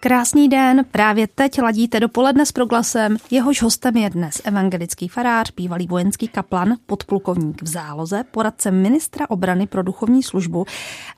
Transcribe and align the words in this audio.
Krásný 0.00 0.48
den, 0.48 0.84
právě 0.90 1.26
teď 1.34 1.62
ladíte 1.62 2.00
dopoledne 2.00 2.46
s 2.46 2.52
proglasem. 2.52 3.16
Jehož 3.30 3.62
hostem 3.62 3.96
je 3.96 4.10
dnes 4.10 4.42
evangelický 4.44 5.08
farář, 5.08 5.52
bývalý 5.56 5.86
vojenský 5.86 6.28
kaplan, 6.28 6.74
podplukovník 6.86 7.62
v 7.62 7.66
záloze, 7.66 8.24
poradce 8.30 8.70
ministra 8.70 9.30
obrany 9.30 9.66
pro 9.66 9.82
duchovní 9.82 10.22
službu 10.22 10.64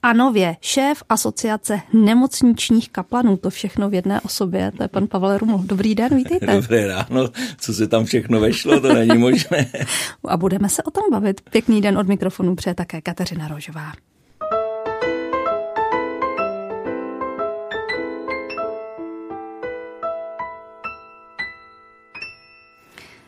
a 0.03 0.13
nově 0.13 0.57
šéf 0.61 1.03
asociace 1.09 1.81
nemocničních 1.93 2.91
kaplanů. 2.91 3.37
To 3.37 3.51
všechno 3.51 3.91
v 3.91 3.95
jedné 3.95 4.21
osobě, 4.21 4.73
to 4.77 4.83
je 4.83 4.89
pan 4.89 5.07
Pavel 5.07 5.39
Ruml. 5.39 5.63
Dobrý 5.65 5.95
den, 5.95 6.17
vítejte. 6.17 6.47
Dobré 6.47 6.87
ráno, 6.87 7.29
co 7.59 7.75
se 7.75 7.89
tam 7.89 8.05
všechno 8.05 8.41
vešlo, 8.41 8.81
to 8.81 8.95
není 8.95 9.19
možné. 9.19 9.67
a 10.29 10.37
budeme 10.37 10.69
se 10.69 10.83
o 10.83 10.91
tom 10.91 11.05
bavit. 11.11 11.41
Pěkný 11.41 11.81
den 11.81 11.99
od 11.99 12.09
mikrofonu 12.09 12.57
přeje 12.57 12.75
také 12.75 13.01
Kateřina 13.01 13.49
Rožová. 13.49 13.93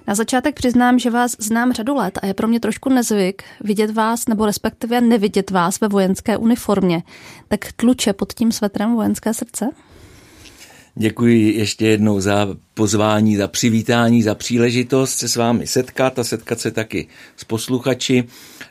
Na 0.07 0.15
začátek 0.15 0.55
přiznám, 0.55 0.99
že 0.99 1.11
vás 1.11 1.37
znám 1.39 1.73
řadu 1.73 1.95
let 1.95 2.19
a 2.23 2.27
je 2.27 2.35
pro 2.35 2.49
mě 2.49 2.61
trošku 2.61 2.89
nezvyk 2.89 3.43
vidět 3.61 3.91
vás 3.91 4.29
nebo 4.29 4.47
respektive 4.47 5.01
nevidět 5.01 5.51
vás 5.51 5.81
ve 5.81 5.89
vojenské 5.89 6.37
uniformě. 6.37 7.03
Tak 7.49 7.73
tluče 7.73 8.13
pod 8.13 8.33
tím 8.33 8.53
svetrem 8.53 8.95
vojenské 8.95 9.35
srdce? 9.35 9.71
Děkuji 10.95 11.59
ještě 11.59 11.87
jednou 11.87 12.21
za 12.21 12.49
pozvání, 12.75 13.37
za 13.37 13.49
přivítání, 13.49 14.23
za 14.23 14.35
příležitost 14.35 15.19
se 15.19 15.29
s 15.29 15.37
vámi 15.37 15.67
setkat 15.67 16.19
a 16.19 16.25
setkat 16.25 16.61
se 16.61 16.71
taky 16.71 17.09
s 17.37 17.45
posluchači. 17.45 18.25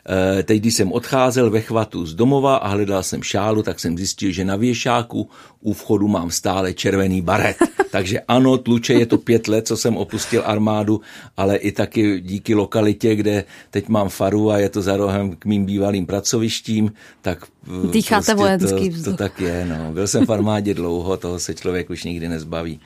Eh, 0.08 0.42
teď, 0.42 0.60
když 0.60 0.74
jsem 0.74 0.92
odcházel 0.92 1.50
ve 1.50 1.60
chvatu 1.60 2.06
z 2.06 2.14
domova 2.14 2.56
a 2.56 2.68
hledal 2.68 3.02
jsem 3.02 3.22
šálu, 3.22 3.62
tak 3.62 3.80
jsem 3.80 3.98
zjistil, 3.98 4.32
že 4.32 4.44
na 4.44 4.56
věšáku 4.56 5.30
u 5.60 5.72
vchodu 5.72 6.08
mám 6.08 6.30
stále 6.30 6.74
červený 6.74 7.22
baret. 7.22 7.56
Takže 7.90 8.20
ano, 8.20 8.58
tluče 8.58 8.92
je 8.92 9.06
to 9.06 9.18
pět 9.18 9.48
let, 9.48 9.66
co 9.66 9.76
jsem 9.76 9.96
opustil 9.96 10.42
armádu, 10.46 11.00
ale 11.36 11.56
i 11.56 11.72
taky 11.72 12.20
díky 12.20 12.54
lokalitě, 12.54 13.14
kde 13.14 13.44
teď 13.70 13.88
mám 13.88 14.08
faru 14.08 14.50
a 14.50 14.58
je 14.58 14.68
to 14.68 14.82
za 14.82 14.96
rohem 14.96 15.36
k 15.36 15.44
mým 15.44 15.64
bývalým 15.64 16.06
pracovištím, 16.06 16.92
tak 17.20 17.46
eh, 17.66 17.92
Dýcháte 17.92 18.14
prostě 18.14 18.34
vojenský 18.34 18.90
to, 18.90 19.10
to 19.10 19.16
tak 19.16 19.40
je. 19.40 19.66
No. 19.68 19.92
Byl 19.92 20.06
jsem 20.06 20.26
v 20.26 20.32
armádě 20.32 20.74
dlouho, 20.74 21.16
toho 21.16 21.38
se 21.38 21.54
člověk 21.54 21.90
už 21.90 22.04
nikdy 22.04 22.28
nezbaví. 22.28 22.80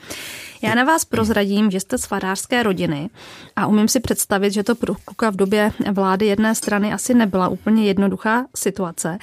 Já 0.62 0.74
na 0.74 0.84
vás 0.84 1.04
prozradím, 1.04 1.70
že 1.70 1.80
jste 1.80 1.98
z 1.98 2.06
farářské 2.06 2.62
rodiny 2.62 3.10
a 3.56 3.66
umím 3.66 3.88
si 3.88 4.00
představit, 4.00 4.52
že 4.52 4.62
to 4.62 4.74
pro 4.74 4.94
kluka 5.04 5.30
v 5.30 5.36
době 5.36 5.72
vlády 5.92 6.26
jedné 6.26 6.54
strany 6.54 6.92
asi 6.92 7.14
nebyla 7.14 7.48
úplně 7.48 7.84
jednoduchá 7.84 8.46
situace. 8.56 9.18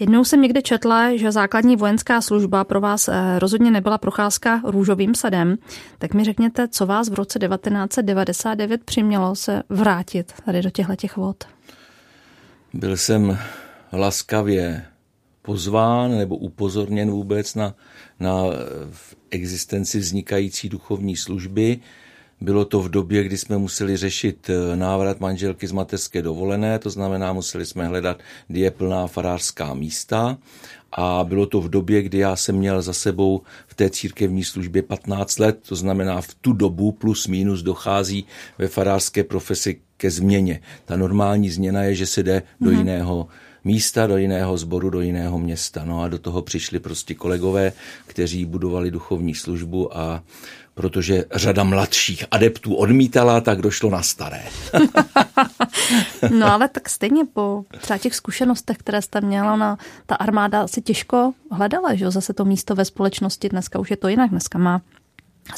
Jednou 0.00 0.24
jsem 0.24 0.42
někde 0.42 0.62
četla, 0.62 1.16
že 1.16 1.32
základní 1.32 1.76
vojenská 1.76 2.20
služba 2.20 2.64
pro 2.64 2.80
vás 2.80 3.08
eh, 3.08 3.38
rozhodně 3.38 3.70
nebyla 3.70 3.98
procházka 3.98 4.60
růžovým 4.64 5.14
sadem. 5.14 5.56
Tak 5.98 6.14
mi 6.14 6.24
řekněte, 6.24 6.68
co 6.68 6.86
vás 6.86 7.08
v 7.08 7.14
roce 7.14 7.38
1999 7.38 8.84
přimělo 8.84 9.36
se 9.36 9.62
vrátit 9.68 10.32
tady 10.44 10.62
do 10.62 10.70
těchto 10.70 10.96
těch 10.96 11.16
vod? 11.16 11.44
Byl 12.74 12.96
jsem 12.96 13.38
laskavě 13.92 14.89
pozván 15.42 16.18
nebo 16.18 16.36
upozorněn 16.36 17.10
vůbec 17.10 17.54
na, 17.54 17.74
na 18.20 18.42
existenci 19.30 19.98
vznikající 19.98 20.68
duchovní 20.68 21.16
služby. 21.16 21.80
Bylo 22.40 22.64
to 22.64 22.80
v 22.80 22.88
době, 22.88 23.24
kdy 23.24 23.38
jsme 23.38 23.58
museli 23.58 23.96
řešit 23.96 24.50
eh, 24.50 24.76
návrat 24.76 25.20
manželky 25.20 25.66
z 25.66 25.72
mateřské 25.72 26.22
dovolené, 26.22 26.78
to 26.78 26.90
znamená, 26.90 27.32
museli 27.32 27.66
jsme 27.66 27.86
hledat, 27.86 28.20
kdy 28.48 28.60
je 28.60 28.70
plná 28.70 29.06
farářská 29.06 29.74
místa. 29.74 30.38
A 30.92 31.24
bylo 31.24 31.46
to 31.46 31.60
v 31.60 31.68
době, 31.68 32.02
kdy 32.02 32.18
já 32.18 32.36
jsem 32.36 32.56
měl 32.56 32.82
za 32.82 32.92
sebou 32.92 33.42
v 33.66 33.74
té 33.74 33.90
církevní 33.90 34.44
službě 34.44 34.82
15 34.82 35.38
let, 35.38 35.58
to 35.68 35.76
znamená 35.76 36.20
v 36.20 36.34
tu 36.34 36.52
dobu 36.52 36.92
plus 36.92 37.26
minus 37.26 37.62
dochází 37.62 38.24
ve 38.58 38.68
farářské 38.68 39.24
profesi 39.24 39.80
ke 39.96 40.10
změně. 40.10 40.60
Ta 40.84 40.96
normální 40.96 41.50
změna 41.50 41.82
je, 41.82 41.94
že 41.94 42.06
se 42.06 42.22
jde 42.22 42.38
mm-hmm. 42.38 42.64
do 42.64 42.70
mhm. 42.70 42.78
jiného 42.78 43.28
místa, 43.64 44.06
do 44.06 44.16
jiného 44.16 44.58
sboru, 44.58 44.90
do 44.90 45.00
jiného 45.00 45.38
města. 45.38 45.84
No 45.84 46.02
a 46.02 46.08
do 46.08 46.18
toho 46.18 46.42
přišli 46.42 46.78
prostě 46.78 47.14
kolegové, 47.14 47.72
kteří 48.06 48.44
budovali 48.44 48.90
duchovní 48.90 49.34
službu 49.34 49.96
a 49.98 50.22
protože 50.74 51.24
řada 51.34 51.64
mladších 51.64 52.24
adeptů 52.30 52.74
odmítala, 52.74 53.40
tak 53.40 53.62
došlo 53.62 53.90
na 53.90 54.02
staré. 54.02 54.42
no 56.30 56.52
ale 56.52 56.68
tak 56.68 56.88
stejně 56.88 57.24
po 57.24 57.64
třeba 57.80 57.98
těch 57.98 58.14
zkušenostech, 58.14 58.76
které 58.76 59.02
jste 59.02 59.20
měla, 59.20 59.56
na, 59.56 59.78
ta 60.06 60.14
armáda 60.14 60.68
si 60.68 60.82
těžko 60.82 61.32
hledala, 61.50 61.94
že 61.94 62.10
zase 62.10 62.32
to 62.32 62.44
místo 62.44 62.74
ve 62.74 62.84
společnosti, 62.84 63.48
dneska 63.48 63.78
už 63.78 63.90
je 63.90 63.96
to 63.96 64.08
jinak, 64.08 64.30
dneska 64.30 64.58
má 64.58 64.80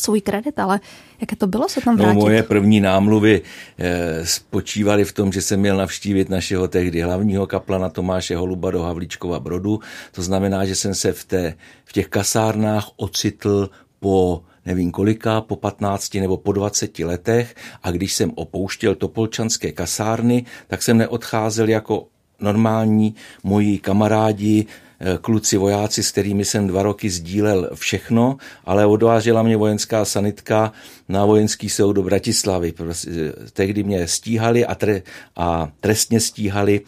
svůj 0.01 0.21
kredit, 0.21 0.59
ale 0.59 0.81
jaké 1.21 1.37
to 1.37 1.47
bylo 1.47 1.69
se 1.69 1.81
tam 1.81 1.97
no, 1.97 2.05
vrátit? 2.05 2.19
No, 2.19 2.25
moje 2.25 2.43
první 2.43 2.81
námluvy 2.81 3.43
e, 3.79 4.27
spočívaly 4.27 5.05
v 5.05 5.13
tom, 5.13 5.33
že 5.33 5.43
jsem 5.43 5.61
měl 5.61 5.77
navštívit 5.77 6.29
našeho 6.29 6.69
tehdy 6.69 7.01
hlavního 7.01 7.47
kaplana 7.47 7.89
Tomáše 7.89 8.37
Holuba 8.37 8.71
do 8.71 8.83
Havlíčkova 8.83 9.41
Brodu. 9.41 9.81
To 10.13 10.23
znamená, 10.23 10.65
že 10.65 10.75
jsem 10.75 10.95
se 10.95 11.13
v, 11.13 11.25
té, 11.25 11.55
v 11.85 11.93
těch 11.93 12.09
kasárnách 12.09 12.89
ocitl 12.97 13.71
po 14.01 14.43
nevím 14.67 14.91
kolika, 14.91 15.41
po 15.41 15.57
15 15.57 16.15
nebo 16.15 16.37
po 16.37 16.53
20 16.53 16.99
letech 16.99 17.55
a 17.83 17.91
když 17.91 18.15
jsem 18.15 18.33
opouštěl 18.35 18.95
Topolčanské 18.95 19.73
kasárny, 19.73 20.45
tak 20.67 20.83
jsem 20.83 20.99
neodcházel 20.99 21.69
jako 21.69 22.07
normální 22.41 23.15
moji 23.45 23.79
kamarádi 23.79 24.67
Eh, 24.67 24.92
kluci 25.21 25.57
vojáci, 25.57 26.03
s 26.03 26.11
kterými 26.11 26.45
jsem 26.45 26.67
dva 26.67 26.83
roky 26.83 27.11
sdílel 27.11 27.71
všechno, 27.75 28.37
ale 28.65 28.87
odvážela 28.87 29.43
mě 29.43 29.57
vojenská 29.57 30.05
sanitka 30.05 30.73
na 31.09 31.25
vojenský 31.25 31.69
soud 31.69 31.93
do 31.93 32.03
Bratislavy. 32.03 32.73
Prostě, 32.73 33.11
eh, 33.11 33.51
tehdy 33.53 33.83
mě 33.83 34.09
stíhali 34.09 34.67
a, 34.67 34.75
tre, 34.75 35.03
a 35.37 35.69
trestně 35.81 36.21
stíhali 36.21 36.81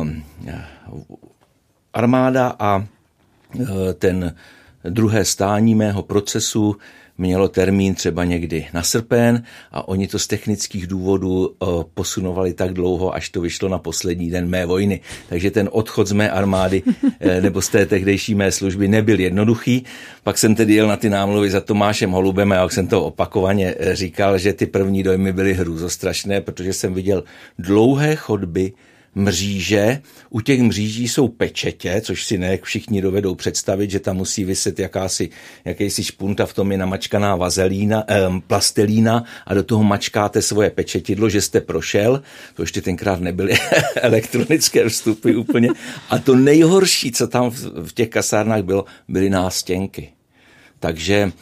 um, 0.00 0.24
armáda 1.94 2.56
a 2.58 2.84
ten 3.98 4.34
druhé 4.84 5.24
stání 5.24 5.74
mého 5.74 6.02
procesu 6.02 6.76
mělo 7.20 7.48
termín 7.48 7.94
třeba 7.94 8.24
někdy 8.24 8.66
na 8.72 8.82
srpen 8.82 9.42
a 9.72 9.88
oni 9.88 10.06
to 10.06 10.18
z 10.18 10.26
technických 10.26 10.86
důvodů 10.86 11.50
eh, 11.50 11.66
posunovali 11.94 12.54
tak 12.54 12.72
dlouho, 12.72 13.14
až 13.14 13.28
to 13.28 13.40
vyšlo 13.40 13.68
na 13.68 13.78
poslední 13.78 14.30
den 14.30 14.48
mé 14.48 14.66
vojny. 14.66 15.00
Takže 15.28 15.50
ten 15.50 15.68
odchod 15.72 16.06
z 16.06 16.12
mé 16.12 16.30
armády 16.30 16.82
eh, 17.20 17.40
nebo 17.44 17.62
z 17.62 17.68
té 17.68 17.86
tehdejší 17.86 18.34
mé 18.34 18.52
služby 18.52 18.88
nebyl 18.88 19.20
jednoduchý. 19.20 19.84
Pak 20.22 20.38
jsem 20.38 20.54
tedy 20.54 20.74
jel 20.74 20.88
na 20.88 20.96
ty 20.96 21.10
námluvy 21.10 21.50
za 21.50 21.60
Tomášem 21.60 22.10
Holubem 22.10 22.52
a 22.52 22.54
jak 22.54 22.72
jsem 22.72 22.88
to 22.88 23.04
opakovaně 23.04 23.74
eh, 23.78 23.96
říkal, 23.96 24.38
že 24.38 24.52
ty 24.52 24.66
první 24.66 25.02
dojmy 25.02 25.32
byly 25.32 25.54
hrůzostrašné, 25.54 26.40
protože 26.40 26.72
jsem 26.72 26.94
viděl 26.94 27.24
dlouhé 27.58 28.16
chodby 28.16 28.72
mříže. 29.14 30.02
U 30.30 30.40
těch 30.40 30.60
mříží 30.60 31.08
jsou 31.08 31.28
pečetě, 31.28 32.00
což 32.04 32.24
si 32.24 32.38
ne 32.38 32.58
všichni 32.62 33.02
dovedou 33.02 33.34
představit, 33.34 33.90
že 33.90 34.00
tam 34.00 34.16
musí 34.16 34.44
vyset 34.44 34.78
jakási, 34.78 35.30
jakýsi 35.64 36.04
špunta, 36.04 36.46
v 36.46 36.54
tom 36.54 36.72
je 36.72 36.78
namačkaná 36.78 37.36
vazelína, 37.36 38.04
eh, 38.08 38.20
plastelína 38.46 39.24
a 39.46 39.54
do 39.54 39.62
toho 39.62 39.84
mačkáte 39.84 40.42
svoje 40.42 40.70
pečetidlo, 40.70 41.28
že 41.28 41.40
jste 41.40 41.60
prošel. 41.60 42.22
To 42.54 42.62
ještě 42.62 42.82
tenkrát 42.82 43.20
nebyly 43.20 43.54
elektronické 43.96 44.88
vstupy 44.88 45.34
úplně. 45.34 45.68
A 46.10 46.18
to 46.18 46.36
nejhorší, 46.36 47.12
co 47.12 47.28
tam 47.28 47.50
v 47.84 47.92
těch 47.92 48.08
kasárnách 48.08 48.62
bylo, 48.62 48.84
byly 49.08 49.30
nástěnky. 49.30 50.12
Takže 50.80 51.32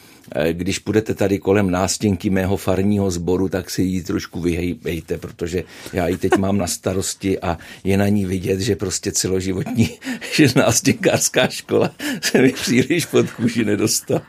když 0.53 0.79
půjdete 0.79 1.15
tady 1.15 1.39
kolem 1.39 1.71
nástěnky 1.71 2.31
mého 2.31 2.57
farního 2.57 3.11
sboru, 3.11 3.49
tak 3.49 3.71
si 3.71 3.83
ji 3.83 4.03
trošku 4.03 4.41
vyhejbejte, 4.41 5.19
protože 5.19 5.65
já 5.93 6.09
ji 6.09 6.17
teď 6.17 6.37
mám 6.37 6.59
na 6.59 6.67
starosti 6.67 7.41
a 7.41 7.59
je 7.85 7.97
na 7.97 8.09
ní 8.09 8.27
vidět, 8.27 8.61
že 8.61 8.77
prostě 8.77 9.13
celoživotní 9.13 9.91
že 10.35 10.49
nástěnkářská 10.57 11.49
škola 11.49 11.91
se 12.23 12.43
mi 12.43 12.53
příliš 12.53 13.07
pod 13.07 13.31
kůži 13.31 13.65
nedostala. 13.65 14.23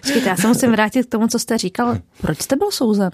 Počkejte, 0.00 0.28
já 0.28 0.36
se 0.36 0.48
musím 0.48 0.70
vrátit 0.70 1.06
k 1.06 1.10
tomu, 1.10 1.28
co 1.28 1.38
jste 1.38 1.58
říkal. 1.58 1.98
Proč 2.20 2.42
jste 2.42 2.56
byl 2.56 2.70
souzen? 2.70 3.10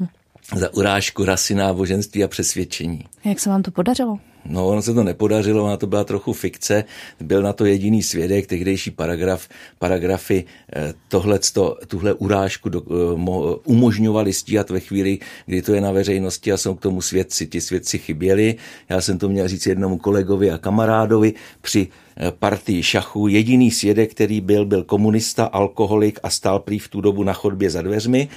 Za 0.56 0.75
urážku 0.75 1.25
rasy, 1.25 1.55
náboženství 1.55 2.25
a 2.25 2.28
přesvědčení. 2.28 3.05
Jak 3.25 3.40
se 3.40 3.50
vám 3.50 3.62
to 3.62 3.70
podařilo? 3.70 4.19
No, 4.44 4.69
ono 4.69 4.83
se 4.83 4.94
to 4.94 5.05
nepodařilo, 5.05 5.65
ona 5.65 5.77
to 5.77 5.87
byla 5.87 6.05
trochu 6.05 6.33
fikce. 6.33 6.85
Byl 7.21 7.43
na 7.43 7.53
to 7.53 7.65
jediný 7.65 8.03
svědek, 8.03 8.47
tehdejší 8.47 8.91
paragraf, 8.91 9.49
paragrafy 9.79 10.44
eh, 10.77 10.94
tohleto, 11.09 11.79
tuhle 11.87 12.12
urážku 12.12 12.69
do, 12.69 12.83
eh, 12.83 13.17
mo, 13.17 13.56
umožňovali 13.56 14.33
stíhat 14.33 14.71
ve 14.71 14.81
chvíli, 14.81 15.19
kdy 15.47 15.62
to 15.62 15.75
je 15.75 15.81
na 15.81 15.91
veřejnosti 15.93 16.53
a 16.53 16.56
jsou 16.56 16.75
k 16.75 16.81
tomu 16.81 17.00
svědci. 17.03 17.47
Ti 17.47 17.61
svědci 17.61 17.99
chyběli. 17.99 18.55
Já 18.89 19.00
jsem 19.00 19.19
to 19.19 19.29
měl 19.29 19.49
říct 19.49 19.67
jednomu 19.67 19.99
kolegovi 19.99 20.50
a 20.50 20.59
kamarádovi 20.59 21.35
při 21.61 21.89
eh, 22.17 22.33
partii 22.39 22.83
šachu. 22.83 23.29
Jediný 23.29 23.71
svědek, 23.71 24.11
který 24.11 24.41
byl, 24.41 24.67
byl 24.67 24.85
komunista, 24.85 25.44
alkoholik 25.44 26.19
a 26.23 26.31
stál 26.31 26.59
prý 26.59 26.79
v 26.79 26.89
tu 26.89 27.00
dobu 27.00 27.25
na 27.25 27.33
chodbě 27.33 27.71
za 27.71 27.83
dveřmi. 27.83 28.29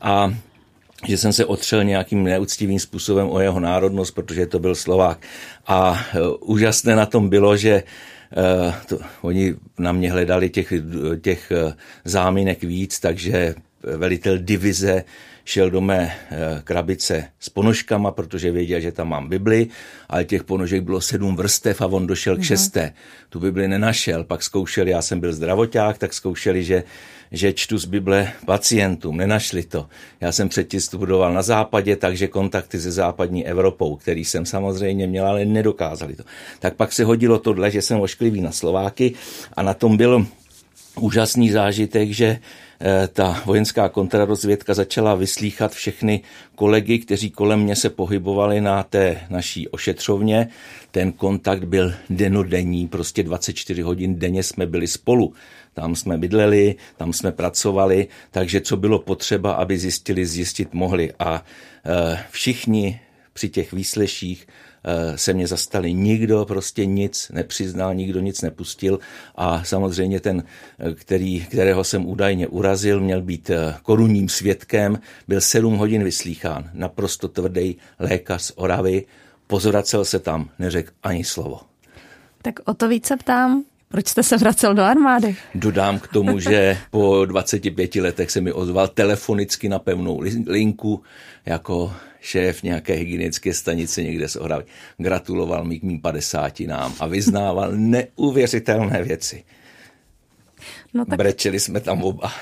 A 0.00 0.34
že 1.06 1.16
jsem 1.16 1.32
se 1.32 1.44
otřel 1.44 1.84
nějakým 1.84 2.24
neúctivým 2.24 2.80
způsobem 2.80 3.30
o 3.30 3.40
jeho 3.40 3.60
národnost, 3.60 4.10
protože 4.10 4.46
to 4.46 4.58
byl 4.58 4.74
Slovák. 4.74 5.18
A 5.66 5.90
uh, 5.90 6.34
úžasné 6.40 6.96
na 6.96 7.06
tom 7.06 7.28
bylo, 7.28 7.56
že 7.56 7.82
uh, 7.82 8.74
to, 8.86 8.98
oni 9.20 9.54
na 9.78 9.92
mě 9.92 10.12
hledali 10.12 10.50
těch, 10.50 10.72
těch 11.20 11.52
záminek 12.04 12.62
víc, 12.62 13.00
takže 13.00 13.54
velitel 13.82 14.38
divize 14.38 15.04
šel 15.48 15.70
do 15.70 15.80
mé 15.80 16.12
krabice 16.64 17.24
s 17.40 17.48
ponožkama, 17.48 18.12
protože 18.12 18.50
věděl, 18.50 18.80
že 18.80 18.92
tam 18.92 19.08
mám 19.08 19.28
Bibli, 19.28 19.66
ale 20.08 20.24
těch 20.24 20.44
ponožek 20.44 20.82
bylo 20.82 21.00
sedm 21.00 21.36
vrstev 21.36 21.80
a 21.80 21.86
on 21.86 22.06
došel 22.06 22.34
k 22.34 22.38
mhm. 22.38 22.44
šesté. 22.44 22.92
Tu 23.28 23.40
Bibli 23.40 23.68
nenašel, 23.68 24.24
pak 24.24 24.42
zkoušeli, 24.42 24.90
já 24.90 25.02
jsem 25.02 25.20
byl 25.20 25.32
zdravoták, 25.32 25.98
tak 25.98 26.12
zkoušeli, 26.12 26.64
že 26.64 26.84
že 27.32 27.52
čtu 27.52 27.78
z 27.78 27.84
Bible 27.84 28.32
pacientům, 28.46 29.16
nenašli 29.16 29.62
to. 29.62 29.86
Já 30.20 30.32
jsem 30.32 30.48
předtím 30.48 30.80
studoval 30.80 31.34
na 31.34 31.42
západě, 31.42 31.96
takže 31.96 32.28
kontakty 32.28 32.80
se 32.80 32.92
západní 32.92 33.46
Evropou, 33.46 33.96
který 33.96 34.24
jsem 34.24 34.46
samozřejmě 34.46 35.06
měl, 35.06 35.26
ale 35.26 35.44
nedokázali 35.44 36.16
to. 36.16 36.22
Tak 36.60 36.74
pak 36.74 36.92
se 36.92 37.04
hodilo 37.04 37.38
tohle, 37.38 37.70
že 37.70 37.82
jsem 37.82 38.00
ošklivý 38.00 38.40
na 38.40 38.52
Slováky 38.52 39.14
a 39.52 39.62
na 39.62 39.74
tom 39.74 39.96
byl 39.96 40.26
úžasný 41.00 41.50
zážitek, 41.50 42.10
že 42.10 42.38
Eh, 42.80 43.08
ta 43.12 43.42
vojenská 43.46 43.88
kontrarozvědka 43.88 44.74
začala 44.74 45.14
vyslíchat 45.14 45.72
všechny 45.72 46.20
kolegy, 46.54 46.98
kteří 46.98 47.30
kolem 47.30 47.60
mě 47.60 47.76
se 47.76 47.90
pohybovali 47.90 48.60
na 48.60 48.82
té 48.82 49.20
naší 49.30 49.68
ošetřovně. 49.68 50.48
Ten 50.90 51.12
kontakt 51.12 51.64
byl 51.64 51.94
denodenní, 52.10 52.88
prostě 52.88 53.22
24 53.22 53.82
hodin 53.82 54.18
denně 54.18 54.42
jsme 54.42 54.66
byli 54.66 54.86
spolu. 54.86 55.32
Tam 55.80 55.96
jsme 55.96 56.18
bydleli, 56.18 56.74
tam 56.96 57.12
jsme 57.12 57.32
pracovali, 57.32 58.08
takže 58.30 58.60
co 58.60 58.76
bylo 58.76 58.98
potřeba, 58.98 59.52
aby 59.52 59.78
zjistili, 59.78 60.26
zjistit 60.26 60.74
mohli. 60.74 61.12
A 61.18 61.44
eh, 61.86 62.18
všichni 62.30 63.00
při 63.32 63.48
těch 63.48 63.72
výsleších 63.72 64.46
Eh, 64.84 65.18
se 65.18 65.32
mě 65.32 65.46
zastali. 65.46 65.92
Nikdo 65.92 66.44
prostě 66.44 66.86
nic 66.86 67.30
nepřiznal, 67.34 67.94
nikdo 67.94 68.20
nic 68.20 68.42
nepustil 68.42 68.98
a 69.34 69.64
samozřejmě 69.64 70.20
ten, 70.20 70.44
eh, 70.78 70.94
který, 70.94 71.46
kterého 71.46 71.84
jsem 71.84 72.06
údajně 72.06 72.48
urazil, 72.48 73.00
měl 73.00 73.22
být 73.22 73.50
korunním 73.82 74.28
svědkem, 74.28 74.98
byl 75.28 75.40
sedm 75.40 75.76
hodin 75.76 76.04
vyslýchán, 76.04 76.70
naprosto 76.74 77.28
tvrdý 77.28 77.76
lékař 77.98 78.42
z 78.42 78.52
Oravy, 78.56 79.06
pozoracel 79.46 80.04
se 80.04 80.18
tam, 80.18 80.50
neřekl 80.58 80.92
ani 81.02 81.24
slovo. 81.24 81.60
Tak 82.42 82.54
o 82.64 82.74
to 82.74 82.88
více 82.88 83.16
ptám, 83.16 83.64
proč 83.88 84.08
jste 84.08 84.22
se 84.22 84.36
vracel 84.36 84.74
do 84.74 84.82
armády? 84.82 85.36
Dodám 85.54 85.98
k 85.98 86.08
tomu, 86.08 86.38
že 86.40 86.78
po 86.90 87.24
25 87.24 87.94
letech 87.94 88.30
se 88.30 88.40
mi 88.40 88.52
ozval 88.52 88.88
telefonicky 88.88 89.68
na 89.68 89.78
pevnou 89.78 90.20
linku 90.46 91.02
jako 91.46 91.92
šéf 92.20 92.62
nějaké 92.62 92.92
hygienické 92.92 93.54
stanice 93.54 94.02
někde 94.02 94.28
z 94.28 94.36
Ohravy. 94.36 94.64
Gratuloval 94.98 95.64
mi 95.64 95.80
k 95.80 95.82
mým 95.82 96.00
padesátinám 96.00 96.94
a 97.00 97.06
vyznával 97.06 97.72
neuvěřitelné 97.72 99.02
věci. 99.02 99.44
No 100.94 101.04
tak... 101.04 101.18
Brečeli 101.18 101.60
jsme 101.60 101.80
tam 101.80 102.02
oba. 102.02 102.32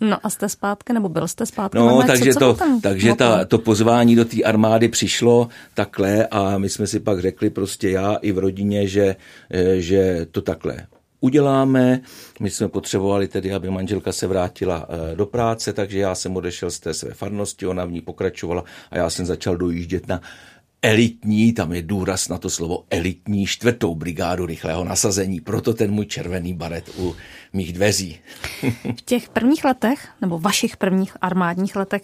No 0.00 0.18
a 0.22 0.30
jste 0.30 0.48
zpátky, 0.48 0.92
nebo 0.92 1.08
byl 1.08 1.28
jste 1.28 1.46
zpátky? 1.46 1.78
No, 1.78 2.02
takže, 2.06 2.34
co, 2.34 2.38
to, 2.38 2.54
co 2.54 2.80
takže 2.82 3.14
ta, 3.14 3.44
to 3.44 3.58
pozvání 3.58 4.16
do 4.16 4.24
té 4.24 4.42
armády 4.42 4.88
přišlo 4.88 5.48
takhle 5.74 6.26
a 6.26 6.58
my 6.58 6.68
jsme 6.68 6.86
si 6.86 7.00
pak 7.00 7.20
řekli 7.20 7.50
prostě 7.50 7.90
já 7.90 8.14
i 8.14 8.32
v 8.32 8.38
rodině, 8.38 8.86
že, 8.86 9.16
eh, 9.50 9.80
že 9.80 10.26
to 10.30 10.42
takhle 10.42 10.86
uděláme. 11.20 12.00
My 12.40 12.50
jsme 12.50 12.68
potřebovali 12.68 13.28
tedy, 13.28 13.52
aby 13.52 13.70
manželka 13.70 14.12
se 14.12 14.26
vrátila 14.26 14.86
eh, 14.88 15.16
do 15.16 15.26
práce, 15.26 15.72
takže 15.72 15.98
já 15.98 16.14
jsem 16.14 16.36
odešel 16.36 16.70
z 16.70 16.80
té 16.80 16.94
své 16.94 17.14
farnosti, 17.14 17.66
ona 17.66 17.84
v 17.84 17.92
ní 17.92 18.00
pokračovala 18.00 18.64
a 18.90 18.96
já 18.96 19.10
jsem 19.10 19.26
začal 19.26 19.56
dojíždět 19.56 20.08
na 20.08 20.20
elitní, 20.82 21.52
tam 21.52 21.72
je 21.72 21.82
důraz 21.82 22.28
na 22.28 22.38
to 22.38 22.50
slovo 22.50 22.84
elitní, 22.90 23.46
čtvrtou 23.46 23.94
brigádu 23.94 24.46
rychlého 24.46 24.84
nasazení, 24.84 25.40
proto 25.40 25.74
ten 25.74 25.90
můj 25.90 26.06
červený 26.06 26.54
baret 26.54 26.90
u 26.98 27.16
mých 27.52 27.72
dveří. 27.72 28.18
v 28.96 29.02
těch 29.04 29.28
prvních 29.28 29.64
letech, 29.64 30.08
nebo 30.20 30.38
vašich 30.38 30.76
prvních 30.76 31.16
armádních 31.20 31.76
letech, 31.76 32.02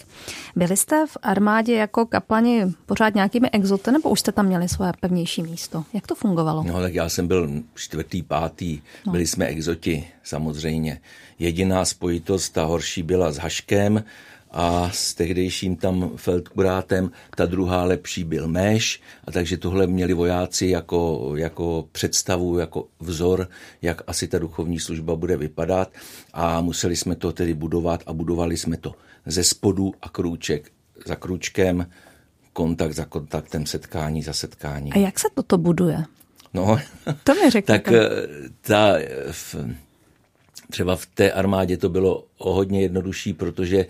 byli 0.57 0.77
jste 0.77 1.07
v 1.07 1.17
armádě 1.23 1.75
jako 1.75 2.07
kaplani 2.07 2.65
pořád 2.87 3.15
nějakými 3.15 3.51
exoty, 3.51 3.93
nebo 3.93 4.11
už 4.11 4.21
jste 4.21 4.33
tam 4.33 4.47
měli 4.47 4.69
své 4.69 4.93
pevnější 5.01 5.43
místo? 5.43 5.85
Jak 5.93 6.07
to 6.07 6.15
fungovalo? 6.15 6.65
No 6.65 6.81
tak 6.81 6.95
já 6.95 7.09
jsem 7.09 7.27
byl 7.27 7.51
čtvrtý, 7.75 8.23
pátý, 8.23 8.81
no. 9.07 9.13
byli 9.13 9.27
jsme 9.27 9.47
exoti 9.47 10.09
samozřejmě. 10.23 11.01
Jediná 11.39 11.85
spojitost, 11.85 12.53
ta 12.53 12.65
horší 12.65 13.03
byla 13.03 13.33
s 13.33 13.37
Haškem, 13.37 14.05
a 14.59 14.91
s 14.93 15.15
tehdejším 15.15 15.77
tam 15.77 16.11
feldkurátem 16.17 17.11
ta 17.37 17.47
druhá 17.47 17.85
lepší 17.85 18.25
byl 18.25 18.49
Méš 18.49 19.01
a 19.25 19.33
takže 19.33 19.57
tohle 19.57 19.87
měli 19.87 20.15
vojáci 20.15 20.67
jako, 20.67 21.33
jako 21.37 21.89
představu, 21.93 22.59
jako 22.59 22.87
vzor, 23.01 23.49
jak 23.83 24.03
asi 24.07 24.29
ta 24.29 24.39
duchovní 24.39 24.81
služba 24.81 25.17
bude 25.17 25.37
vypadat 25.37 25.93
a 26.33 26.61
museli 26.61 26.97
jsme 26.97 27.15
to 27.15 27.33
tedy 27.33 27.55
budovat 27.55 28.03
a 28.07 28.13
budovali 28.13 28.57
jsme 28.57 28.77
to 28.77 28.95
ze 29.27 29.45
spodu 29.45 29.95
a 30.03 30.09
krůček 30.09 30.73
za 31.07 31.17
krůčkem, 31.17 31.87
kontakt 32.53 32.93
za 32.93 33.05
kontaktem, 33.05 33.67
setkání 33.67 34.23
za 34.23 34.33
setkání. 34.33 34.93
A 34.93 34.99
jak 34.99 35.19
se 35.19 35.29
toto 35.35 35.59
buduje? 35.59 36.05
No, 36.55 36.79
to 37.25 37.35
mi 37.35 37.51
řekněte. 37.51 37.79
tak 37.79 37.93
eh, 37.93 38.11
ta, 38.61 38.95
v, 39.31 39.57
Třeba 40.71 40.97
v 40.97 41.07
té 41.07 41.33
armádě 41.33 41.77
to 41.77 41.89
bylo 41.89 42.25
o 42.39 42.53
hodně 42.53 42.83
jednodušší, 42.83 43.33
protože 43.33 43.79
e, 43.79 43.87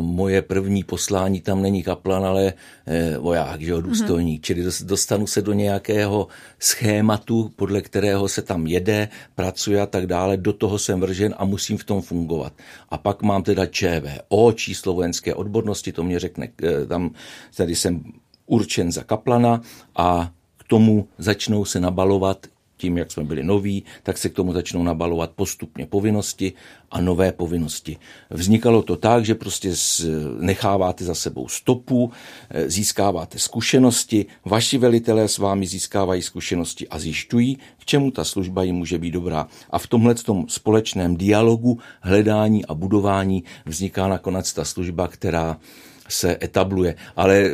moje 0.00 0.42
první 0.42 0.84
poslání 0.84 1.40
tam 1.40 1.62
není 1.62 1.82
kaplan, 1.82 2.24
ale 2.24 2.52
e, 2.86 3.18
voják, 3.18 3.60
že 3.60 3.70
jo, 3.70 3.76
mhm. 3.78 3.88
důstojník. 3.88 4.40
Mm-hmm. 4.40 4.44
Čili 4.44 4.64
dostanu 4.84 5.26
se 5.26 5.42
do 5.42 5.52
nějakého 5.52 6.28
schématu, 6.58 7.52
podle 7.56 7.80
kterého 7.80 8.28
se 8.28 8.42
tam 8.42 8.66
jede, 8.66 9.08
pracuje 9.34 9.80
a 9.80 9.86
tak 9.86 10.06
dále. 10.06 10.36
Do 10.36 10.52
toho 10.52 10.78
jsem 10.78 11.00
vržen 11.00 11.34
a 11.38 11.44
musím 11.44 11.78
v 11.78 11.84
tom 11.84 12.02
fungovat. 12.02 12.52
A 12.88 12.98
pak 12.98 13.22
mám 13.22 13.42
teda 13.42 13.66
ČVO, 13.66 14.52
číslo 14.52 14.94
vojenské 14.94 15.34
odbornosti, 15.34 15.92
to 15.92 16.02
mě 16.02 16.18
řekne, 16.18 16.48
e, 16.62 16.86
tam 16.86 17.10
tady 17.56 17.76
jsem 17.76 18.02
určen 18.46 18.92
za 18.92 19.02
kaplana 19.02 19.62
a 19.96 20.30
k 20.56 20.64
tomu 20.64 21.08
začnou 21.18 21.64
se 21.64 21.80
nabalovat 21.80 22.46
tím, 22.78 22.98
jak 22.98 23.12
jsme 23.12 23.24
byli 23.24 23.42
noví, 23.42 23.84
tak 24.02 24.18
se 24.18 24.28
k 24.28 24.34
tomu 24.34 24.52
začnou 24.52 24.82
nabalovat 24.82 25.30
postupně 25.30 25.86
povinnosti 25.86 26.52
a 26.90 27.00
nové 27.00 27.32
povinnosti. 27.32 27.96
Vznikalo 28.30 28.82
to 28.82 28.96
tak, 28.96 29.24
že 29.24 29.34
prostě 29.34 29.72
necháváte 30.40 31.04
za 31.04 31.14
sebou 31.14 31.48
stopu, 31.48 32.12
eh, 32.50 32.70
získáváte 32.70 33.38
zkušenosti, 33.38 34.26
vaši 34.44 34.78
velitelé 34.78 35.28
s 35.28 35.38
vámi 35.38 35.66
získávají 35.66 36.22
zkušenosti 36.22 36.88
a 36.88 36.98
zjišťují, 36.98 37.58
k 37.78 37.84
čemu 37.84 38.10
ta 38.10 38.24
služba 38.24 38.62
jim 38.62 38.76
může 38.76 38.98
být 38.98 39.10
dobrá. 39.10 39.48
A 39.70 39.78
v 39.78 39.86
tomhle 39.86 40.14
tom 40.14 40.48
společném 40.48 41.16
dialogu, 41.16 41.78
hledání 42.00 42.64
a 42.64 42.74
budování 42.74 43.44
vzniká 43.66 44.08
nakonec 44.08 44.52
ta 44.52 44.64
služba, 44.64 45.08
která 45.08 45.58
se 46.08 46.38
etabluje. 46.42 46.94
Ale 47.16 47.50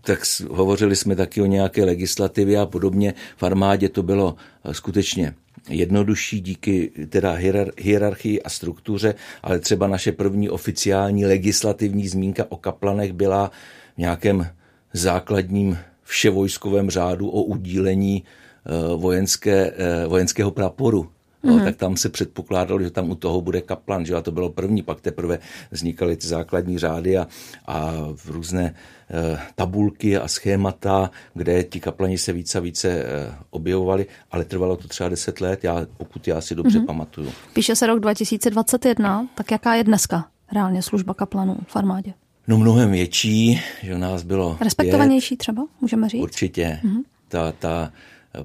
tak 0.00 0.20
hovořili 0.50 0.96
jsme 0.96 1.16
taky 1.16 1.42
o 1.42 1.46
nějaké 1.46 1.84
legislativě 1.84 2.58
a 2.58 2.66
podobně. 2.66 3.14
V 3.36 3.42
armádě 3.42 3.88
to 3.88 4.02
bylo 4.02 4.36
eh, 4.64 4.74
skutečně 4.74 5.34
jednodušší 5.68 6.40
díky 6.40 6.92
teda 7.08 7.32
hierarchii 7.78 8.42
a 8.42 8.50
struktuře, 8.50 9.14
ale 9.42 9.58
třeba 9.58 9.86
naše 9.86 10.12
první 10.12 10.50
oficiální 10.50 11.26
legislativní 11.26 12.08
zmínka 12.08 12.44
o 12.48 12.56
kaplanech 12.56 13.12
byla 13.12 13.50
v 13.94 13.98
nějakém 13.98 14.46
základním 14.92 15.78
vševojskovém 16.02 16.90
řádu 16.90 17.28
o 17.28 17.42
udílení 17.42 18.24
eh, 18.24 18.96
vojenské, 18.96 19.72
eh, 19.76 20.06
vojenského 20.06 20.50
praporu 20.50 21.08
No, 21.42 21.56
mm-hmm. 21.56 21.64
tak 21.64 21.76
tam 21.76 21.96
se 21.96 22.08
předpokládalo, 22.08 22.80
že 22.80 22.90
tam 22.90 23.10
u 23.10 23.14
toho 23.14 23.40
bude 23.40 23.60
kaplan, 23.60 24.06
že 24.06 24.14
a 24.14 24.20
to 24.20 24.32
bylo 24.32 24.50
první, 24.50 24.82
pak 24.82 25.00
teprve 25.00 25.38
vznikaly 25.70 26.16
ty 26.16 26.26
základní 26.26 26.78
řády 26.78 27.18
a, 27.18 27.26
a 27.66 27.92
v 28.14 28.30
různé 28.30 28.64
e, 28.64 29.38
tabulky 29.54 30.16
a 30.16 30.28
schémata, 30.28 31.10
kde 31.34 31.64
ti 31.64 31.80
kaplani 31.80 32.18
se 32.18 32.32
více 32.32 32.58
a 32.58 32.60
více 32.60 32.88
e, 32.88 33.04
objevovali, 33.50 34.06
ale 34.30 34.44
trvalo 34.44 34.76
to 34.76 34.88
třeba 34.88 35.08
deset 35.08 35.40
let, 35.40 35.64
já, 35.64 35.86
pokud 35.96 36.28
já 36.28 36.40
si 36.40 36.54
dobře 36.54 36.78
mm-hmm. 36.78 36.86
pamatuju. 36.86 37.32
Píše 37.52 37.76
se 37.76 37.86
rok 37.86 38.00
2021, 38.00 39.28
tak 39.34 39.50
jaká 39.50 39.74
je 39.74 39.84
dneska 39.84 40.28
reálně 40.52 40.82
služba 40.82 41.14
kaplanů 41.14 41.56
v 41.66 41.76
armádě? 41.76 42.14
No 42.48 42.58
mnohem 42.58 42.90
větší, 42.90 43.60
že 43.82 43.94
u 43.94 43.98
nás 43.98 44.22
bylo 44.22 44.58
Respektovanější 44.60 45.34
pět, 45.34 45.38
třeba, 45.38 45.66
můžeme 45.80 46.08
říct? 46.08 46.22
Určitě. 46.22 46.80
Mm-hmm. 46.84 47.02
Ta, 47.28 47.52
ta 47.52 47.92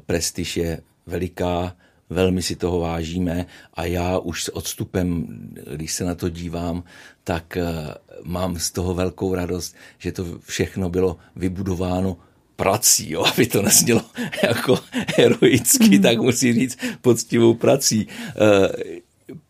prestiž 0.05 0.57
je 0.57 0.81
veliká, 1.07 1.75
velmi 2.09 2.41
si 2.41 2.55
toho 2.55 2.79
vážíme 2.79 3.45
a 3.73 3.85
já 3.85 4.19
už 4.19 4.43
s 4.43 4.55
odstupem, 4.55 5.27
když 5.75 5.93
se 5.93 6.03
na 6.03 6.15
to 6.15 6.29
dívám, 6.29 6.83
tak 7.23 7.57
eh, 7.57 7.63
mám 8.23 8.59
z 8.59 8.71
toho 8.71 8.93
velkou 8.93 9.35
radost, 9.35 9.75
že 9.97 10.11
to 10.11 10.25
všechno 10.39 10.89
bylo 10.89 11.17
vybudováno 11.35 12.17
prací, 12.55 13.11
jo, 13.11 13.23
aby 13.33 13.47
to 13.47 13.61
neznělo 13.61 14.01
jako 14.43 14.79
heroicky, 15.17 15.97
mm. 15.97 16.01
tak 16.01 16.17
musí 16.17 16.53
říct 16.53 16.77
poctivou 17.01 17.53
prací. 17.53 18.07
Eh, 18.29 19.01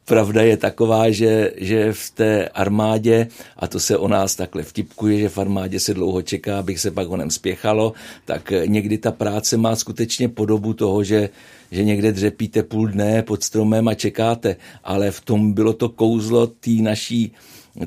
pravda 0.06 0.42
je 0.42 0.58
taková, 0.58 1.10
že, 1.10 1.52
že 1.58 1.94
v 1.94 2.12
té 2.12 2.50
armádě, 2.50 3.28
a 3.58 3.68
to 3.68 3.80
se 3.80 3.98
o 3.98 4.08
nás 4.08 4.36
takhle 4.36 4.64
vtipkuje, 4.64 5.20
že 5.20 5.30
v 5.30 5.38
armádě 5.38 5.80
se 5.80 5.94
dlouho 5.94 6.22
čeká, 6.22 6.60
abych 6.60 6.80
se 6.80 6.92
pak 6.92 7.10
onem 7.10 7.32
spěchalo, 7.32 7.94
tak 8.26 8.54
někdy 8.66 8.98
ta 8.98 9.12
práce 9.12 9.58
má 9.58 9.76
skutečně 9.76 10.30
podobu 10.30 10.74
toho, 10.74 11.04
že, 11.04 11.30
že 11.76 11.84
někde 11.84 12.12
dřepíte 12.12 12.64
půl 12.64 12.88
dne 12.88 13.24
pod 13.24 13.44
stromem 13.44 13.88
a 13.88 13.94
čekáte, 13.94 14.56
ale 14.84 15.12
v 15.12 15.22
tom 15.22 15.54
bylo 15.54 15.74
to 15.74 15.90
kouzlo 15.90 16.48
tý 16.48 16.82
naší, 16.82 17.32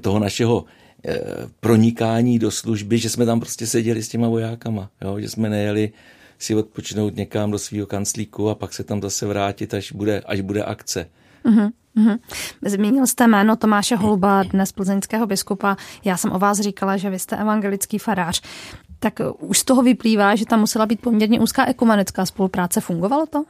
toho 0.01 0.19
našeho 0.19 0.65
eh, 1.05 1.21
pronikání 1.61 2.39
do 2.39 2.51
služby, 2.51 2.99
že 2.99 3.11
jsme 3.11 3.27
tam 3.27 3.41
prostě 3.41 3.67
seděli 3.67 4.03
s 4.03 4.09
těma 4.09 4.29
vojákama, 4.29 4.91
jo? 5.03 5.21
že 5.21 5.29
jsme 5.29 5.49
nejeli 5.49 5.93
si 6.39 6.55
odpočinout 6.55 7.17
někam 7.17 7.51
do 7.51 7.59
svého 7.59 7.87
kanclíku 7.87 8.51
a 8.51 8.55
pak 8.55 8.73
se 8.73 8.85
tam 8.85 9.03
zase 9.03 9.27
vrátit, 9.27 9.75
až 9.75 9.93
bude, 9.93 10.21
až 10.21 10.41
bude 10.41 10.65
akce. 10.65 11.09
Mm-hmm. 11.45 12.19
Zmínil 12.67 13.07
jste 13.07 13.27
jméno 13.27 13.57
Tomáše 13.57 13.97
Holuba, 13.97 14.43
dnes 14.43 14.73
plzeňského 14.73 15.27
biskupa. 15.27 15.77
Já 16.05 16.17
jsem 16.17 16.33
o 16.33 16.39
vás 16.39 16.61
říkala, 16.61 16.97
že 16.97 17.11
vy 17.11 17.19
jste 17.19 17.37
evangelický 17.37 17.99
farář. 17.99 18.43
Tak 18.99 19.21
už 19.39 19.59
z 19.59 19.65
toho 19.65 19.83
vyplývá, 19.83 20.37
že 20.37 20.47
tam 20.47 20.61
musela 20.61 20.87
být 20.87 21.01
poměrně 21.01 21.41
úzká 21.41 21.67
ekumenická 21.67 22.27
spolupráce. 22.27 22.81
Fungovalo 22.81 23.27
to? 23.27 23.45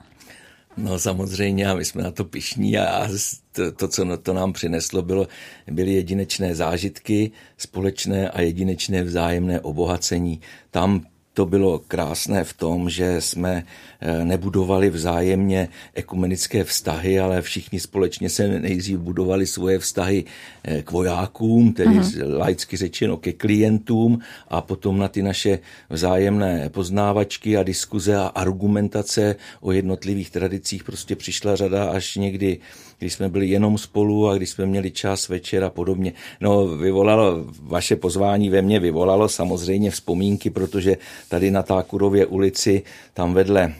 No 0.76 0.99
samozřejmě 0.99 1.67
a 1.67 1.75
my 1.75 1.85
jsme 1.85 2.02
na 2.02 2.11
to 2.11 2.25
pišní 2.25 2.78
a 2.78 3.09
to, 3.52 3.73
to 3.73 3.88
co 3.88 4.17
to 4.17 4.33
nám 4.33 4.52
přineslo, 4.52 5.02
bylo, 5.02 5.28
byly 5.71 5.93
jedinečné 5.93 6.55
zážitky, 6.55 7.31
společné 7.57 8.31
a 8.31 8.40
jedinečné 8.40 9.02
vzájemné 9.02 9.61
obohacení. 9.61 10.40
Tam 10.71 11.07
to 11.38 11.47
bylo 11.47 11.78
krásné 11.78 12.45
v 12.45 12.52
tom, 12.52 12.90
že 12.90 13.21
jsme 13.21 13.62
eh, 14.00 14.25
nebudovali 14.25 14.90
vzájemně 14.90 15.68
ekumenické 15.95 16.64
vztahy, 16.64 17.21
ale 17.21 17.42
všichni 17.42 17.80
společně 17.80 18.30
se 18.30 18.49
nejdřív 18.49 18.99
budovali 18.99 19.47
svoje 19.47 19.78
vztahy 19.78 20.25
eh, 20.64 20.83
k 20.83 20.90
vojákům, 20.90 21.73
tedy 21.73 21.90
uh-huh. 21.90 22.38
laicky 22.38 22.76
řečeno 22.76 23.16
ke 23.16 23.33
klientům 23.33 24.18
a 24.49 24.61
potom 24.61 24.99
na 24.99 25.09
ty 25.09 25.23
naše 25.23 25.59
vzájemné 25.90 26.68
poznávačky 26.68 27.57
a 27.57 27.62
diskuze 27.62 28.16
a 28.16 28.26
argumentace 28.26 29.37
o 29.61 29.73
jednotlivých 29.73 30.30
tradicích 30.30 30.85
prostě 30.85 31.16
přišla 31.16 31.57
řada 31.57 31.90
až 31.90 32.16
někdy 32.16 32.59
když 32.99 33.12
jsme 33.12 33.28
byli 33.28 33.49
jenom 33.49 33.78
spolu 33.78 34.28
a 34.28 34.35
když 34.35 34.50
jsme 34.50 34.67
měli 34.67 34.90
čas 34.90 35.28
večer 35.28 35.64
a 35.64 35.71
podobně. 35.71 36.12
No, 36.40 36.67
vyvolalo, 36.67 37.45
vaše 37.62 37.97
pozvání 37.97 38.50
ve 38.50 38.62
mně 38.62 38.81
vyvolalo 38.81 39.28
samozřejmě 39.28 39.90
vzpomínky, 39.90 40.50
protože 40.50 40.97
tady 41.28 41.50
na 41.50 41.62
Tákurově 41.62 42.26
ulici, 42.26 42.83
tam 43.14 43.35
vedle 43.35 43.75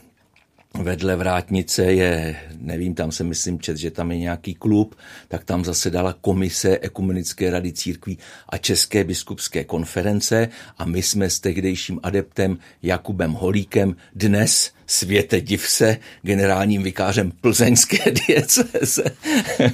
vedle 0.75 1.17
vrátnice 1.17 1.85
je, 1.85 2.37
nevím, 2.61 2.95
tam 2.95 3.13
se 3.13 3.25
myslím 3.25 3.61
čet, 3.61 3.77
že 3.77 3.91
tam 3.91 4.13
je 4.13 4.19
nějaký 4.19 4.55
klub, 4.55 4.95
tak 5.29 5.45
tam 5.45 5.65
zasedala 5.65 6.13
komise 6.13 6.79
Ekumenické 6.79 7.51
rady 7.51 7.73
církví 7.73 8.19
a 8.49 8.59
České 8.59 9.05
biskupské 9.05 9.65
konference 9.65 10.49
a 10.79 10.85
my 10.85 11.03
jsme 11.03 11.31
s 11.31 11.41
tehdejším 11.41 12.01
adeptem 12.03 12.59
Jakubem 12.83 13.33
Holíkem 13.33 13.97
dnes 14.15 14.73
světe 14.88 15.40
div 15.40 15.68
se 15.68 15.97
generálním 16.23 16.83
vikářem 16.83 17.33
plzeňské 17.40 18.11
dieceze, 18.28 19.04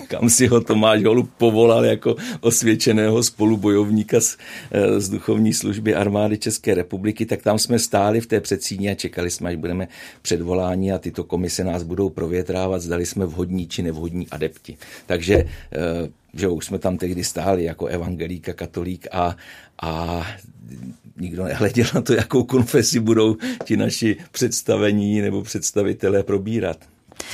kam 0.09 0.31
si 0.31 0.47
ho 0.47 0.61
Tomáš 0.61 1.05
Holub 1.05 1.31
povolal 1.39 1.85
jako 1.85 2.17
osvědčeného 2.41 3.23
spolubojovníka 3.23 4.21
z, 4.21 4.37
eh, 4.71 5.01
z 5.01 5.09
duchovní 5.09 5.55
služby 5.55 5.95
armády 5.95 6.39
České 6.39 6.75
republiky, 6.75 7.27
tak 7.27 7.43
tam 7.43 7.59
jsme 7.59 7.79
stáli 7.79 8.21
v 8.21 8.27
té 8.27 8.41
předsíni 8.41 8.91
a 8.91 8.95
čekali 8.95 9.31
jsme, 9.31 9.51
až 9.51 9.57
budeme 9.57 9.89
předvoláni 10.23 10.93
a 10.93 10.99
tyto 10.99 11.25
komise 11.25 11.65
nás 11.65 11.83
budou 11.83 12.11
provětrávat, 12.11 12.83
zdali 12.83 13.07
jsme 13.07 13.27
vhodní 13.27 13.67
či 13.67 13.83
nevhodní 13.83 14.29
adepti. 14.29 14.77
Takže 15.07 15.35
eh, 15.73 16.09
že 16.35 16.49
už 16.49 16.67
jsme 16.67 16.79
tam 16.79 16.97
tehdy 16.97 17.25
stáli 17.25 17.65
jako 17.65 17.87
evangelík 17.87 18.49
a 18.49 18.53
katolík 18.53 19.07
a, 19.13 19.37
a 19.83 20.27
nikdo 21.17 21.45
nehleděl 21.45 21.87
na 21.95 22.01
to, 22.01 22.13
jakou 22.13 22.45
konfesi 22.45 23.01
budou 23.01 23.37
ti 23.65 23.77
naši 23.77 24.17
představení 24.31 25.21
nebo 25.21 25.43
představitelé 25.43 26.23
probírat. 26.23 26.79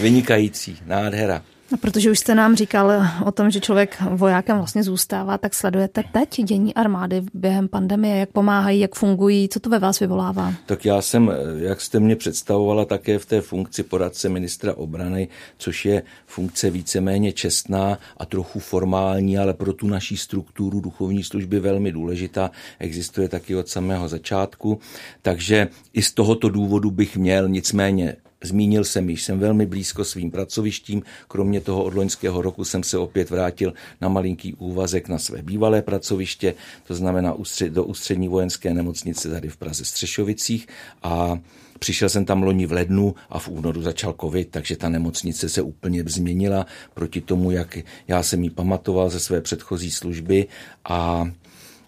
Vynikající, 0.03 0.79
nádhera. 0.87 1.43
Protože 1.81 2.11
už 2.11 2.19
jste 2.19 2.35
nám 2.35 2.57
říkal 2.57 2.93
o 3.25 3.33
tom, 3.33 3.51
že 3.51 3.61
člověk 3.61 3.97
vojákem 4.11 4.57
vlastně 4.57 4.83
zůstává, 4.83 5.39
tak 5.39 5.55
sledujete 5.55 6.05
teď 6.13 6.43
dění 6.43 6.75
armády 6.75 7.23
během 7.35 7.69
pandemie, 7.69 8.17
jak 8.17 8.31
pomáhají, 8.31 8.81
jak 8.81 8.95
fungují, 8.95 9.49
co 9.49 9.61
to 9.61 9.71
ve 9.71 9.79
vás 9.79 10.01
vyvolává? 10.01 10.55
Tak 10.67 10.85
já 10.85 11.03
jsem, 11.03 11.33
jak 11.59 11.81
jste 11.81 12.01
mě 12.01 12.17
představovala, 12.17 12.85
také 12.85 13.19
v 13.19 13.27
té 13.27 13.41
funkci 13.41 13.83
poradce 13.83 14.29
ministra 14.29 14.75
obrany, 14.75 15.29
což 15.59 15.85
je 15.85 16.03
funkce 16.27 16.71
víceméně 16.71 17.33
čestná 17.33 17.99
a 18.17 18.27
trochu 18.27 18.59
formální, 18.59 19.39
ale 19.39 19.55
pro 19.55 19.73
tu 19.73 19.87
naší 19.87 20.17
strukturu 20.17 20.81
duchovní 20.81 21.25
služby 21.25 21.61
velmi 21.61 21.93
důležitá. 21.93 22.51
Existuje 22.79 23.29
taky 23.29 23.57
od 23.57 23.69
samého 23.69 24.09
začátku. 24.09 24.81
Takže 25.23 25.69
i 25.93 26.03
z 26.03 26.13
tohoto 26.13 26.49
důvodu 26.49 26.91
bych 26.91 27.17
měl 27.17 27.49
nicméně 27.49 28.17
Zmínil 28.45 28.85
jsem 28.85 29.11
již, 29.11 29.23
jsem 29.23 29.39
velmi 29.39 29.67
blízko 29.67 30.05
svým 30.05 30.31
pracovištím. 30.31 31.03
Kromě 31.29 31.61
toho 31.61 31.85
od 31.85 31.95
loňského 31.95 32.43
roku 32.43 32.65
jsem 32.65 32.83
se 32.83 32.99
opět 32.99 33.31
vrátil 33.31 33.73
na 34.01 34.09
malinký 34.09 34.55
úvazek 34.55 35.09
na 35.09 35.19
své 35.19 35.43
bývalé 35.43 35.83
pracoviště, 35.83 36.55
to 36.87 36.95
znamená 36.95 37.37
do 37.69 37.85
ústřední 37.85 38.29
vojenské 38.29 38.75
nemocnice 38.75 39.31
tady 39.31 39.49
v 39.49 39.57
Praze 39.57 39.85
Střešovicích 39.85 40.69
a 41.03 41.39
Přišel 41.81 42.09
jsem 42.09 42.25
tam 42.25 42.43
loni 42.43 42.67
v 42.67 42.73
lednu 42.73 43.15
a 43.31 43.39
v 43.39 43.49
únoru 43.49 43.83
začal 43.83 44.15
covid, 44.21 44.49
takže 44.51 44.77
ta 44.77 44.89
nemocnice 44.89 45.49
se 45.49 45.63
úplně 45.63 46.05
změnila 46.07 46.67
proti 46.95 47.21
tomu, 47.21 47.51
jak 47.51 47.79
já 48.09 48.23
jsem 48.23 48.45
ji 48.45 48.51
pamatoval 48.51 49.11
ze 49.11 49.21
své 49.21 49.41
předchozí 49.41 49.91
služby 49.91 50.47
a 50.85 51.31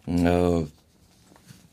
e, 0.08 0.30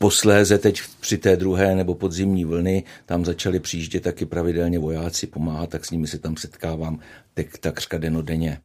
Posléze 0.02 0.58
teď 0.58 0.82
při 1.00 1.18
té 1.18 1.36
druhé 1.36 1.74
nebo 1.74 1.94
podzimní 1.94 2.44
vlny 2.44 2.84
tam 3.06 3.24
začali 3.24 3.60
přijíždět 3.60 4.02
taky 4.02 4.26
pravidelně 4.26 4.78
vojáci 4.78 5.26
pomáhat, 5.26 5.70
tak 5.70 5.84
s 5.84 5.90
nimi 5.90 6.06
se 6.06 6.18
tam 6.18 6.36
setkávám 6.36 6.98
tak, 7.34 7.58
takřka 7.58 7.98
denodenně. 7.98 8.60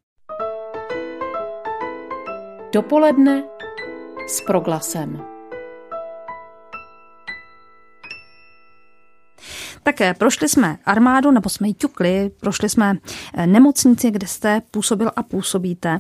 Dopoledne 2.73 3.43
s 4.27 4.41
proglasem. 4.41 5.21
Také 9.83 10.13
prošli 10.13 10.49
jsme 10.49 10.77
armádu, 10.85 11.31
nebo 11.31 11.49
jsme 11.49 11.67
ji 11.67 11.73
ťukli, 11.73 12.31
prošli 12.39 12.69
jsme 12.69 12.97
eh, 13.33 13.47
nemocnici, 13.47 14.11
kde 14.11 14.27
jste 14.27 14.61
působil 14.71 15.11
a 15.15 15.23
působíte. 15.23 15.99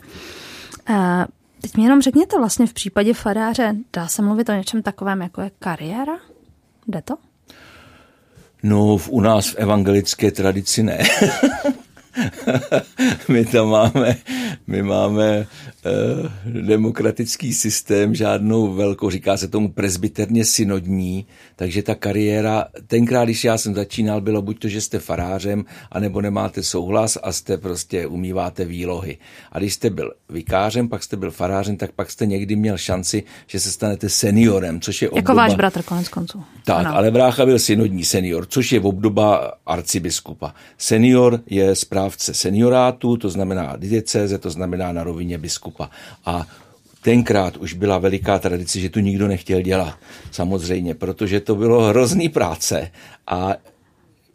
Teď 1.65 1.77
mi 1.77 1.83
jenom 1.83 2.01
řekněte 2.01 2.37
vlastně 2.37 2.67
v 2.67 2.73
případě 2.73 3.13
faráře, 3.13 3.75
dá 3.93 4.07
se 4.07 4.21
mluvit 4.21 4.49
o 4.49 4.53
něčem 4.53 4.81
takovém, 4.81 5.21
jako 5.21 5.41
je 5.41 5.51
kariéra? 5.59 6.13
Jde 6.87 7.01
to? 7.01 7.15
No, 8.63 8.97
u 9.09 9.21
nás 9.21 9.49
v 9.49 9.55
evangelické 9.55 10.31
tradici 10.31 10.83
ne. 10.83 10.99
my 13.27 13.45
tam 13.45 13.69
máme, 13.69 14.15
my 14.67 14.83
máme 14.83 15.47
uh, 15.85 16.61
demokratický 16.61 17.53
systém, 17.53 18.15
žádnou 18.15 18.73
velkou, 18.73 19.09
říká 19.09 19.37
se 19.37 19.47
tomu 19.47 19.71
presbyterně 19.71 20.45
synodní, 20.45 21.25
takže 21.55 21.83
ta 21.83 21.95
kariéra, 21.95 22.65
tenkrát, 22.87 23.25
když 23.25 23.43
já 23.43 23.57
jsem 23.57 23.75
začínal, 23.75 24.21
bylo 24.21 24.41
buď 24.41 24.59
to, 24.59 24.67
že 24.67 24.81
jste 24.81 24.99
farářem, 24.99 25.65
anebo 25.91 26.21
nemáte 26.21 26.63
souhlas 26.63 27.17
a 27.23 27.31
jste 27.31 27.57
prostě 27.57 28.07
umýváte 28.07 28.65
výlohy. 28.65 29.17
A 29.51 29.59
když 29.59 29.73
jste 29.73 29.89
byl 29.89 30.13
vikářem, 30.29 30.89
pak 30.89 31.03
jste 31.03 31.17
byl 31.17 31.31
farářem, 31.31 31.77
tak 31.77 31.91
pak 31.91 32.11
jste 32.11 32.25
někdy 32.25 32.55
měl 32.55 32.77
šanci, 32.77 33.23
že 33.47 33.59
se 33.59 33.71
stanete 33.71 34.09
seniorem, 34.09 34.81
což 34.81 35.01
je 35.01 35.09
obdoba... 35.09 35.19
Jako 35.19 35.35
váš 35.35 35.55
bratr 35.55 35.83
konec 35.83 36.07
konců. 36.07 36.43
Tak, 36.65 36.85
ano. 36.85 36.95
ale 36.95 37.11
brácha 37.11 37.45
byl 37.45 37.59
synodní 37.59 38.03
senior, 38.03 38.45
což 38.45 38.71
je 38.71 38.81
obdoba 38.81 39.53
arcibiskupa. 39.65 40.53
Senior 40.77 41.39
je 41.47 41.75
správce 41.75 42.33
seniorátu, 42.33 43.17
to 43.17 43.29
znamená 43.29 43.75
diecéze, 43.77 44.37
to 44.45 44.49
znamená 44.49 44.91
na 44.91 45.03
rovině 45.03 45.37
biskupa. 45.37 45.89
A 46.25 46.47
tenkrát 47.01 47.57
už 47.57 47.73
byla 47.73 47.97
veliká 47.97 48.39
tradice, 48.39 48.79
že 48.79 48.89
tu 48.89 48.99
nikdo 48.99 49.27
nechtěl 49.27 49.61
dělat. 49.61 49.97
Samozřejmě, 50.31 50.93
protože 50.95 51.39
to 51.39 51.55
bylo 51.55 51.81
hrozný 51.81 52.29
práce 52.29 52.91
a 53.27 53.55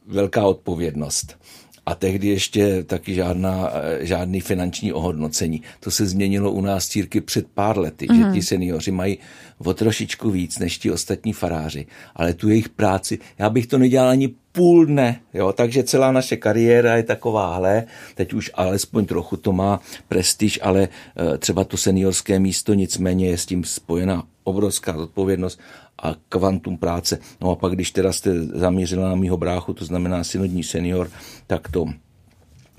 velká 0.06 0.42
odpovědnost. 0.46 1.38
A 1.86 1.94
tehdy 1.94 2.28
ještě 2.28 2.82
taky 2.82 3.14
žádná, 3.14 3.70
žádný 4.00 4.40
finanční 4.40 4.92
ohodnocení. 4.92 5.62
To 5.80 5.90
se 5.90 6.06
změnilo 6.06 6.50
u 6.50 6.60
nás 6.60 6.88
círky 6.88 7.20
před 7.20 7.46
pár 7.54 7.78
lety, 7.78 8.06
mm. 8.10 8.16
že 8.16 8.24
mhm. 8.24 8.34
ti 8.34 8.42
seniori 8.42 8.90
mají 8.90 9.18
o 9.58 9.74
trošičku 9.74 10.30
víc 10.30 10.58
než 10.58 10.78
ti 10.78 10.90
ostatní 10.90 11.32
faráři. 11.32 11.86
Ale 12.16 12.34
tu 12.34 12.48
jejich 12.48 12.68
práci, 12.68 13.18
já 13.38 13.50
bych 13.50 13.66
to 13.66 13.78
nedělal 13.78 14.08
ani 14.08 14.34
půl 14.52 14.86
dne, 14.86 15.20
jo, 15.34 15.52
takže 15.52 15.82
celá 15.82 16.12
naše 16.12 16.36
kariéra 16.36 16.96
je 16.96 17.02
takováhle, 17.02 17.84
teď 18.14 18.32
už 18.32 18.50
alespoň 18.54 19.06
trochu 19.06 19.36
to 19.36 19.52
má 19.52 19.80
prestiž, 20.08 20.58
ale 20.62 20.88
e, 21.34 21.38
třeba 21.38 21.64
to 21.64 21.76
seniorské 21.76 22.38
místo 22.38 22.74
nicméně 22.74 23.28
je 23.28 23.38
s 23.38 23.46
tím 23.46 23.64
spojená 23.64 24.22
obrovská 24.44 24.92
zodpovědnost 24.98 25.60
a 26.02 26.14
kvantum 26.28 26.78
práce. 26.78 27.18
No 27.40 27.50
a 27.50 27.56
pak, 27.56 27.72
když 27.72 27.90
teda 27.90 28.12
jste 28.12 28.44
zamířila 28.44 29.08
na 29.08 29.14
mýho 29.14 29.36
bráchu, 29.36 29.74
to 29.74 29.84
znamená 29.84 30.24
synodní 30.24 30.62
senior, 30.62 31.10
tak 31.46 31.68
to, 31.68 31.86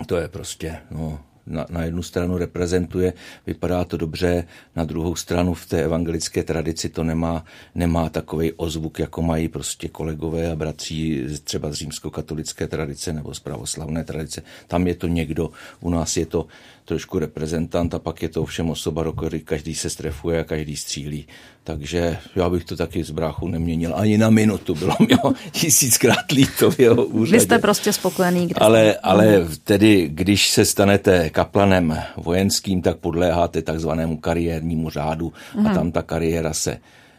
to 0.05 0.17
je 0.17 0.27
prostě, 0.27 0.77
no, 0.91 1.19
na, 1.51 1.65
na 1.69 1.83
jednu 1.83 2.03
stranu 2.03 2.37
reprezentuje, 2.37 3.13
vypadá 3.47 3.85
to 3.85 3.97
dobře, 3.97 4.47
na 4.75 4.83
druhou 4.83 5.15
stranu 5.15 5.53
v 5.53 5.65
té 5.65 5.83
evangelické 5.83 6.43
tradici 6.43 6.89
to 6.89 7.03
nemá, 7.03 7.45
nemá 7.75 8.09
takový 8.09 8.53
ozvuk, 8.53 8.99
jako 8.99 9.21
mají 9.21 9.47
prostě 9.47 9.87
kolegové 9.87 10.51
a 10.51 10.55
bratří 10.55 11.23
třeba 11.43 11.71
z 11.71 11.73
římskokatolické 11.73 12.67
tradice 12.67 13.13
nebo 13.13 13.33
z 13.33 13.39
pravoslavné 13.39 14.03
tradice. 14.03 14.41
Tam 14.67 14.87
je 14.87 14.95
to 14.95 15.07
někdo, 15.07 15.49
u 15.79 15.89
nás 15.89 16.17
je 16.17 16.25
to 16.25 16.47
trošku 16.85 17.19
reprezentant 17.19 17.93
a 17.93 17.99
pak 17.99 18.21
je 18.21 18.29
to 18.29 18.41
ovšem 18.41 18.69
osoba, 18.69 19.03
do 19.03 19.13
které 19.13 19.39
každý 19.39 19.75
se 19.75 19.89
strefuje 19.89 20.39
a 20.39 20.43
každý 20.43 20.75
střílí. 20.75 21.27
Takže 21.63 22.17
já 22.35 22.49
bych 22.49 22.63
to 22.63 22.75
taky 22.75 23.03
z 23.03 23.11
bráchu 23.11 23.47
neměnil 23.47 23.93
ani 23.95 24.17
na 24.17 24.29
minutu. 24.29 24.75
Bylo 24.75 24.95
mi 24.99 25.07
tisíckrát 25.51 26.31
líto 26.31 26.71
v 26.71 26.79
jeho 26.79 27.05
úřadě. 27.05 27.37
Vy 27.37 27.45
jste 27.45 27.59
prostě 27.59 27.93
spokojený. 27.93 28.47
Kde 28.47 28.55
ale, 28.59 28.95
ale 29.03 29.47
tedy, 29.63 30.09
když 30.11 30.49
se 30.49 30.65
stanete 30.65 31.29
kaplanem 31.29 31.97
vojenským, 32.17 32.81
tak 32.81 32.97
podléháte 32.97 33.61
takzvanému 33.61 34.17
kariérnímu 34.17 34.89
řádu 34.89 35.33
a 35.57 35.61
mhm. 35.61 35.73
tam 35.73 35.91
ta 35.91 36.01
kariéra 36.01 36.53
se 36.53 36.77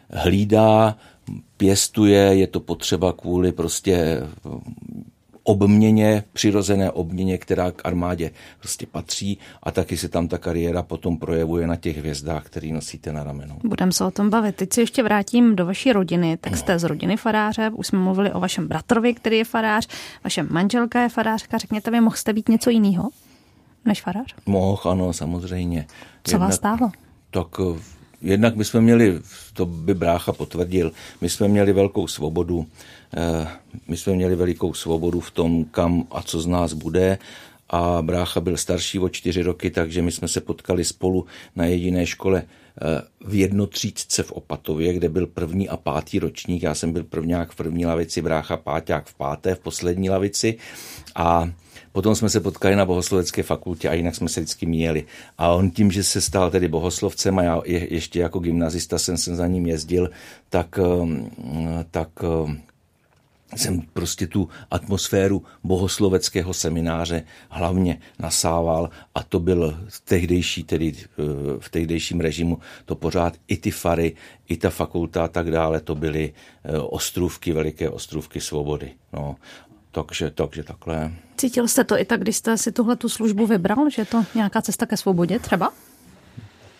hlídá, 0.09 0.95
pěstuje, 1.57 2.19
je 2.19 2.47
to 2.47 2.59
potřeba 2.59 3.13
kvůli 3.13 3.51
prostě 3.51 4.19
obměně, 5.43 6.23
přirozené 6.33 6.91
obměně, 6.91 7.37
která 7.37 7.71
k 7.71 7.85
armádě 7.85 8.31
prostě 8.59 8.85
patří 8.85 9.37
a 9.63 9.71
taky 9.71 9.97
se 9.97 10.09
tam 10.09 10.27
ta 10.27 10.37
kariéra 10.37 10.83
potom 10.83 11.17
projevuje 11.17 11.67
na 11.67 11.75
těch 11.75 11.97
hvězdách, 11.97 12.45
který 12.45 12.71
nosíte 12.71 13.13
na 13.13 13.23
ramenu. 13.23 13.57
Budeme 13.63 13.91
se 13.91 14.05
o 14.05 14.11
tom 14.11 14.29
bavit. 14.29 14.55
Teď 14.55 14.73
se 14.73 14.81
ještě 14.81 15.03
vrátím 15.03 15.55
do 15.55 15.65
vaší 15.65 15.93
rodiny. 15.93 16.37
Tak 16.37 16.57
jste 16.57 16.79
z 16.79 16.83
rodiny 16.83 17.17
faráře, 17.17 17.71
už 17.75 17.87
jsme 17.87 17.99
mluvili 17.99 18.31
o 18.31 18.39
vašem 18.39 18.67
bratrovi, 18.67 19.13
který 19.13 19.37
je 19.37 19.45
farář, 19.45 19.87
vaše 20.23 20.43
manželka 20.43 21.01
je 21.01 21.09
farářka. 21.09 21.57
Řekněte 21.57 21.91
mi, 21.91 22.01
mohl 22.01 22.15
jste 22.15 22.33
být 22.33 22.49
něco 22.49 22.69
jiného 22.69 23.09
než 23.85 24.01
farář? 24.01 24.35
Mohl, 24.45 24.81
ano, 24.85 25.13
samozřejmě. 25.13 25.85
Co 26.23 26.35
Jednak, 26.35 26.49
vás 26.49 26.55
stálo? 26.55 26.91
Tak 27.31 27.47
eh, 27.59 27.79
jednak 28.21 28.55
my 28.55 28.65
jsme 28.65 28.81
měli, 28.81 29.19
to 29.53 29.65
by 29.65 29.93
brácha 29.93 30.31
potvrdil, 30.31 30.91
my 31.21 31.29
jsme 31.29 31.47
měli 31.47 31.73
velkou 31.73 32.07
svobodu, 32.07 32.65
my 33.87 33.97
jsme 33.97 34.13
měli 34.13 34.35
velikou 34.35 34.73
svobodu 34.73 35.19
v 35.19 35.31
tom, 35.31 35.65
kam 35.65 36.07
a 36.11 36.21
co 36.21 36.41
z 36.41 36.47
nás 36.47 36.73
bude 36.73 37.17
a 37.69 38.01
brácha 38.01 38.39
byl 38.39 38.57
starší 38.57 38.99
o 38.99 39.09
čtyři 39.09 39.41
roky, 39.41 39.69
takže 39.69 40.01
my 40.01 40.11
jsme 40.11 40.27
se 40.27 40.41
potkali 40.41 40.85
spolu 40.85 41.25
na 41.55 41.65
jediné 41.65 42.05
škole 42.05 42.43
eh, 42.43 43.01
v 43.25 43.35
jednotřídce 43.35 44.23
v 44.23 44.31
Opatově, 44.31 44.93
kde 44.93 45.09
byl 45.09 45.27
první 45.27 45.69
a 45.69 45.77
pátý 45.77 46.19
ročník. 46.19 46.63
Já 46.63 46.75
jsem 46.75 46.93
byl 46.93 47.03
prvňák 47.03 47.51
v 47.51 47.55
první 47.55 47.85
lavici, 47.85 48.21
brácha 48.21 48.57
páťák 48.57 49.05
v 49.05 49.13
páté, 49.13 49.55
v 49.55 49.59
poslední 49.59 50.09
lavici 50.09 50.57
a 51.15 51.49
Potom 51.91 52.15
jsme 52.15 52.29
se 52.29 52.39
potkali 52.39 52.75
na 52.75 52.85
bohoslovecké 52.85 53.43
fakultě 53.43 53.89
a 53.89 53.93
jinak 53.93 54.15
jsme 54.15 54.29
se 54.29 54.39
vždycky 54.39 54.65
měli. 54.65 55.05
A 55.37 55.49
on 55.49 55.71
tím, 55.71 55.91
že 55.91 56.03
se 56.03 56.21
stal 56.21 56.51
tedy 56.51 56.67
bohoslovcem 56.67 57.39
a 57.39 57.43
já 57.43 57.61
je, 57.65 57.93
ještě 57.93 58.19
jako 58.19 58.39
gymnazista 58.39 58.97
jsem, 58.97 59.17
jsem 59.17 59.35
za 59.35 59.47
ním 59.47 59.65
jezdil, 59.65 60.09
tak, 60.49 60.79
um, 61.01 61.29
tak 61.91 62.09
jsem 63.55 63.81
prostě 63.93 64.27
tu 64.27 64.49
atmosféru 64.71 65.43
bohosloveckého 65.63 66.53
semináře 66.53 67.23
hlavně 67.49 67.99
nasával 68.19 68.89
a 69.15 69.23
to 69.23 69.39
byl 69.39 69.77
v 69.87 70.01
tehdejší, 70.01 70.63
tedy 70.63 70.93
uh, 71.17 71.25
v 71.59 71.69
tehdejším 71.69 72.19
režimu, 72.19 72.59
to 72.85 72.95
pořád 72.95 73.33
i 73.47 73.57
ty 73.57 73.71
fary, 73.71 74.15
i 74.47 74.57
ta 74.57 74.69
fakulta 74.69 75.23
a 75.23 75.27
tak 75.27 75.51
dále, 75.51 75.79
to 75.79 75.95
byly 75.95 76.33
uh, 76.33 76.87
ostrůvky, 76.89 77.53
veliké 77.53 77.89
ostrůvky 77.89 78.41
svobody. 78.41 78.91
No. 79.13 79.35
Takže, 79.91 80.31
takže 80.31 80.63
takhle. 80.63 81.11
Cítil 81.37 81.67
jste 81.67 81.83
to 81.83 81.99
i 81.99 82.05
tak, 82.05 82.21
když 82.21 82.37
jste 82.37 82.57
si 82.57 82.71
tuhle 82.71 82.95
tu 82.95 83.09
službu 83.09 83.47
vybral, 83.47 83.89
že 83.89 84.01
je 84.01 84.05
to 84.05 84.25
nějaká 84.35 84.61
cesta 84.61 84.85
ke 84.85 84.97
svobodě 84.97 85.39
třeba? 85.39 85.73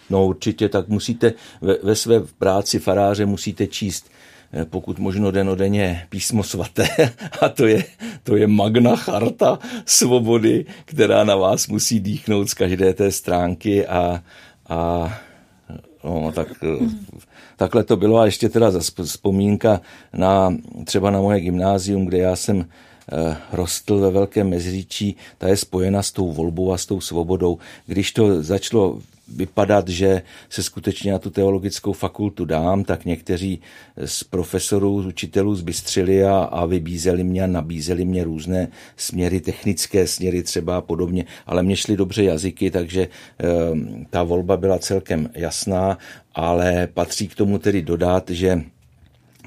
No 0.10 0.26
určitě, 0.26 0.70
tak 0.70 0.88
musíte 0.88 1.34
ve, 1.62 1.78
ve 1.84 1.96
své 1.96 2.20
práci 2.20 2.80
faráře 2.80 3.26
musíte 3.26 3.68
číst 3.68 4.06
eh, 4.10 4.33
pokud 4.70 5.00
možno 5.00 5.32
denodenně 5.32 6.06
písmo 6.10 6.44
svaté 6.44 6.88
a 7.42 7.50
to 7.50 7.68
je, 7.68 7.84
to 8.24 8.36
je 8.36 8.48
magna 8.48 8.96
charta 8.96 9.60
svobody, 9.86 10.66
která 10.86 11.24
na 11.24 11.36
vás 11.36 11.68
musí 11.68 12.00
dýchnout 12.00 12.50
z 12.50 12.54
každé 12.54 12.94
té 12.94 13.12
stránky 13.12 13.88
a, 13.88 14.24
a 14.70 15.10
no, 16.04 16.32
tak, 16.32 16.64
mm. 16.64 17.06
takhle 17.56 17.84
to 17.84 17.98
bylo 17.98 18.20
a 18.20 18.26
ještě 18.26 18.50
teda 18.50 18.72
vzpomínka 19.04 19.82
na 20.14 20.56
třeba 20.86 21.12
na 21.12 21.22
moje 21.22 21.42
gymnázium, 21.42 22.06
kde 22.06 22.18
já 22.18 22.36
jsem 22.36 22.66
Eh, 23.12 23.38
rostl 23.52 24.00
ve 24.00 24.12
Velkém 24.12 24.50
Meziříčí, 24.50 25.16
ta 25.38 25.48
je 25.48 25.58
spojena 25.58 26.04
s 26.04 26.12
tou 26.12 26.32
volbou 26.32 26.72
a 26.72 26.78
s 26.78 26.86
tou 26.86 27.02
svobodou. 27.02 27.58
Když 27.86 28.12
to 28.12 28.44
začalo 28.44 29.00
vypadat, 29.28 29.88
že 29.88 30.22
se 30.50 30.64
skutečně 30.64 31.12
na 31.12 31.20
tu 31.20 31.30
teologickou 31.30 31.94
fakultu 31.94 32.46
dám, 32.46 32.84
tak 32.84 33.06
někteří 33.06 33.62
z 34.06 34.24
profesorů, 34.24 35.02
z 35.02 35.06
učitelů 35.06 35.56
zbystřili 35.56 36.24
a, 36.26 36.38
a 36.38 36.66
vybízeli 36.66 37.24
mě 37.24 37.44
a 37.44 37.48
nabízeli 37.48 38.06
mě 38.06 38.24
různé 38.24 38.68
směry, 38.98 39.40
technické 39.42 40.08
směry 40.08 40.44
třeba 40.44 40.78
a 40.78 40.82
podobně, 40.82 41.26
ale 41.46 41.64
mě 41.64 41.76
šly 41.76 41.98
dobře 41.98 42.24
jazyky, 42.24 42.72
takže 42.72 43.02
e, 43.02 43.08
ta 44.10 44.24
volba 44.24 44.58
byla 44.58 44.80
celkem 44.80 45.30
jasná, 45.34 45.98
ale 46.36 46.88
patří 46.94 47.28
k 47.28 47.36
tomu 47.36 47.58
tedy 47.60 47.82
dodat, 47.82 48.30
že 48.30 48.64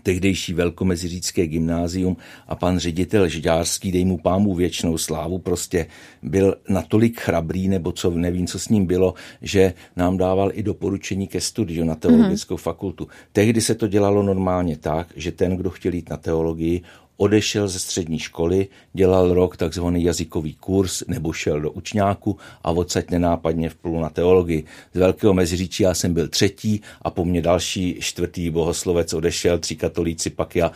tehdejší 0.06 0.54
velkomeziřícké 0.54 1.46
gymnázium 1.46 2.16
a 2.48 2.54
pan 2.54 2.78
ředitel 2.78 3.28
Žďárský, 3.28 3.92
dej 3.92 4.04
mu 4.04 4.18
pámu 4.18 4.54
věčnou 4.54 4.98
slávu, 4.98 5.38
prostě 5.38 5.86
byl 6.22 6.54
natolik 6.68 7.20
chrabrý, 7.20 7.68
nebo 7.68 7.92
co 7.92 8.10
nevím, 8.10 8.46
co 8.46 8.58
s 8.58 8.68
ním 8.68 8.86
bylo, 8.86 9.14
že 9.42 9.74
nám 9.96 10.16
dával 10.16 10.50
i 10.54 10.62
doporučení 10.62 11.26
ke 11.26 11.40
studiu 11.40 11.84
na 11.84 11.94
teologickou 11.94 12.54
mm-hmm. 12.54 12.70
fakultu. 12.70 13.08
Tehdy 13.32 13.60
se 13.60 13.74
to 13.74 13.86
dělalo 13.86 14.22
normálně 14.22 14.76
tak, 14.76 15.10
že 15.16 15.32
ten, 15.32 15.56
kdo 15.56 15.70
chtěl 15.70 15.94
jít 15.94 16.10
na 16.10 16.16
teologii, 16.16 16.82
odešel 17.16 17.68
ze 17.68 17.78
střední 17.78 18.18
školy, 18.18 18.68
dělal 18.92 19.34
rok 19.34 19.56
takzvaný 19.56 20.04
jazykový 20.04 20.54
kurz 20.54 21.02
nebo 21.08 21.32
šel 21.32 21.60
do 21.60 21.70
učňáku 21.70 22.38
a 22.62 22.70
odsaď 22.70 23.10
nenápadně 23.10 23.70
vplul 23.70 24.00
na 24.00 24.08
teologii. 24.08 24.64
Z 24.94 24.98
Velkého 24.98 25.34
Meziříčí 25.34 25.82
já 25.82 25.94
jsem 25.94 26.14
byl 26.14 26.28
třetí 26.28 26.80
a 27.02 27.10
po 27.10 27.24
mně 27.24 27.42
další 27.42 27.96
čtvrtý 28.00 28.50
bohoslovec 28.50 29.14
odešel, 29.14 29.58
tři 29.58 29.76
katolíci, 29.76 30.30
pak 30.30 30.56
já 30.56 30.72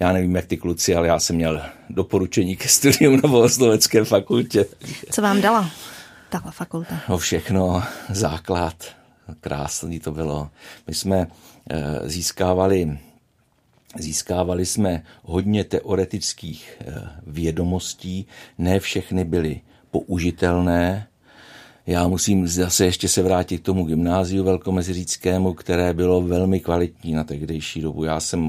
já 0.00 0.12
nevím, 0.12 0.36
jak 0.36 0.46
ty 0.46 0.56
kluci, 0.56 0.94
ale 0.94 1.08
já 1.08 1.18
jsem 1.18 1.36
měl 1.36 1.62
doporučení 1.90 2.56
ke 2.56 2.68
studium 2.68 3.20
na 3.22 3.28
bohoslovecké 3.28 4.04
fakultě. 4.04 4.66
Co 5.10 5.22
vám 5.22 5.40
dala 5.40 5.70
tahle 6.28 6.52
fakulta? 6.52 7.00
No 7.08 7.18
všechno, 7.18 7.82
základ, 8.10 8.74
krásný 9.40 10.00
to 10.00 10.12
bylo. 10.12 10.50
My 10.86 10.94
jsme 10.94 11.26
e, 11.70 12.08
získávali 12.08 12.98
Získávali 13.96 14.66
jsme 14.66 15.02
hodně 15.22 15.64
teoretických 15.64 16.78
eh, 16.80 16.94
vědomostí, 17.26 18.26
ne 18.58 18.80
všechny 18.80 19.24
byly 19.24 19.60
použitelné, 19.90 21.08
já 21.88 22.08
musím 22.08 22.48
zase 22.48 22.84
ještě 22.84 23.08
se 23.08 23.22
vrátit 23.22 23.58
k 23.58 23.64
tomu 23.64 23.84
gymnáziu 23.84 24.44
velkomeziříckému, 24.44 25.54
které 25.54 25.94
bylo 25.94 26.20
velmi 26.20 26.60
kvalitní 26.60 27.12
na 27.12 27.24
tehdejší 27.24 27.80
dobu. 27.80 28.04
Já 28.04 28.20
jsem, 28.20 28.40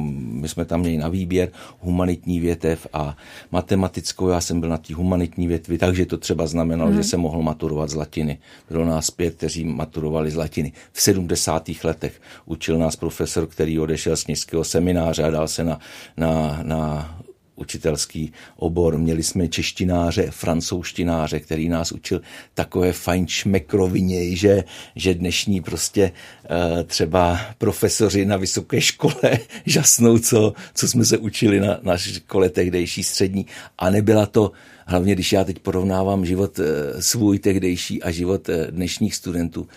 my 0.41 0.47
jsme 0.47 0.65
tam 0.65 0.79
měli 0.79 0.97
na 0.97 1.07
výběr 1.07 1.49
humanitní 1.79 2.39
větev 2.39 2.87
a 2.93 3.17
matematickou, 3.51 4.27
já 4.27 4.41
jsem 4.41 4.59
byl 4.59 4.69
na 4.69 4.77
té 4.77 4.93
humanitní 4.93 5.47
větvi, 5.47 5.77
takže 5.77 6.05
to 6.05 6.17
třeba 6.17 6.47
znamenalo, 6.47 6.91
mm. 6.91 6.97
že 6.97 7.03
jsem 7.03 7.19
mohl 7.19 7.41
maturovat 7.41 7.89
z 7.89 7.95
latiny. 7.95 8.39
Bylo 8.69 8.85
nás 8.85 9.11
pět, 9.11 9.35
kteří 9.35 9.65
maturovali 9.65 10.31
z 10.31 10.35
latiny. 10.35 10.71
V 10.91 11.01
70. 11.01 11.69
letech 11.83 12.21
učil 12.45 12.77
nás 12.77 12.95
profesor, 12.95 13.47
který 13.47 13.79
odešel 13.79 14.17
z 14.17 14.23
knižského 14.23 14.63
semináře 14.63 15.23
a 15.23 15.29
dal 15.29 15.47
se 15.47 15.63
na, 15.63 15.79
na, 16.17 16.59
na 16.63 17.19
učitelský 17.59 18.33
obor. 18.55 18.97
Měli 18.97 19.23
jsme 19.23 19.47
češtináře, 19.47 20.31
francouzštináře, 20.31 21.39
který 21.39 21.69
nás 21.69 21.91
učil 21.91 22.21
takové 22.53 22.93
fajn 22.93 23.27
šmekrovině, 23.27 24.35
že, 24.35 24.63
že 24.95 25.13
dnešní 25.13 25.61
prostě 25.61 26.11
uh, 26.11 26.83
třeba 26.83 27.39
profesoři 27.57 28.25
na 28.25 28.37
vysoké 28.37 28.81
škole 28.81 29.39
žasnou, 29.65 30.19
co, 30.19 30.53
co 30.73 30.87
jsme 30.87 31.05
se 31.05 31.17
učili 31.17 31.59
na, 31.59 31.79
na 31.81 31.97
škole 31.97 32.49
tehdejší 32.49 33.03
střední. 33.03 33.45
A 33.77 33.89
nebyla 33.89 34.25
to, 34.25 34.51
hlavně 34.85 35.15
když 35.15 35.33
já 35.33 35.43
teď 35.43 35.59
porovnávám 35.59 36.25
život 36.25 36.59
uh, 36.59 36.65
svůj 36.99 37.39
tehdejší 37.39 38.03
a 38.03 38.11
život 38.11 38.49
uh, 38.49 38.55
dnešních 38.69 39.15
studentů, 39.15 39.67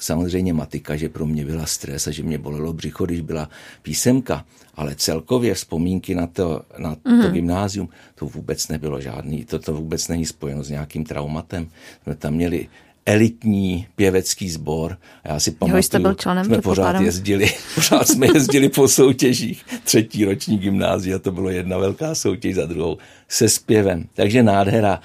samozřejmě 0.00 0.52
matika, 0.52 0.96
že 0.96 1.08
pro 1.08 1.26
mě 1.26 1.44
byla 1.44 1.66
stres 1.66 2.06
a 2.06 2.10
že 2.10 2.22
mě 2.22 2.38
bolelo 2.38 2.72
břicho, 2.72 3.06
když 3.06 3.20
byla 3.20 3.50
písemka, 3.82 4.44
ale 4.74 4.94
celkově 4.94 5.54
vzpomínky 5.54 6.14
na 6.14 6.26
to, 6.26 6.62
na 6.78 6.94
to 6.94 7.10
mm-hmm. 7.10 7.32
gymnázium, 7.32 7.88
to 8.14 8.26
vůbec 8.26 8.68
nebylo 8.68 9.00
žádný, 9.00 9.44
to, 9.44 9.58
to 9.58 9.74
vůbec 9.74 10.08
není 10.08 10.26
spojeno 10.26 10.64
s 10.64 10.70
nějakým 10.70 11.04
traumatem. 11.04 11.70
Jsme 12.02 12.14
tam 12.14 12.34
měli 12.34 12.68
elitní 13.08 13.86
pěvecký 13.96 14.50
sbor. 14.50 14.96
Já 15.24 15.40
si 15.40 15.50
pamatuju, 15.50 15.82
jste 15.82 15.98
byl 15.98 16.14
členem, 16.14 16.44
jsme 16.44 16.60
pořád 16.60 17.00
jezdili, 17.00 17.50
pořád 17.74 18.08
jsme 18.08 18.26
jezdili 18.34 18.68
po 18.68 18.88
soutěžích 18.88 19.64
třetí 19.84 20.24
roční 20.24 20.58
gymnázia, 20.58 21.18
to 21.18 21.32
bylo 21.32 21.50
jedna 21.50 21.78
velká 21.78 22.14
soutěž 22.14 22.54
za 22.54 22.66
druhou 22.66 22.98
se 23.28 23.48
zpěvem. 23.48 24.04
Takže 24.14 24.42
nádhera. 24.42 25.00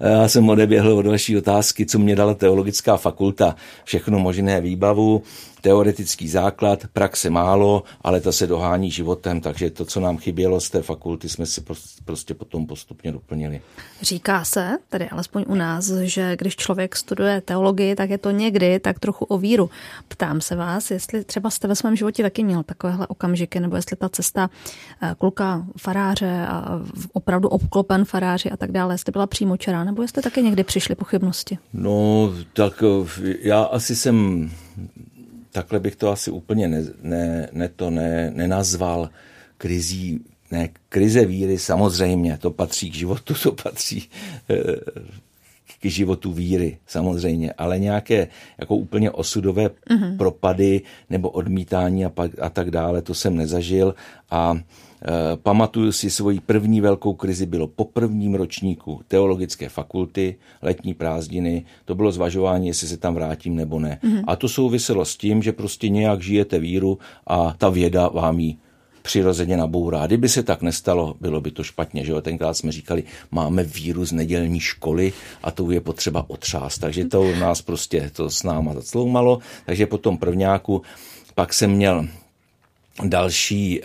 Já 0.00 0.28
jsem 0.28 0.48
odeběhl 0.48 0.92
od 0.92 1.06
vaší 1.06 1.36
otázky, 1.36 1.86
co 1.86 1.98
mě 1.98 2.16
dala 2.16 2.34
teologická 2.34 2.96
fakulta. 2.96 3.56
Všechno 3.84 4.18
možné 4.18 4.60
výbavu, 4.60 5.22
teoretický 5.60 6.28
základ, 6.28 6.84
praxe 6.92 7.30
málo, 7.30 7.82
ale 8.02 8.20
ta 8.20 8.32
se 8.32 8.46
dohání 8.46 8.90
životem, 8.90 9.40
takže 9.40 9.70
to, 9.70 9.84
co 9.84 10.00
nám 10.00 10.18
chybělo 10.18 10.60
z 10.60 10.70
té 10.70 10.82
fakulty, 10.82 11.28
jsme 11.28 11.46
si 11.46 11.60
prostě 12.04 12.34
potom 12.34 12.66
postupně 12.66 13.12
doplnili. 13.12 13.60
Říká 14.02 14.44
se, 14.44 14.78
tedy 14.88 15.08
alespoň 15.08 15.44
u 15.48 15.54
nás, 15.54 15.90
že 15.90 16.36
když 16.36 16.56
člověk 16.56 16.96
studuje 16.96 17.40
teologii, 17.40 17.94
tak 17.94 18.10
je 18.10 18.18
to 18.18 18.30
někdy 18.30 18.78
tak 18.78 18.98
trochu 18.98 19.24
o 19.24 19.38
víru. 19.38 19.70
Ptám 20.08 20.40
se 20.40 20.56
vás, 20.56 20.90
jestli 20.90 21.24
třeba 21.24 21.50
jste 21.50 21.68
ve 21.68 21.76
svém 21.76 21.96
životě 21.96 22.22
taky 22.22 22.44
měl 22.44 22.62
takovéhle 22.62 23.06
okamžiky, 23.06 23.60
nebo 23.60 23.76
jestli 23.76 23.96
ta 23.96 24.08
cesta 24.08 24.50
eh, 25.02 25.14
kluka 25.18 25.66
faráře 25.78 26.46
a 26.48 26.80
opravdu 27.12 27.48
obklopen 27.48 28.04
faráři 28.04 28.50
a 28.50 28.56
tak 28.56 28.72
dále, 28.72 28.94
jestli 28.94 29.12
byla 29.12 29.26
přímočará, 29.26 29.84
nebo 29.84 30.02
jestli 30.02 30.22
taky 30.22 30.42
někdy 30.42 30.64
přišly 30.64 30.94
pochybnosti? 30.94 31.58
No, 31.72 32.32
tak 32.52 32.82
eh, 32.82 33.34
já 33.40 33.62
asi 33.62 33.96
jsem 33.96 34.50
takhle 35.58 35.80
bych 35.80 35.96
to 35.96 36.10
asi 36.10 36.30
úplně 36.30 36.68
ne, 36.68 36.84
ne, 37.02 37.48
ne 37.52 37.68
to 37.68 37.90
ne, 37.90 38.30
nenazval 38.30 39.10
krizí, 39.58 40.20
ne, 40.50 40.68
krize 40.88 41.24
víry 41.24 41.58
samozřejmě, 41.58 42.38
to 42.38 42.50
patří 42.50 42.90
k 42.90 42.94
životu, 42.94 43.34
to 43.42 43.52
patří 43.52 44.08
eh, 44.50 44.56
k 45.80 45.84
životu 45.84 46.32
víry 46.32 46.78
samozřejmě, 46.86 47.52
ale 47.52 47.78
nějaké 47.78 48.28
jako 48.58 48.76
úplně 48.76 49.10
osudové 49.10 49.66
mm-hmm. 49.66 50.16
propady 50.16 50.80
nebo 51.10 51.30
odmítání 51.30 52.04
a, 52.04 52.08
pak, 52.08 52.30
a 52.38 52.50
tak 52.50 52.70
dále, 52.70 53.02
to 53.02 53.14
jsem 53.14 53.36
nezažil 53.36 53.94
a 54.30 54.58
pamatuju 55.42 55.92
si 55.92 56.10
svoji 56.10 56.40
první 56.40 56.80
velkou 56.80 57.14
krizi, 57.14 57.46
bylo 57.46 57.66
po 57.66 57.84
prvním 57.84 58.34
ročníku 58.34 59.00
teologické 59.08 59.68
fakulty, 59.68 60.36
letní 60.62 60.94
prázdniny, 60.94 61.64
to 61.84 61.94
bylo 61.94 62.12
zvažování, 62.12 62.66
jestli 62.66 62.88
se 62.88 62.96
tam 62.96 63.14
vrátím 63.14 63.56
nebo 63.56 63.78
ne. 63.78 63.98
Mm-hmm. 64.02 64.24
A 64.26 64.36
to 64.36 64.48
souviselo 64.48 65.04
s 65.04 65.16
tím, 65.16 65.42
že 65.42 65.52
prostě 65.52 65.88
nějak 65.88 66.22
žijete 66.22 66.58
víru 66.58 66.98
a 67.26 67.54
ta 67.58 67.68
věda 67.68 68.08
vám 68.08 68.40
ji 68.40 68.56
přirozeně 69.02 69.56
nabourá. 69.56 70.06
Kdyby 70.06 70.28
se 70.28 70.42
tak 70.42 70.62
nestalo, 70.62 71.16
bylo 71.20 71.40
by 71.40 71.50
to 71.50 71.64
špatně. 71.64 72.04
Že 72.04 72.12
jo? 72.12 72.20
Tenkrát 72.20 72.54
jsme 72.54 72.72
říkali, 72.72 73.02
máme 73.30 73.64
víru 73.64 74.04
z 74.04 74.12
nedělní 74.12 74.60
školy 74.60 75.12
a 75.42 75.50
to 75.50 75.70
je 75.70 75.80
potřeba 75.80 76.24
otřást. 76.28 76.78
Takže 76.78 77.04
to 77.04 77.22
u 77.22 77.34
nás 77.34 77.62
prostě 77.62 78.10
to 78.12 78.30
s 78.30 78.42
náma 78.42 78.74
zacloumalo. 78.74 79.38
Takže 79.66 79.86
po 79.86 79.98
tom 79.98 80.18
prvňáku 80.18 80.82
pak 81.34 81.54
jsem 81.54 81.70
měl 81.70 82.08
další 83.04 83.80
eh, 83.80 83.84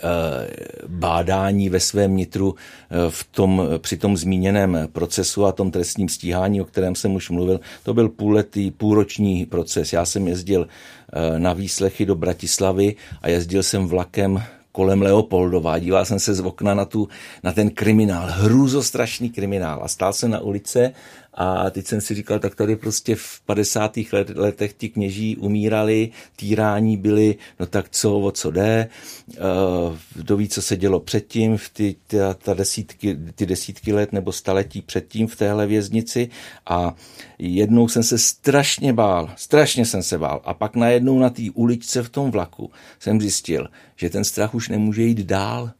bádání 0.86 1.68
ve 1.68 1.80
svém 1.80 2.16
nitru 2.16 2.54
eh, 2.54 3.10
v 3.10 3.24
tom, 3.24 3.62
při 3.78 3.96
tom 3.96 4.16
zmíněném 4.16 4.88
procesu 4.92 5.46
a 5.46 5.52
tom 5.52 5.70
trestním 5.70 6.08
stíhání, 6.08 6.60
o 6.60 6.64
kterém 6.64 6.94
jsem 6.94 7.14
už 7.14 7.30
mluvil. 7.30 7.60
To 7.82 7.94
byl 7.94 8.08
půlletý, 8.08 8.70
půlroční 8.70 9.46
proces. 9.46 9.92
Já 9.92 10.04
jsem 10.04 10.28
jezdil 10.28 10.66
eh, 10.66 11.38
na 11.38 11.52
výslechy 11.52 12.06
do 12.06 12.14
Bratislavy 12.14 12.96
a 13.22 13.28
jezdil 13.28 13.62
jsem 13.62 13.86
vlakem 13.86 14.42
kolem 14.72 15.02
Leopoldova. 15.02 15.78
Díval 15.78 16.04
jsem 16.04 16.18
se 16.18 16.34
z 16.34 16.40
okna 16.40 16.74
na, 16.74 16.84
tu, 16.84 17.08
na 17.42 17.52
ten 17.52 17.70
kriminál, 17.70 18.26
hrůzostrašný 18.30 19.30
kriminál 19.30 19.80
a 19.82 19.88
stál 19.88 20.12
se 20.12 20.28
na 20.28 20.40
ulice 20.40 20.92
a 21.34 21.70
teď 21.70 21.86
jsem 21.86 22.00
si 22.00 22.14
říkal, 22.14 22.38
tak 22.38 22.54
tady 22.54 22.76
prostě 22.76 23.16
v 23.16 23.40
50. 23.46 23.92
letech 24.34 24.72
ti 24.72 24.88
kněží 24.88 25.36
umírali, 25.36 26.10
týrání 26.36 26.96
byli, 26.96 27.36
no 27.60 27.66
tak 27.66 27.86
co, 27.90 28.18
o 28.18 28.30
co 28.30 28.50
jde, 28.50 28.88
uh, 29.28 29.96
kdo 30.14 30.36
ví, 30.36 30.48
co 30.48 30.62
se 30.62 30.76
dělo 30.76 31.00
předtím, 31.00 31.56
v 31.56 31.68
ty, 31.68 31.96
ta, 32.06 32.34
ta 32.34 32.54
desítky, 32.54 33.18
ty 33.34 33.46
desítky 33.46 33.92
let 33.92 34.12
nebo 34.12 34.32
staletí 34.32 34.82
předtím 34.82 35.26
v 35.26 35.36
téhle 35.36 35.66
věznici. 35.66 36.28
A 36.66 36.94
jednou 37.38 37.88
jsem 37.88 38.02
se 38.02 38.18
strašně 38.18 38.92
bál, 38.92 39.30
strašně 39.36 39.86
jsem 39.86 40.02
se 40.02 40.18
bál. 40.18 40.40
A 40.44 40.54
pak 40.54 40.76
najednou 40.76 41.18
na 41.18 41.30
té 41.30 41.42
uličce 41.54 42.02
v 42.02 42.08
tom 42.08 42.30
vlaku 42.30 42.70
jsem 42.98 43.20
zjistil, 43.20 43.68
že 43.96 44.10
ten 44.10 44.24
strach 44.24 44.54
už 44.54 44.68
nemůže 44.68 45.02
jít 45.02 45.18
dál, 45.18 45.70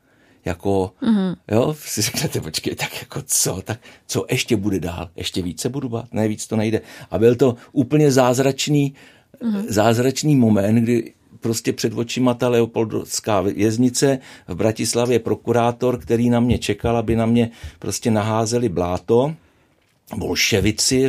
jako, 0.45 0.93
mm-hmm. 1.03 1.37
jo, 1.51 1.75
si 1.79 2.03
řeknete, 2.03 2.41
počkej, 2.41 2.75
tak 2.75 3.01
jako 3.01 3.23
co, 3.27 3.63
tak 3.65 3.81
co 4.07 4.27
ještě 4.31 4.57
bude 4.57 4.81
dál, 4.81 5.11
ještě 5.17 5.43
více 5.43 5.69
budu 5.69 5.89
bát, 5.89 6.13
ne, 6.13 6.29
víc 6.29 6.47
to 6.47 6.57
nejde. 6.57 6.81
A 7.11 7.19
byl 7.19 7.35
to 7.35 7.57
úplně 7.73 8.13
zázračný, 8.13 8.95
mm-hmm. 9.43 9.65
zázračný 9.69 10.37
moment, 10.37 10.75
kdy 10.75 11.13
prostě 11.41 11.73
před 11.73 11.93
očima 11.95 12.35
ta 12.35 12.49
Leopoldská 12.49 13.41
věznice 13.41 14.19
v 14.49 14.55
Bratislavě 14.55 15.19
prokurátor, 15.19 15.99
který 15.99 16.31
na 16.31 16.41
mě 16.41 16.59
čekal, 16.59 16.97
aby 16.97 17.17
na 17.17 17.27
mě 17.27 17.51
prostě 17.79 18.11
naházeli 18.11 18.69
bláto 18.69 19.35
bolševici, 20.17 21.09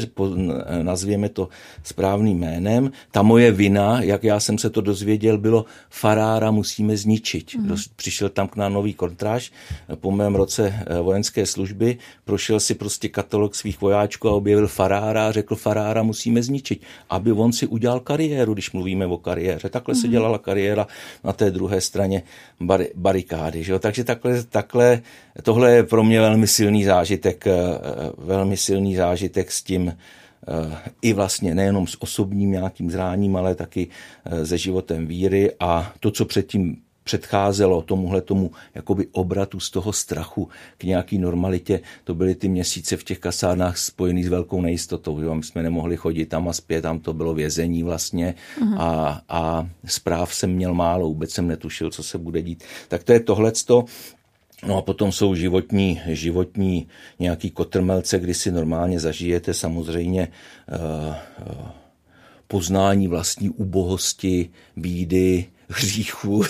nazvěme 0.82 1.30
to 1.30 1.50
správným 1.84 2.40
jménem. 2.40 2.92
Ta 3.12 3.22
moje 3.22 3.52
vina, 3.52 4.02
jak 4.02 4.24
já 4.24 4.40
jsem 4.40 4.58
se 4.58 4.70
to 4.70 4.82
dozvěděl, 4.82 5.38
bylo 5.38 5.66
farára 5.90 6.52
musíme 6.52 6.98
zničit. 6.98 7.56
Mm. 7.56 7.76
Přišel 7.96 8.30
tam 8.30 8.48
k 8.48 8.56
nám 8.56 8.74
nový 8.74 8.94
kontráž 8.94 9.52
po 9.96 10.12
mém 10.12 10.36
roce 10.36 10.74
eh, 10.88 11.00
vojenské 11.00 11.46
služby, 11.46 11.98
prošel 12.26 12.60
si 12.60 12.76
prostě 12.76 13.10
katalog 13.10 13.56
svých 13.56 13.82
vojáčků 13.82 14.30
a 14.30 14.32
objevil 14.32 14.68
farára 14.68 15.28
a 15.28 15.32
řekl 15.32 15.56
farára 15.56 16.04
musíme 16.04 16.44
zničit, 16.44 16.82
aby 17.10 17.32
on 17.32 17.54
si 17.54 17.68
udělal 17.68 18.00
kariéru, 18.00 18.54
když 18.54 18.72
mluvíme 18.72 19.06
o 19.06 19.18
kariéře. 19.18 19.70
Takhle 19.70 19.94
mm. 19.94 20.02
se 20.02 20.08
mhm. 20.08 20.12
dělala 20.12 20.38
kariéra 20.38 20.88
na 21.24 21.34
té 21.34 21.52
druhé 21.52 21.82
straně 21.82 22.24
bar- 22.62 22.88
barikády. 22.96 23.64
Že 23.64 23.72
jo? 23.72 23.80
Takže 23.80 24.04
takhle, 24.04 24.44
takhle, 24.44 25.02
tohle 25.44 25.72
je 25.72 25.84
pro 25.84 26.04
mě 26.04 26.22
velmi 26.22 26.48
silný 26.48 26.84
zážitek, 26.84 27.48
eh, 27.48 27.54
velmi 28.18 28.58
silný 28.58 28.85
zážitek 28.94 29.52
s 29.52 29.64
tím, 29.64 29.98
eh, 30.48 30.78
i 31.02 31.14
vlastně 31.14 31.56
nejenom 31.56 31.88
s 31.88 32.02
osobním 32.02 32.52
nějakým 32.52 32.92
zráním, 32.92 33.36
ale 33.36 33.56
taky 33.56 33.88
eh, 34.26 34.46
se 34.46 34.58
životem 34.58 35.08
víry 35.08 35.52
a 35.60 35.94
to, 36.00 36.12
co 36.12 36.26
předtím 36.26 36.78
předcházelo 37.06 37.82
tomuhle 37.82 38.22
tomu 38.22 38.52
jakoby 38.76 39.08
obratu 39.12 39.60
z 39.60 39.70
toho 39.70 39.94
strachu 39.94 40.50
k 40.78 40.84
nějaký 40.84 41.18
normalitě, 41.18 41.80
to 42.04 42.16
byly 42.16 42.36
ty 42.36 42.48
měsíce 42.48 42.98
v 42.98 43.04
těch 43.04 43.20
kasárnách 43.20 43.78
spojený 43.78 44.24
s 44.24 44.28
velkou 44.28 44.62
nejistotou. 44.62 45.22
Že? 45.22 45.30
My 45.30 45.44
jsme 45.44 45.64
nemohli 45.64 45.98
chodit 45.98 46.26
tam 46.26 46.50
a 46.50 46.54
zpět, 46.54 46.82
tam 46.82 47.00
to 47.00 47.14
bylo 47.14 47.34
vězení 47.34 47.84
vlastně 47.84 48.36
uh-huh. 48.60 48.76
a, 48.80 49.22
a 49.30 49.70
zpráv 49.86 50.34
jsem 50.34 50.52
měl 50.54 50.74
málo, 50.74 51.08
vůbec 51.08 51.32
jsem 51.32 51.48
netušil, 51.48 51.90
co 51.90 52.04
se 52.04 52.18
bude 52.18 52.42
dít. 52.42 52.64
Tak 52.88 53.04
to 53.04 53.14
je 53.14 53.20
tohleto. 53.20 53.86
No 54.64 54.78
a 54.78 54.82
potom 54.82 55.12
jsou 55.12 55.36
životní, 55.36 56.02
životní 56.08 56.88
nějaký 57.20 57.50
kotrmelce, 57.50 58.20
kdy 58.20 58.34
si 58.34 58.52
normálně 58.52 59.00
zažijete 59.00 59.54
samozřejmě 59.54 60.28
uh, 60.28 61.16
uh, 61.50 61.68
poznání 62.48 63.08
vlastní 63.08 63.50
ubohosti, 63.50 64.50
bídy, 64.76 65.46
hříchů. 65.70 66.44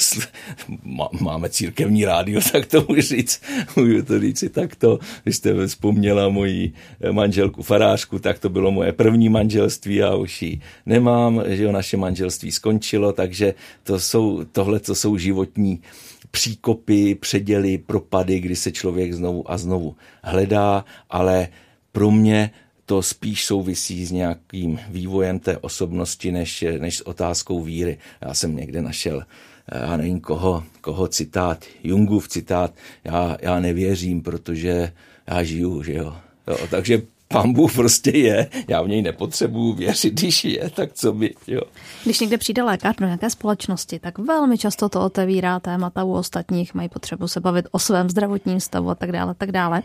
Máme 1.22 1.50
církevní 1.50 2.06
rádio, 2.06 2.42
tak 2.52 2.66
to 2.66 2.86
můžu 2.90 3.02
říct, 3.02 3.42
můžu 3.76 4.04
to 4.04 4.20
říct 4.20 4.44
takto. 4.52 5.00
Když 5.24 5.36
jste 5.36 5.68
vzpomněla 5.68 6.30
moji 6.30 6.74
manželku 7.12 7.64
farářku, 7.64 8.20
tak 8.20 8.40
to 8.40 8.50
bylo 8.50 8.72
moje 8.72 8.92
první 8.92 9.30
manželství 9.30 10.04
a 10.04 10.16
už 10.16 10.42
ji 10.42 10.62
nemám, 10.86 11.44
že 11.48 11.64
jo, 11.64 11.72
naše 11.72 11.98
manželství 11.98 12.52
skončilo, 12.52 13.14
takže 13.14 13.54
to 13.84 14.00
jsou, 14.00 14.44
tohle 14.52 14.80
to 14.80 14.96
jsou 14.96 15.18
životní 15.18 15.82
příkopy, 16.36 17.16
předěly, 17.16 17.78
propady, 17.78 18.40
kdy 18.40 18.56
se 18.56 18.72
člověk 18.72 19.14
znovu 19.14 19.52
a 19.52 19.58
znovu 19.58 19.96
hledá, 20.24 20.86
ale 21.10 21.48
pro 21.92 22.12
mě 22.12 22.52
to 22.86 23.02
spíš 23.02 23.46
souvisí 23.46 24.06
s 24.06 24.12
nějakým 24.12 24.80
vývojem 24.90 25.40
té 25.40 25.58
osobnosti, 25.58 26.32
než, 26.32 26.66
než 26.80 26.98
s 26.98 27.08
otázkou 27.08 27.64
víry. 27.64 27.98
Já 28.22 28.34
jsem 28.34 28.56
někde 28.56 28.82
našel 28.82 29.24
já 29.72 29.98
nevím 29.98 30.20
koho, 30.20 30.64
koho 30.82 31.08
citát, 31.08 31.66
Jungův 31.84 32.28
citát, 32.28 32.74
já, 33.04 33.38
já 33.42 33.60
nevěřím, 33.60 34.22
protože 34.22 34.92
já 35.28 35.44
žiju, 35.44 35.84
že 35.84 35.94
jo. 35.94 36.16
jo 36.48 36.58
takže 36.70 37.02
pán 37.36 37.54
Bůh 37.54 37.74
prostě 37.74 38.10
je, 38.10 38.48
já 38.68 38.82
v 38.82 38.88
něj 38.88 39.02
nepotřebuju 39.02 39.74
věřit, 39.74 40.14
když 40.14 40.46
je, 40.46 40.70
tak 40.76 40.94
co 40.94 41.14
by, 41.14 41.34
jo. 41.48 41.62
Když 42.04 42.20
někde 42.20 42.38
přijde 42.38 42.64
lékař 42.64 42.96
do 42.96 43.06
nějaké 43.06 43.30
společnosti, 43.30 44.00
tak 44.00 44.18
velmi 44.18 44.58
často 44.58 44.90
to 44.90 45.02
otevírá 45.02 45.60
témata 45.60 46.04
u 46.04 46.14
ostatních, 46.14 46.74
mají 46.74 46.90
potřebu 46.90 47.28
se 47.28 47.40
bavit 47.40 47.68
o 47.72 47.80
svém 47.80 48.10
zdravotním 48.10 48.60
stavu 48.60 48.90
a 48.90 48.96
tak 48.96 49.12
dále, 49.12 49.34
tak 49.38 49.52
dále. 49.52 49.84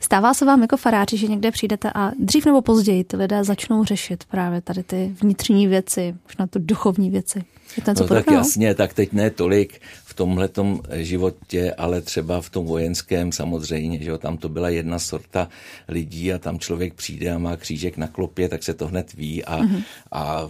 Stává 0.00 0.34
se 0.34 0.44
vám 0.44 0.62
jako 0.62 0.76
faráři, 0.76 1.16
že 1.16 1.26
někde 1.26 1.50
přijdete 1.50 1.90
a 1.94 2.10
dřív 2.18 2.46
nebo 2.46 2.62
později 2.62 3.04
ty 3.04 3.16
lidé 3.16 3.44
začnou 3.44 3.84
řešit 3.84 4.24
právě 4.24 4.60
tady 4.60 4.82
ty 4.82 5.14
vnitřní 5.22 5.66
věci, 5.66 6.14
možná 6.24 6.46
to 6.46 6.58
duchovní 6.62 7.10
věci. 7.10 7.44
Je 7.76 7.82
to 7.82 7.92
no, 8.00 8.08
tak 8.08 8.30
jasně, 8.30 8.74
tak 8.74 8.94
teď 8.94 9.12
ne 9.12 9.30
tolik 9.30 9.80
tomhletom 10.16 10.80
životě, 10.92 11.74
ale 11.78 12.00
třeba 12.00 12.40
v 12.40 12.50
tom 12.50 12.66
vojenském 12.66 13.32
samozřejmě, 13.32 13.98
že 13.98 14.10
jo, 14.10 14.18
tam 14.18 14.36
to 14.36 14.48
byla 14.48 14.68
jedna 14.68 14.98
sorta 14.98 15.48
lidí 15.88 16.32
a 16.32 16.38
tam 16.38 16.58
člověk 16.58 16.94
přijde 16.94 17.30
a 17.30 17.38
má 17.38 17.56
křížek 17.56 17.96
na 17.96 18.08
klopě, 18.08 18.48
tak 18.48 18.62
se 18.62 18.74
to 18.74 18.86
hned 18.86 19.14
ví 19.14 19.44
a, 19.44 19.62
mm-hmm. 19.62 19.82
a 20.12 20.48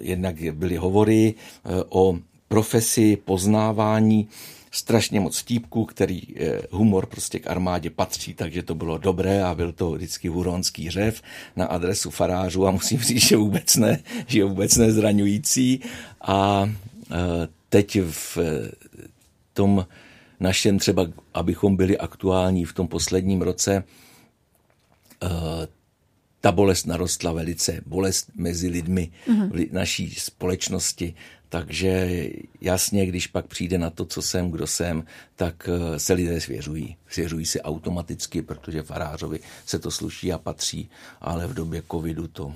jednak 0.00 0.36
byly 0.54 0.76
hovory 0.76 1.34
eh, 1.34 1.84
o 1.88 2.18
profesi, 2.48 3.16
poznávání, 3.24 4.28
strašně 4.70 5.20
moc 5.20 5.38
vtípků, 5.38 5.84
který 5.84 6.22
eh, 6.36 6.60
humor 6.70 7.06
prostě 7.06 7.38
k 7.38 7.46
armádě 7.46 7.90
patří, 7.90 8.34
takže 8.34 8.62
to 8.62 8.74
bylo 8.74 8.98
dobré 8.98 9.44
a 9.44 9.54
byl 9.54 9.72
to 9.72 9.90
vždycky 9.90 10.28
huronský 10.28 10.90
řev 10.90 11.22
na 11.56 11.66
adresu 11.66 12.10
farářů 12.10 12.66
a 12.66 12.70
musím 12.70 13.00
říct, 13.00 13.22
že 13.22 13.36
vůbec 13.36 13.76
ne, 13.76 14.02
že 14.26 14.44
vůbec 14.44 14.76
nezraňující 14.76 15.80
a 16.20 16.70
eh, 17.10 17.48
teď 17.76 17.98
v 18.10 18.38
tom 19.52 19.86
našem 20.40 20.78
třeba, 20.78 21.06
abychom 21.34 21.76
byli 21.76 21.98
aktuální 21.98 22.64
v 22.64 22.72
tom 22.72 22.88
posledním 22.88 23.42
roce, 23.42 23.84
ta 26.40 26.52
bolest 26.52 26.86
narostla 26.86 27.32
velice, 27.32 27.80
bolest 27.86 28.30
mezi 28.34 28.68
lidmi 28.68 29.12
mm-hmm. 29.28 29.68
naší 29.72 30.14
společnosti. 30.14 31.14
Takže 31.56 32.08
jasně, 32.60 33.06
když 33.06 33.26
pak 33.26 33.46
přijde 33.46 33.78
na 33.78 33.90
to, 33.90 34.04
co 34.04 34.22
jsem, 34.22 34.50
kdo 34.50 34.66
jsem, 34.66 35.04
tak 35.36 35.68
eh, 35.68 35.98
se 35.98 36.12
lidé 36.12 36.40
svěřují. 36.40 36.96
Svěřují 37.08 37.46
si 37.46 37.60
automaticky, 37.60 38.42
protože 38.42 38.82
farářovi 38.82 39.40
se 39.66 39.78
to 39.78 39.90
sluší 39.90 40.32
a 40.32 40.38
patří, 40.38 40.90
ale 41.20 41.46
v 41.46 41.54
době 41.54 41.82
covidu 41.90 42.28
to 42.28 42.52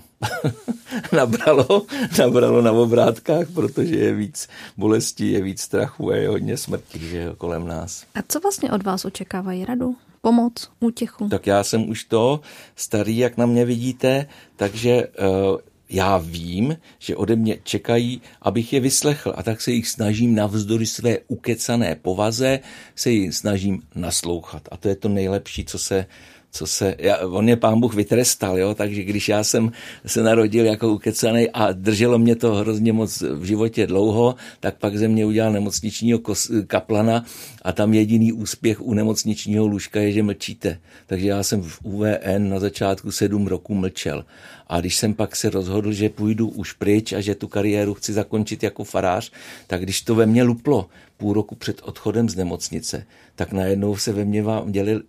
nabralo, 1.13 1.87
nabralo 2.19 2.63
na 2.63 2.73
obrátkách, 2.73 3.51
protože 3.55 3.97
je 3.97 4.15
víc 4.15 4.49
bolesti, 4.77 5.31
je 5.31 5.43
víc 5.43 5.61
strachu 5.61 6.11
a 6.11 6.17
je 6.17 6.29
hodně 6.29 6.57
smrti 6.57 6.99
že 6.99 7.33
kolem 7.39 7.67
nás. 7.67 8.05
A 8.15 8.19
co 8.29 8.41
vlastně 8.41 8.73
od 8.73 8.83
vás 8.83 9.05
očekávají 9.05 9.65
radu? 9.65 9.97
pomoc, 10.23 10.71
útěchu. 10.81 11.29
Tak 11.29 11.47
já 11.47 11.65
jsem 11.65 11.89
už 11.89 12.05
to 12.05 12.41
starý, 12.77 13.19
jak 13.19 13.37
na 13.37 13.47
mě 13.47 13.65
vidíte, 13.65 14.27
takže 14.57 15.07
uh, 15.07 15.59
já 15.91 16.19
vím, 16.19 16.77
že 16.99 17.17
ode 17.17 17.37
mě 17.37 17.59
čekají, 17.63 18.23
abych 18.43 18.73
je 18.73 18.81
vyslechl 18.81 19.33
a 19.37 19.43
tak 19.43 19.61
se 19.61 19.73
jich 19.73 19.89
snažím 19.89 20.35
navzdory 20.35 20.87
své 20.87 21.19
ukecané 21.29 21.95
povaze, 21.95 22.61
se 22.95 23.11
jich 23.11 23.35
snažím 23.35 23.83
naslouchat. 23.95 24.69
A 24.71 24.77
to 24.77 24.89
je 24.89 24.97
to 24.97 25.09
nejlepší, 25.09 25.65
co 25.65 25.79
se 25.79 26.07
co 26.53 26.67
se, 26.67 26.95
já, 26.99 27.19
on 27.19 27.49
je 27.49 27.57
pán 27.57 27.81
Bůh 27.81 27.95
vytrestal, 27.95 28.59
jo, 28.59 28.75
takže 28.75 29.05
když 29.05 29.29
já 29.29 29.45
jsem 29.45 29.73
se 30.07 30.23
narodil 30.23 30.67
jako 30.67 30.93
ukecaný 30.93 31.51
a 31.51 31.73
drželo 31.73 32.19
mě 32.19 32.37
to 32.37 32.55
hrozně 32.55 32.93
moc 32.93 33.21
v 33.21 33.45
životě 33.45 33.87
dlouho, 33.87 34.35
tak 34.61 34.79
pak 34.79 34.97
ze 34.97 35.09
mě 35.09 35.27
udělal 35.27 35.53
nemocničního 35.53 36.19
kos, 36.19 36.51
kaplana 36.67 37.25
a 37.63 37.73
tam 37.73 37.95
jediný 37.95 38.33
úspěch 38.33 38.81
u 38.81 38.95
nemocničního 38.95 39.67
lůžka 39.67 40.01
je, 40.01 40.13
že 40.13 40.23
mlčíte. 40.23 40.79
Takže 41.07 41.29
já 41.29 41.43
jsem 41.43 41.63
v 41.63 41.79
UVN 41.83 42.49
na 42.49 42.59
začátku 42.59 43.13
sedm 43.13 43.47
roků 43.47 43.75
mlčel. 43.75 44.25
A 44.67 44.81
když 44.81 44.97
jsem 44.97 45.15
pak 45.15 45.37
se 45.37 45.51
rozhodl, 45.51 45.93
že 45.93 46.09
půjdu 46.09 46.49
už 46.49 46.73
pryč 46.73 47.13
a 47.13 47.21
že 47.21 47.35
tu 47.35 47.49
kariéru 47.49 47.95
chci 47.95 48.13
zakončit 48.13 48.63
jako 48.63 48.85
farář, 48.85 49.33
tak 49.67 49.83
když 49.83 50.03
to 50.03 50.15
ve 50.15 50.27
mně 50.27 50.43
luplo 50.43 50.89
půl 51.17 51.33
roku 51.33 51.55
před 51.55 51.81
odchodem 51.83 52.29
z 52.29 52.37
nemocnice, 52.37 53.07
tak 53.35 53.53
najednou 53.53 53.97
se 53.97 54.13
ve 54.13 54.25
mně 54.25 54.45
děli 54.67 55.01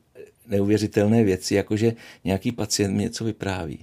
neuvěřitelné 0.47 1.23
věci, 1.23 1.55
jakože 1.55 1.93
nějaký 2.23 2.51
pacient 2.51 2.97
mi 2.97 3.03
něco 3.03 3.23
vypráví. 3.25 3.79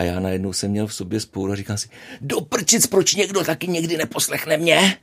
A 0.00 0.02
já 0.02 0.20
najednou 0.20 0.52
jsem 0.52 0.70
měl 0.70 0.86
v 0.86 0.94
sobě 0.94 1.20
spouru 1.20 1.52
a 1.52 1.56
říkám 1.56 1.78
si, 1.78 1.88
doprčic, 2.20 2.86
proč 2.86 3.14
někdo 3.14 3.44
taky 3.44 3.68
někdy 3.68 3.96
neposlechne 3.96 4.56
mě? 4.56 4.96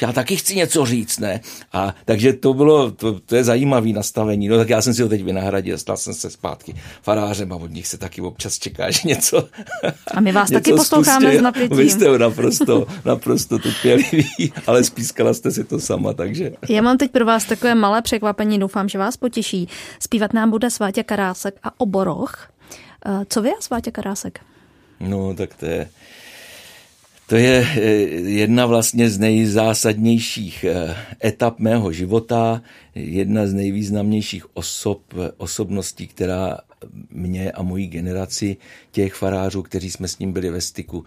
Já 0.00 0.12
taky 0.12 0.36
chci 0.36 0.56
něco 0.56 0.86
říct, 0.86 1.18
ne? 1.18 1.40
A 1.72 1.94
takže 2.04 2.32
to 2.32 2.54
bylo, 2.54 2.90
to, 2.90 3.20
to 3.20 3.36
je 3.36 3.44
zajímavý 3.44 3.92
nastavení. 3.92 4.48
No 4.48 4.56
tak 4.56 4.68
já 4.68 4.82
jsem 4.82 4.94
si 4.94 5.02
ho 5.02 5.08
teď 5.08 5.24
vynahradil, 5.24 5.78
stal 5.78 5.96
jsem 5.96 6.14
se 6.14 6.30
zpátky 6.30 6.74
farářem 7.02 7.52
a 7.52 7.56
od 7.56 7.70
nich 7.70 7.86
se 7.86 7.98
taky 7.98 8.20
občas 8.20 8.58
čeká, 8.58 8.90
že 8.90 9.00
něco 9.04 9.48
A 10.14 10.20
my 10.20 10.32
vás 10.32 10.50
taky 10.50 10.72
posloucháme 10.72 11.38
s 11.38 11.40
napětím. 11.40 11.76
Vy 11.76 11.90
jste 11.90 12.18
naprosto, 12.18 12.86
naprosto 13.04 13.58
trpělivý, 13.58 14.52
ale 14.66 14.84
spískala 14.84 15.34
jste 15.34 15.50
si 15.50 15.64
to 15.64 15.80
sama, 15.80 16.12
takže. 16.12 16.52
Já 16.68 16.82
mám 16.82 16.98
teď 16.98 17.10
pro 17.10 17.24
vás 17.24 17.44
takové 17.44 17.74
malé 17.74 18.02
překvapení, 18.02 18.58
doufám, 18.58 18.88
že 18.88 18.98
vás 18.98 19.16
potěší. 19.16 19.68
Zpívat 20.00 20.32
nám 20.32 20.50
bude 20.50 20.70
Svátě 20.70 21.02
Karásek 21.02 21.54
a 21.62 21.80
Oboroch. 21.80 22.51
Eh, 23.06 23.24
co 23.28 23.42
vy 23.42 23.50
a 23.50 23.60
Svátě 23.60 23.90
Karásek? 23.90 24.40
No, 25.00 25.34
tak 25.34 25.54
to 25.54 25.66
je 25.66 25.88
to 27.26 27.36
je 27.36 27.66
eh, 27.76 27.80
jedna 28.30 28.66
vlastně 28.66 29.10
z 29.10 29.18
nejzásadnějších 29.18 30.64
eh, 30.64 30.96
etap 31.24 31.58
mého 31.58 31.92
života, 31.92 32.62
jedna 32.94 33.46
z 33.46 33.52
nejvýznamnějších 33.52 34.56
osob, 34.56 35.02
osobností, 35.36 36.06
která 36.06 36.58
mě 37.10 37.52
a 37.52 37.62
mojí 37.62 37.86
generaci 37.86 38.56
těch 38.90 39.14
farářů, 39.14 39.62
kteří 39.62 39.90
jsme 39.90 40.08
s 40.08 40.18
ním 40.18 40.32
byli 40.32 40.50
ve 40.50 40.60
styku, 40.60 41.04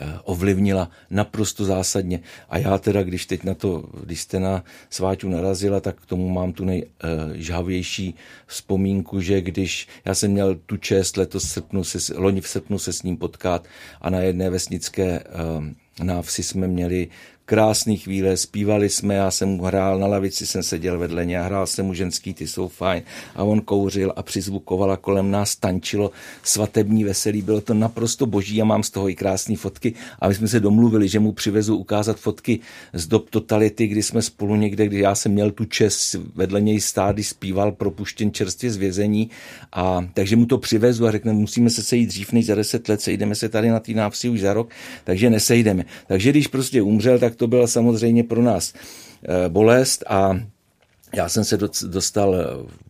Eh, 0.00 0.18
ovlivnila 0.24 0.90
naprosto 1.10 1.64
zásadně. 1.64 2.20
A 2.50 2.58
já 2.58 2.78
teda, 2.78 3.02
když 3.02 3.26
teď 3.26 3.44
na 3.44 3.54
to, 3.54 3.84
když 4.04 4.20
jste 4.20 4.40
na 4.40 4.64
sváťu 4.90 5.28
narazila, 5.28 5.80
tak 5.80 6.00
k 6.00 6.06
tomu 6.06 6.28
mám 6.28 6.52
tu 6.52 6.64
nejžhavější 6.64 8.14
vzpomínku, 8.46 9.20
že 9.20 9.40
když 9.40 9.88
já 10.04 10.14
jsem 10.14 10.30
měl 10.30 10.54
tu 10.54 10.76
čest 10.76 11.16
letos 11.16 11.44
srpnu 11.44 11.84
se, 11.84 12.14
loni 12.14 12.40
v 12.40 12.48
srpnu 12.48 12.78
se 12.78 12.92
s 12.92 13.02
ním 13.02 13.16
potkat 13.16 13.66
a 14.00 14.10
na 14.10 14.20
jedné 14.20 14.50
vesnické 14.50 15.20
eh, 15.20 16.04
návsi 16.04 16.42
jsme 16.42 16.68
měli 16.68 17.08
krásný 17.46 17.96
chvíle, 17.96 18.36
zpívali 18.36 18.88
jsme, 18.88 19.14
já 19.14 19.30
jsem 19.30 19.48
mu 19.48 19.62
hrál, 19.62 19.98
na 19.98 20.06
lavici 20.06 20.46
jsem 20.46 20.62
seděl 20.62 20.98
vedle 20.98 21.24
něj 21.24 21.38
a 21.38 21.42
hrál 21.42 21.66
jsem 21.66 21.86
mu 21.86 21.94
ženský, 21.94 22.34
ty 22.34 22.46
jsou 22.46 22.68
fajn. 22.68 23.02
A 23.34 23.44
on 23.44 23.60
kouřil 23.60 24.12
a 24.16 24.22
přizvukoval 24.22 24.92
a 24.92 24.96
kolem 24.96 25.30
nás 25.30 25.56
tančilo 25.56 26.10
svatební 26.42 27.04
veselí, 27.04 27.42
bylo 27.42 27.60
to 27.60 27.74
naprosto 27.74 28.26
boží 28.26 28.62
a 28.62 28.64
mám 28.64 28.82
z 28.82 28.90
toho 28.90 29.08
i 29.08 29.14
krásné 29.14 29.56
fotky. 29.56 29.94
A 30.18 30.28
my 30.28 30.34
jsme 30.34 30.48
se 30.48 30.60
domluvili, 30.60 31.08
že 31.08 31.18
mu 31.18 31.32
přivezu 31.32 31.76
ukázat 31.76 32.18
fotky 32.18 32.60
z 32.92 33.06
dob 33.06 33.30
totality, 33.30 33.86
kdy 33.86 34.02
jsme 34.02 34.22
spolu 34.22 34.56
někde, 34.56 34.86
kdy 34.86 34.98
já 34.98 35.14
jsem 35.14 35.32
měl 35.32 35.50
tu 35.50 35.64
čest 35.64 36.16
vedle 36.34 36.60
něj 36.60 36.80
stát, 36.80 37.14
když 37.14 37.28
zpíval 37.28 37.72
propuštěn 37.72 38.32
čerstvě 38.32 38.70
z 38.70 38.76
vězení. 38.76 39.30
A 39.72 40.08
takže 40.14 40.36
mu 40.36 40.46
to 40.46 40.58
přivezu 40.58 41.06
a 41.06 41.12
řekne, 41.12 41.32
musíme 41.32 41.70
se 41.70 41.82
sejít 41.82 42.08
dřív 42.08 42.32
než 42.32 42.46
za 42.46 42.54
deset 42.54 42.88
let, 42.88 43.00
sejdeme 43.00 43.34
se 43.34 43.48
tady 43.48 43.68
na 43.68 43.80
té 43.80 43.92
návsi 43.92 44.28
už 44.28 44.40
za 44.40 44.52
rok, 44.52 44.70
takže 45.04 45.30
nesejdeme. 45.30 45.84
Takže 46.08 46.30
když 46.30 46.46
prostě 46.46 46.82
umřel, 46.82 47.18
tak 47.18 47.35
to 47.36 47.46
byla 47.46 47.66
samozřejmě 47.66 48.24
pro 48.24 48.42
nás 48.42 48.72
eh, 48.72 49.48
bolest 49.48 50.04
a 50.06 50.40
já 51.14 51.28
jsem 51.28 51.44
se 51.44 51.58
dostal 51.86 52.34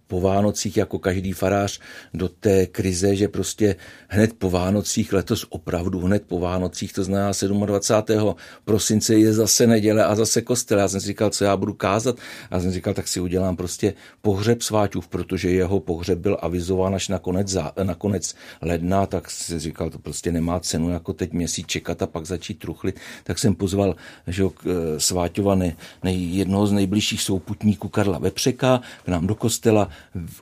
po 0.06 0.20
Vánocích 0.20 0.76
jako 0.76 0.98
každý 0.98 1.32
farář 1.32 1.80
do 2.14 2.28
té 2.28 2.66
krize, 2.66 3.16
že 3.16 3.28
prostě 3.28 3.76
hned 4.08 4.32
po 4.38 4.50
Vánocích, 4.50 5.12
letos 5.12 5.46
opravdu 5.48 6.00
hned 6.00 6.22
po 6.26 6.40
Vánocích, 6.40 6.92
to 6.92 7.04
znamená 7.04 7.32
27. 7.66 8.34
prosince 8.64 9.14
je 9.14 9.32
zase 9.32 9.66
neděle 9.66 10.04
a 10.04 10.14
zase 10.14 10.42
kostel. 10.42 10.78
Já 10.78 10.88
jsem 10.88 11.00
si 11.00 11.06
říkal, 11.06 11.30
co 11.30 11.44
já 11.44 11.56
budu 11.56 11.74
kázat. 11.74 12.16
A 12.50 12.60
jsem 12.60 12.72
říkal, 12.72 12.94
tak 12.94 13.08
si 13.08 13.20
udělám 13.20 13.56
prostě 13.56 13.94
pohřeb 14.22 14.62
sváťův, 14.62 15.08
protože 15.08 15.50
jeho 15.50 15.80
pohřeb 15.80 16.18
byl 16.18 16.38
avizován 16.40 16.94
až 16.94 17.08
na 17.08 17.18
konec, 17.18 17.48
za, 17.48 17.72
na 17.82 17.94
konec 17.94 18.34
ledna, 18.62 19.06
tak 19.06 19.30
si 19.30 19.58
říkal, 19.58 19.90
to 19.90 19.98
prostě 19.98 20.32
nemá 20.32 20.60
cenu 20.60 20.90
jako 20.90 21.12
teď 21.12 21.32
měsíc 21.32 21.66
čekat 21.66 22.02
a 22.02 22.06
pak 22.06 22.26
začít 22.26 22.58
truchlit. 22.58 23.00
Tak 23.24 23.38
jsem 23.38 23.54
pozval 23.54 23.96
že 24.26 24.44
eh, 24.44 25.00
sváťovany 25.00 25.76
jednoho 26.04 26.66
z 26.66 26.72
nejbližších 26.72 27.22
souputníků 27.22 27.88
Karla 27.88 28.18
Vepřeka 28.18 28.80
k 29.04 29.08
nám 29.08 29.26
do 29.26 29.34
kostela 29.34 29.88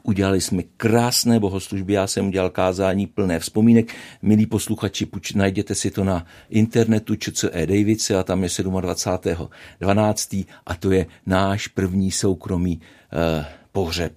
Udělali 0.02 0.40
jsme 0.40 0.62
krásné 0.76 1.40
bohoslužby, 1.40 1.92
já 1.92 2.06
jsem 2.06 2.26
udělal 2.26 2.50
kázání 2.50 3.06
plné 3.06 3.38
vzpomínek. 3.38 3.94
Milí 4.22 4.46
posluchači, 4.46 5.06
puč, 5.06 5.32
najděte 5.32 5.74
si 5.74 5.90
to 5.90 6.04
na 6.04 6.26
internetu 6.50 7.16
ČCE 7.16 7.66
Davice 7.66 8.18
a 8.18 8.22
tam 8.22 8.42
je 8.42 8.48
27.12. 8.48 10.46
a 10.66 10.74
to 10.74 10.90
je 10.92 11.06
náš 11.26 11.68
první 11.68 12.10
soukromý 12.10 12.80
eh, 13.12 13.46
pohřeb 13.72 14.12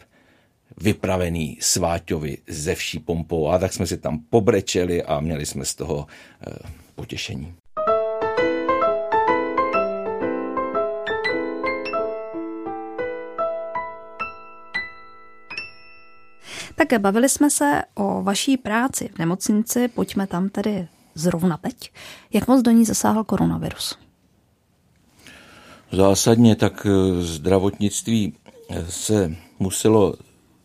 vypravený 0.81 1.57
sváťovi 1.61 2.37
ze 2.47 2.75
vší 2.75 2.99
pompou. 2.99 3.49
A 3.49 3.57
tak 3.57 3.73
jsme 3.73 3.87
si 3.87 3.97
tam 3.97 4.19
pobrečeli 4.29 5.03
a 5.03 5.19
měli 5.19 5.45
jsme 5.45 5.65
z 5.65 5.75
toho 5.75 6.07
eh, 6.07 6.53
potěšení. 6.95 7.53
Tak 16.77 17.01
bavili 17.01 17.29
jsme 17.29 17.49
se 17.49 17.81
o 17.95 18.23
vaší 18.23 18.57
práci 18.57 19.09
v 19.15 19.19
nemocnici, 19.19 19.87
pojďme 19.87 20.27
tam 20.27 20.49
tedy 20.49 20.87
zrovna 21.15 21.57
teď. 21.57 21.91
Jak 22.33 22.47
moc 22.47 22.61
do 22.61 22.71
ní 22.71 22.85
zasáhl 22.85 23.23
koronavirus? 23.23 23.97
Zásadně 25.91 26.55
tak 26.55 26.87
eh, 26.89 27.21
zdravotnictví 27.21 28.33
eh, 28.69 28.85
se 28.89 29.35
muselo 29.59 30.15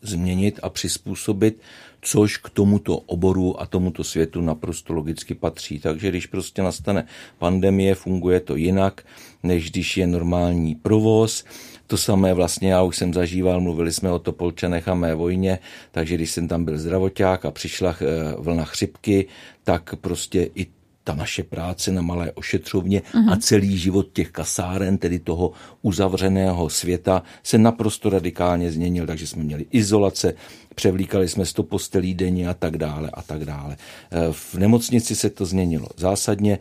změnit 0.02 0.60
a 0.62 0.68
přizpůsobit 0.68 1.60
což 2.02 2.36
k 2.36 2.50
tomuto 2.50 2.96
oboru 2.96 3.60
a 3.60 3.66
tomuto 3.66 4.04
světu 4.04 4.40
naprosto 4.40 4.92
logicky 4.92 5.34
patří. 5.34 5.78
Takže 5.78 6.08
když 6.08 6.26
prostě 6.26 6.62
nastane 6.62 7.06
pandemie, 7.38 7.94
funguje 7.94 8.40
to 8.40 8.56
jinak, 8.56 9.06
než 9.42 9.70
když 9.70 9.96
je 9.96 10.06
normální 10.06 10.74
provoz. 10.74 11.44
To 11.92 11.96
samé 11.98 12.34
vlastně 12.34 12.72
já 12.72 12.82
už 12.82 12.96
jsem 12.96 13.14
zažíval, 13.14 13.60
mluvili 13.60 13.92
jsme 13.92 14.10
o 14.10 14.18
Topolčanech 14.18 14.88
a 14.88 14.94
mé 14.94 15.14
vojně, 15.14 15.58
takže 15.90 16.14
když 16.14 16.30
jsem 16.30 16.48
tam 16.48 16.64
byl 16.64 16.78
zdravoták 16.78 17.44
a 17.44 17.50
přišla 17.50 17.96
eh, 18.00 18.04
vlna 18.38 18.64
chřipky, 18.64 19.26
tak 19.64 19.96
prostě 19.96 20.50
i 20.54 20.66
ta 21.04 21.14
naše 21.14 21.42
práce 21.42 21.92
na 21.92 22.02
malé 22.02 22.32
ošetřovně 22.32 23.00
uh-huh. 23.00 23.18
a 23.18 23.30
mhm. 23.30 23.40
celý 23.40 23.78
život 23.78 24.08
těch 24.12 24.30
kasáren, 24.30 24.98
tedy 24.98 25.18
toho 25.18 25.52
uzavřeného 25.82 26.68
světa, 26.68 27.22
se 27.42 27.58
naprosto 27.58 28.10
radikálně 28.10 28.72
změnil. 28.72 29.06
Takže 29.06 29.26
jsme 29.26 29.42
měli 29.42 29.66
izolace, 29.70 30.34
převlíkali 30.74 31.28
jsme 31.28 31.46
sto 31.46 31.62
postelí 31.62 32.14
denně 32.14 32.48
a 32.48 32.54
tak 32.54 32.78
dále 32.78 33.10
a 33.12 33.22
tak 33.22 33.44
dále. 33.44 33.76
Eh, 34.10 34.32
v 34.32 34.54
nemocnici 34.54 35.16
se 35.16 35.30
to 35.30 35.46
změnilo 35.46 35.86
zásadně. 35.96 36.58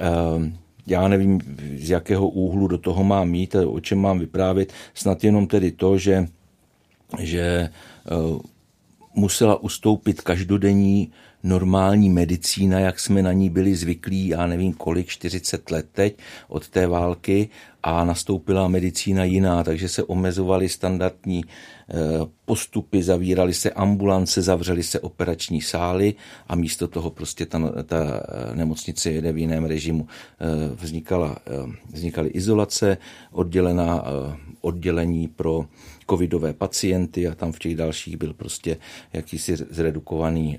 Eh, 0.00 0.61
já 0.86 1.08
nevím, 1.08 1.40
z 1.76 1.90
jakého 1.90 2.28
úhlu 2.28 2.68
do 2.68 2.78
toho 2.78 3.04
mám 3.04 3.28
mít, 3.28 3.54
o 3.54 3.80
čem 3.80 3.98
mám 3.98 4.18
vyprávět, 4.18 4.72
snad 4.94 5.24
jenom 5.24 5.46
tedy 5.46 5.72
to, 5.72 5.98
že, 5.98 6.26
že 7.18 7.40
eh, 7.40 7.70
musela 9.14 9.62
ustoupit 9.62 10.20
každodenní 10.20 11.12
normální 11.42 12.10
medicína, 12.10 12.80
jak 12.80 13.00
jsme 13.00 13.22
na 13.22 13.32
ní 13.32 13.50
byli 13.50 13.74
zvyklí, 13.74 14.28
já 14.28 14.46
nevím 14.46 14.72
kolik, 14.72 15.06
40 15.06 15.70
let 15.70 15.86
teď 15.92 16.18
od 16.48 16.68
té 16.68 16.86
války 16.86 17.48
a 17.82 18.04
nastoupila 18.04 18.68
medicína 18.68 19.24
jiná, 19.24 19.64
takže 19.64 19.88
se 19.88 20.02
omezovaly 20.02 20.68
standardní 20.68 21.44
eh, 21.44 21.94
postupy, 22.44 23.02
zavíraly 23.02 23.54
se 23.54 23.70
ambulance, 23.70 24.42
zavřely 24.42 24.82
se 24.82 25.00
operační 25.00 25.62
sály 25.62 26.14
a 26.48 26.54
místo 26.54 26.88
toho 26.88 27.10
prostě 27.10 27.46
ta, 27.46 27.58
ta 27.84 28.04
eh, 28.04 28.56
nemocnice 28.56 29.10
jede 29.10 29.32
v 29.32 29.38
jiném 29.38 29.64
režimu. 29.64 30.06
Eh, 30.40 30.74
vznikala, 30.74 31.36
vznikaly 31.92 32.28
izolace, 32.28 32.98
oddělená 33.32 34.04
oddělení 34.60 35.28
pro 35.28 35.66
covidové 36.10 36.52
pacienty 36.52 37.28
a 37.28 37.34
tam 37.34 37.52
v 37.52 37.58
těch 37.58 37.76
dalších 37.76 38.16
byl 38.16 38.34
prostě 38.34 38.76
jakýsi 39.12 39.56
zredukovaný 39.56 40.58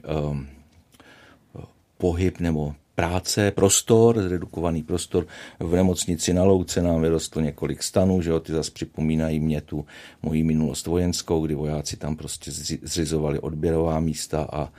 pohyb 2.03 2.39
nebo 2.39 2.75
práce, 2.95 3.51
prostor, 3.51 4.21
zredukovaný 4.21 4.83
prostor. 4.83 5.27
V 5.59 5.75
nemocnici 5.75 6.33
na 6.33 6.43
Louce 6.43 6.81
nám 6.81 7.01
vyrostlo 7.01 7.41
několik 7.41 7.83
stanů, 7.83 8.21
že 8.21 8.29
jo, 8.29 8.39
ty 8.39 8.51
zase 8.51 8.71
připomínají 8.71 9.39
mě 9.39 9.61
tu 9.61 9.85
moji 10.21 10.43
minulost 10.43 10.87
vojenskou, 10.87 11.45
kdy 11.45 11.55
vojáci 11.55 11.97
tam 11.97 12.15
prostě 12.15 12.51
zřizovali 12.83 13.39
odběrová 13.39 13.99
místa 13.99 14.47
a, 14.51 14.69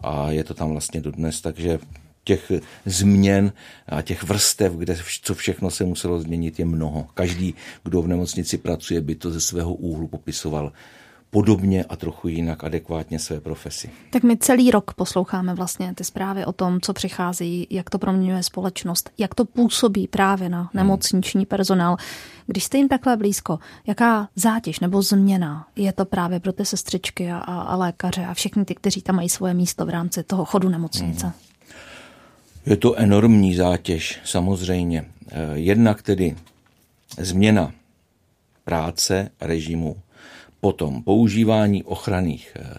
a 0.00 0.30
je 0.30 0.44
to 0.44 0.54
tam 0.54 0.70
vlastně 0.70 1.00
dodnes, 1.00 1.40
takže 1.40 1.78
těch 2.24 2.52
změn 2.86 3.52
a 3.86 4.02
těch 4.02 4.22
vrstev, 4.22 4.72
kde 4.72 4.96
co 5.22 5.34
všechno 5.34 5.70
se 5.70 5.84
muselo 5.84 6.20
změnit, 6.20 6.58
je 6.58 6.64
mnoho. 6.64 7.06
Každý, 7.14 7.54
kdo 7.84 8.02
v 8.02 8.08
nemocnici 8.08 8.58
pracuje, 8.58 9.00
by 9.00 9.14
to 9.14 9.30
ze 9.30 9.40
svého 9.40 9.74
úhlu 9.74 10.08
popisoval 10.08 10.72
podobně 11.34 11.84
a 11.84 11.96
trochu 11.96 12.28
jinak 12.28 12.64
adekvátně 12.64 13.18
své 13.18 13.40
profesi. 13.40 13.90
Tak 14.10 14.22
my 14.22 14.36
celý 14.36 14.70
rok 14.70 14.94
posloucháme 14.94 15.54
vlastně 15.54 15.94
ty 15.94 16.04
zprávy 16.04 16.44
o 16.44 16.52
tom, 16.52 16.80
co 16.80 16.92
přichází, 16.92 17.66
jak 17.70 17.90
to 17.90 17.98
proměňuje 17.98 18.42
společnost, 18.42 19.10
jak 19.18 19.34
to 19.34 19.44
působí 19.44 20.08
právě 20.08 20.48
na 20.48 20.60
hmm. 20.60 20.68
nemocniční 20.74 21.46
personál. 21.46 21.96
Když 22.46 22.64
jste 22.64 22.78
jim 22.78 22.88
takhle 22.88 23.16
blízko, 23.16 23.58
jaká 23.86 24.28
zátěž 24.36 24.80
nebo 24.80 25.02
změna 25.02 25.66
je 25.76 25.92
to 25.92 26.04
právě 26.04 26.40
pro 26.40 26.52
ty 26.52 26.64
sestřičky 26.64 27.30
a, 27.30 27.38
a 27.38 27.76
lékaře 27.76 28.26
a 28.26 28.34
všechny 28.34 28.64
ty, 28.64 28.74
kteří 28.74 29.02
tam 29.02 29.16
mají 29.16 29.28
svoje 29.28 29.54
místo 29.54 29.86
v 29.86 29.88
rámci 29.88 30.22
toho 30.22 30.44
chodu 30.44 30.68
nemocnice? 30.68 31.26
Hmm. 31.26 31.34
Je 32.66 32.76
to 32.76 32.94
enormní 32.94 33.54
zátěž, 33.54 34.20
samozřejmě. 34.24 35.04
Eh, 35.28 35.50
jednak 35.54 36.02
tedy 36.02 36.36
změna 37.18 37.72
práce, 38.64 39.30
režimu, 39.40 39.96
Potom 40.64 41.02
používání 41.02 41.84
ochranných 41.84 42.56
eh, 42.56 42.74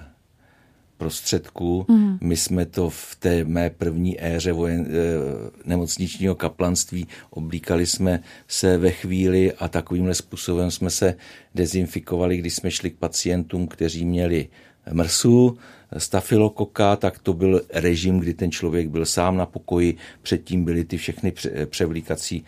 prostředků. 0.98 1.86
Mm. 1.90 2.18
My 2.22 2.38
jsme 2.38 2.66
to 2.66 2.90
v 2.90 3.16
té 3.20 3.44
mé 3.44 3.70
první 3.70 4.24
éře 4.24 4.52
vojen, 4.52 4.88
eh, 4.88 4.92
nemocničního 5.66 6.36
kaplanství 6.36 7.08
oblíkali 7.30 7.86
jsme 7.86 8.20
se 8.48 8.78
ve 8.78 8.92
chvíli 8.92 9.54
a 9.54 9.68
takovýmhle 9.68 10.14
způsobem 10.14 10.72
jsme 10.72 10.90
se 10.90 11.16
dezinfikovali, 11.56 12.38
když 12.38 12.54
jsme 12.54 12.72
šli 12.72 12.92
k 12.92 12.98
pacientům, 12.98 13.68
kteří 13.68 14.06
měli 14.06 14.48
mrsu, 14.92 15.58
stafilokoka, 15.98 16.96
tak 16.96 17.20
to 17.20 17.34
byl 17.34 17.62
režim, 17.74 18.20
kdy 18.20 18.34
ten 18.34 18.52
člověk 18.52 18.90
byl 18.90 19.06
sám 19.06 19.38
na 19.38 19.46
pokoji, 19.46 19.98
předtím 20.22 20.66
byly 20.66 20.86
ty 20.86 20.98
všechny 20.98 21.34
převlíkací 21.66 22.46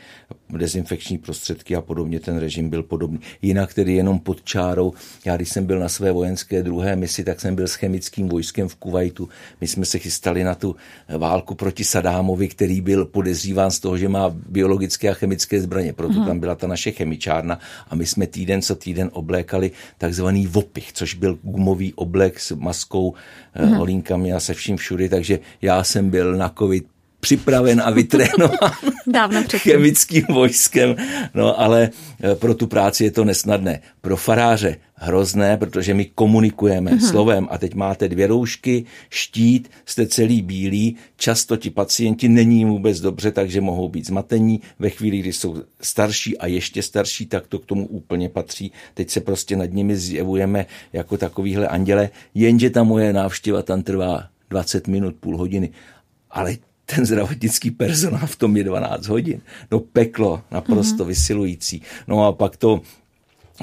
dezinfekční 0.49 1.17
prostředky 1.17 1.75
a 1.75 1.81
podobně, 1.81 2.19
ten 2.19 2.37
režim 2.37 2.69
byl 2.69 2.83
podobný. 2.83 3.19
Jinak 3.41 3.73
tedy 3.73 3.93
jenom 3.93 4.19
pod 4.19 4.43
čárou, 4.43 4.93
já 5.25 5.35
když 5.35 5.49
jsem 5.49 5.65
byl 5.65 5.79
na 5.79 5.89
své 5.89 6.11
vojenské 6.11 6.63
druhé 6.63 6.95
misi, 6.95 7.23
tak 7.23 7.41
jsem 7.41 7.55
byl 7.55 7.67
s 7.67 7.75
chemickým 7.75 8.29
vojskem 8.29 8.67
v 8.67 8.75
Kuwaitu. 8.75 9.29
My 9.61 9.67
jsme 9.67 9.85
se 9.85 9.99
chystali 9.99 10.43
na 10.43 10.55
tu 10.55 10.75
válku 11.17 11.55
proti 11.55 11.83
Sadámovi, 11.83 12.47
který 12.47 12.81
byl 12.81 13.05
podezříván 13.05 13.71
z 13.71 13.79
toho, 13.79 13.97
že 13.97 14.09
má 14.09 14.29
biologické 14.29 15.09
a 15.09 15.13
chemické 15.13 15.61
zbraně, 15.61 15.93
proto 15.93 16.13
hmm. 16.13 16.25
tam 16.25 16.39
byla 16.39 16.55
ta 16.55 16.67
naše 16.67 16.91
chemičárna 16.91 17.59
a 17.89 17.95
my 17.95 18.05
jsme 18.05 18.27
týden 18.27 18.61
co 18.61 18.75
týden 18.75 19.09
oblékali 19.13 19.71
takzvaný 19.97 20.47
vopich, 20.47 20.93
což 20.93 21.13
byl 21.13 21.39
gumový 21.43 21.93
oblek 21.93 22.39
s 22.39 22.51
maskou 22.51 23.13
mm-hmm. 23.55 23.81
olínkami 23.81 24.33
a 24.33 24.39
se 24.39 24.53
vším 24.53 24.77
všudy, 24.77 25.09
takže 25.09 25.39
já 25.61 25.83
jsem 25.83 26.09
byl 26.09 26.35
na 26.35 26.49
covid 26.49 26.94
připraven 27.25 27.81
a 27.81 27.89
vytrénován 27.89 28.71
Dávno 29.07 29.43
chemickým 29.57 30.23
vojskem, 30.29 30.95
no 31.33 31.59
ale 31.59 31.89
eh, 32.21 32.35
pro 32.35 32.53
tu 32.53 32.67
práci 32.67 33.03
je 33.03 33.11
to 33.11 33.25
nesnadné. 33.25 33.81
Pro 34.01 34.17
faráře 34.17 34.77
hrozné, 34.93 35.57
protože 35.57 35.93
my 35.93 36.05
komunikujeme 36.05 36.91
mm-hmm. 36.91 37.09
slovem 37.09 37.47
a 37.51 37.57
teď 37.57 37.73
máte 37.73 38.09
dvě 38.09 38.27
roušky, 38.27 38.85
štít, 39.09 39.71
jste 39.85 40.07
celý 40.07 40.41
bílý, 40.41 40.95
často 41.17 41.57
ti 41.57 41.69
pacienti 41.69 42.29
není 42.29 42.57
jim 42.57 42.69
vůbec 42.69 42.99
dobře, 42.99 43.31
takže 43.31 43.61
mohou 43.61 43.89
být 43.89 44.07
zmatení. 44.07 44.61
Ve 44.79 44.89
chvíli, 44.89 45.17
kdy 45.17 45.33
jsou 45.33 45.63
starší 45.81 46.37
a 46.37 46.47
ještě 46.47 46.83
starší, 46.83 47.25
tak 47.25 47.47
to 47.47 47.59
k 47.59 47.65
tomu 47.65 47.87
úplně 47.87 48.29
patří. 48.29 48.71
Teď 48.93 49.09
se 49.09 49.21
prostě 49.21 49.55
nad 49.55 49.73
nimi 49.73 49.97
zjevujeme 49.97 50.65
jako 50.93 51.17
takovýhle 51.17 51.67
anděle, 51.67 52.09
jenže 52.33 52.69
ta 52.69 52.83
moje 52.83 53.13
návštěva 53.13 53.61
tam 53.61 53.83
trvá 53.83 54.29
20 54.49 54.87
minut, 54.87 55.15
půl 55.19 55.37
hodiny. 55.37 55.69
Ale 56.31 56.57
ten 56.85 57.05
zdravotnický 57.05 57.71
personál 57.71 58.27
v 58.27 58.35
tom 58.35 58.57
je 58.57 58.63
12 58.63 59.07
hodin. 59.07 59.41
No 59.71 59.79
peklo, 59.79 60.41
naprosto 60.51 61.03
mm-hmm. 61.03 61.07
vysilující. 61.07 61.81
No 62.07 62.25
a 62.25 62.31
pak 62.31 62.57
to, 62.57 62.81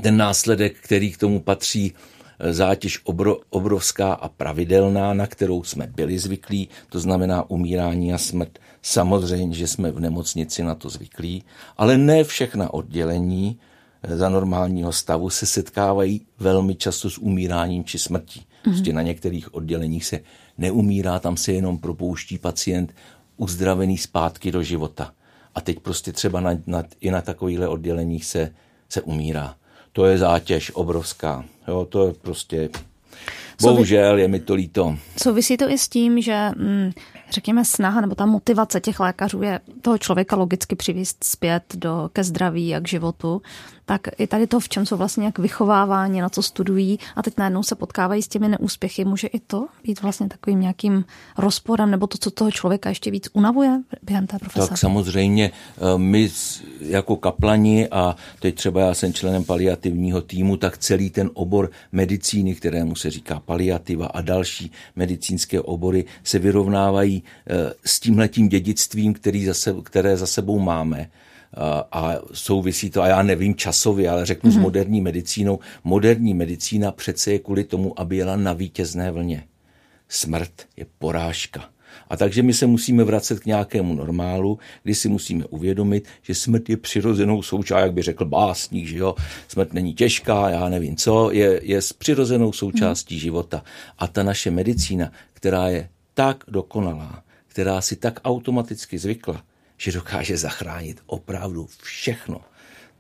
ten 0.02 0.16
následek, 0.16 0.76
který 0.80 1.12
k 1.12 1.18
tomu 1.18 1.40
patří, 1.40 1.92
e, 2.38 2.52
zátěž 2.52 3.00
obro, 3.04 3.36
obrovská 3.50 4.12
a 4.12 4.28
pravidelná, 4.28 5.14
na 5.14 5.26
kterou 5.26 5.62
jsme 5.62 5.86
byli 5.86 6.18
zvyklí, 6.18 6.68
to 6.88 7.00
znamená 7.00 7.50
umírání 7.50 8.14
a 8.14 8.18
smrt. 8.18 8.58
Samozřejmě, 8.82 9.56
že 9.56 9.66
jsme 9.66 9.90
v 9.90 10.00
nemocnici 10.00 10.62
na 10.62 10.74
to 10.74 10.90
zvyklí, 10.90 11.42
ale 11.76 11.98
ne 11.98 12.24
všechna 12.24 12.74
oddělení 12.74 13.58
e, 14.02 14.16
za 14.16 14.28
normálního 14.28 14.92
stavu 14.92 15.30
se 15.30 15.46
setkávají 15.46 16.20
velmi 16.38 16.74
často 16.74 17.10
s 17.10 17.18
umíráním 17.18 17.84
či 17.84 17.98
smrtí. 17.98 18.40
Mm-hmm. 18.40 18.62
Prostě 18.62 18.92
na 18.92 19.02
některých 19.02 19.54
odděleních 19.54 20.04
se 20.04 20.20
neumírá, 20.58 21.18
tam 21.18 21.36
se 21.36 21.52
jenom 21.52 21.78
propouští 21.78 22.38
pacient 22.38 22.94
uzdravený 23.36 23.98
zpátky 23.98 24.52
do 24.52 24.62
života. 24.62 25.12
A 25.54 25.60
teď 25.60 25.78
prostě 25.80 26.12
třeba 26.12 26.40
na, 26.40 26.50
na, 26.66 26.84
i 27.00 27.10
na 27.10 27.20
takovýchhle 27.20 27.68
odděleních 27.68 28.24
se, 28.24 28.54
se 28.88 29.02
umírá. 29.02 29.54
To 29.92 30.06
je 30.06 30.18
zátěž 30.18 30.70
obrovská. 30.74 31.44
Jo, 31.68 31.84
to 31.84 32.06
je 32.06 32.12
prostě 32.12 32.70
Bohužel 33.62 34.18
je 34.18 34.28
mi 34.28 34.40
to 34.40 34.54
líto. 34.54 34.96
Souvisí 35.22 35.56
to 35.56 35.70
i 35.70 35.78
s 35.78 35.88
tím, 35.88 36.20
že 36.20 36.50
mm, 36.56 36.90
řekněme 37.30 37.64
snaha 37.64 38.00
nebo 38.00 38.14
ta 38.14 38.26
motivace 38.26 38.80
těch 38.80 39.00
lékařů 39.00 39.42
je 39.42 39.60
toho 39.82 39.98
člověka 39.98 40.36
logicky 40.36 40.76
přivést 40.76 41.24
zpět 41.24 41.62
do, 41.74 42.10
ke 42.12 42.24
zdraví 42.24 42.74
a 42.74 42.80
k 42.80 42.88
životu 42.88 43.42
tak 43.84 44.00
i 44.18 44.26
tady 44.26 44.46
to, 44.46 44.60
v 44.60 44.68
čem 44.68 44.86
jsou 44.86 44.96
vlastně 44.96 45.24
jak 45.24 45.38
vychovávání, 45.38 46.20
na 46.20 46.28
co 46.28 46.42
studují 46.42 46.98
a 47.16 47.22
teď 47.22 47.34
najednou 47.38 47.62
se 47.62 47.74
potkávají 47.74 48.22
s 48.22 48.28
těmi 48.28 48.48
neúspěchy, 48.48 49.04
může 49.04 49.26
i 49.26 49.40
to 49.40 49.66
být 49.84 50.02
vlastně 50.02 50.28
takovým 50.28 50.60
nějakým 50.60 51.04
rozporem 51.38 51.90
nebo 51.90 52.06
to, 52.06 52.18
co 52.18 52.30
toho 52.30 52.50
člověka 52.50 52.88
ještě 52.88 53.10
víc 53.10 53.28
unavuje 53.32 53.80
během 54.02 54.26
té 54.26 54.38
profese? 54.38 54.68
Tak 54.68 54.78
samozřejmě 54.78 55.50
eh, 55.50 55.98
my 55.98 56.30
jako 56.80 57.16
kaplani 57.16 57.88
a 57.88 58.16
teď 58.40 58.54
třeba 58.54 58.80
já 58.80 58.94
jsem 58.94 59.12
členem 59.12 59.44
paliativního 59.44 60.20
týmu, 60.20 60.56
tak 60.56 60.78
celý 60.78 61.10
ten 61.10 61.30
obor 61.34 61.70
medicíny, 61.92 62.54
kterému 62.54 62.94
se 62.94 63.10
říká 63.10 63.40
paliativa 63.40 64.06
a 64.06 64.20
další 64.20 64.72
medicínské 64.96 65.60
obory 65.60 66.04
se 66.24 66.38
vyrovnávají 66.38 67.22
eh, 67.46 67.74
s 67.84 68.00
tímhletím 68.00 68.48
dědictvím, 68.48 69.14
který 69.14 69.46
za 69.46 69.54
se, 69.54 69.74
které 69.82 70.16
za 70.16 70.26
sebou 70.26 70.58
máme 70.58 71.10
a 71.92 72.14
souvisí 72.32 72.90
to, 72.90 73.02
a 73.02 73.06
já 73.06 73.22
nevím 73.22 73.54
časově, 73.54 74.10
ale 74.10 74.26
řeknu 74.26 74.50
mm-hmm. 74.50 74.52
s 74.52 74.56
mhm. 74.56 74.62
moderní 74.62 75.00
medicínou. 75.00 75.58
Moderní 75.84 76.34
medicína 76.34 76.92
přece 76.92 77.32
je 77.32 77.38
kvůli 77.38 77.64
tomu, 77.64 78.00
aby 78.00 78.16
jela 78.16 78.36
na 78.36 78.52
vítězné 78.52 79.10
vlně. 79.10 79.44
smrt 80.08 80.52
je 80.76 80.86
porážka. 80.98 81.68
A 82.08 82.16
takže 82.16 82.42
my 82.42 82.54
se 82.54 82.66
musíme 82.66 83.04
vracet 83.04 83.40
k 83.40 83.46
nějakému 83.46 83.94
normálu, 83.94 84.58
kdy 84.82 84.94
si 84.94 85.08
musíme 85.08 85.44
uvědomit, 85.44 86.08
že 86.22 86.34
smrt 86.34 86.68
je 86.68 86.76
přirozenou 86.76 87.42
součástí, 87.42 87.82
jak 87.82 87.92
by 87.92 88.02
řekl 88.02 88.24
básník, 88.24 88.86
že 88.86 88.98
jo, 88.98 89.14
smrt 89.48 89.72
není 89.72 89.94
těžká, 89.94 90.50
já 90.50 90.68
nevím 90.68 90.96
co, 90.96 91.30
je, 91.32 91.60
je 91.62 91.80
přirozenou 91.98 92.52
součástí 92.52 93.14
hmm. 93.14 93.20
života. 93.20 93.64
A 93.98 94.06
ta 94.06 94.22
naše 94.22 94.50
medicína, 94.50 95.12
která 95.32 95.68
je 95.68 95.88
tak 96.14 96.44
dokonalá, 96.48 97.22
která 97.46 97.80
si 97.80 97.96
tak 97.96 98.20
automaticky 98.24 98.98
zvykla, 98.98 99.42
že 99.76 99.92
dokáže 99.92 100.36
zachránit 100.36 101.02
opravdu 101.06 101.68
všechno, 101.82 102.40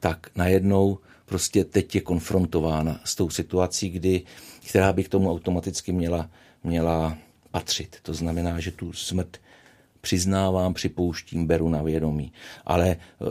tak 0.00 0.26
najednou 0.36 0.98
prostě 1.26 1.64
teď 1.64 1.94
je 1.94 2.00
konfrontována 2.00 3.00
s 3.04 3.14
tou 3.14 3.30
situací, 3.30 3.90
kdy, 3.90 4.22
která 4.68 4.92
by 4.92 5.04
k 5.04 5.08
tomu 5.08 5.30
automaticky 5.30 5.92
měla, 5.92 6.30
měla 6.64 7.18
patřit. 7.50 7.96
To 8.02 8.14
znamená, 8.14 8.60
že 8.60 8.72
tu 8.72 8.92
smrt 8.92 9.40
přiznávám, 10.02 10.74
připouštím, 10.74 11.46
beru 11.46 11.68
na 11.68 11.82
vědomí. 11.82 12.32
Ale 12.66 12.88
eh, 12.88 13.24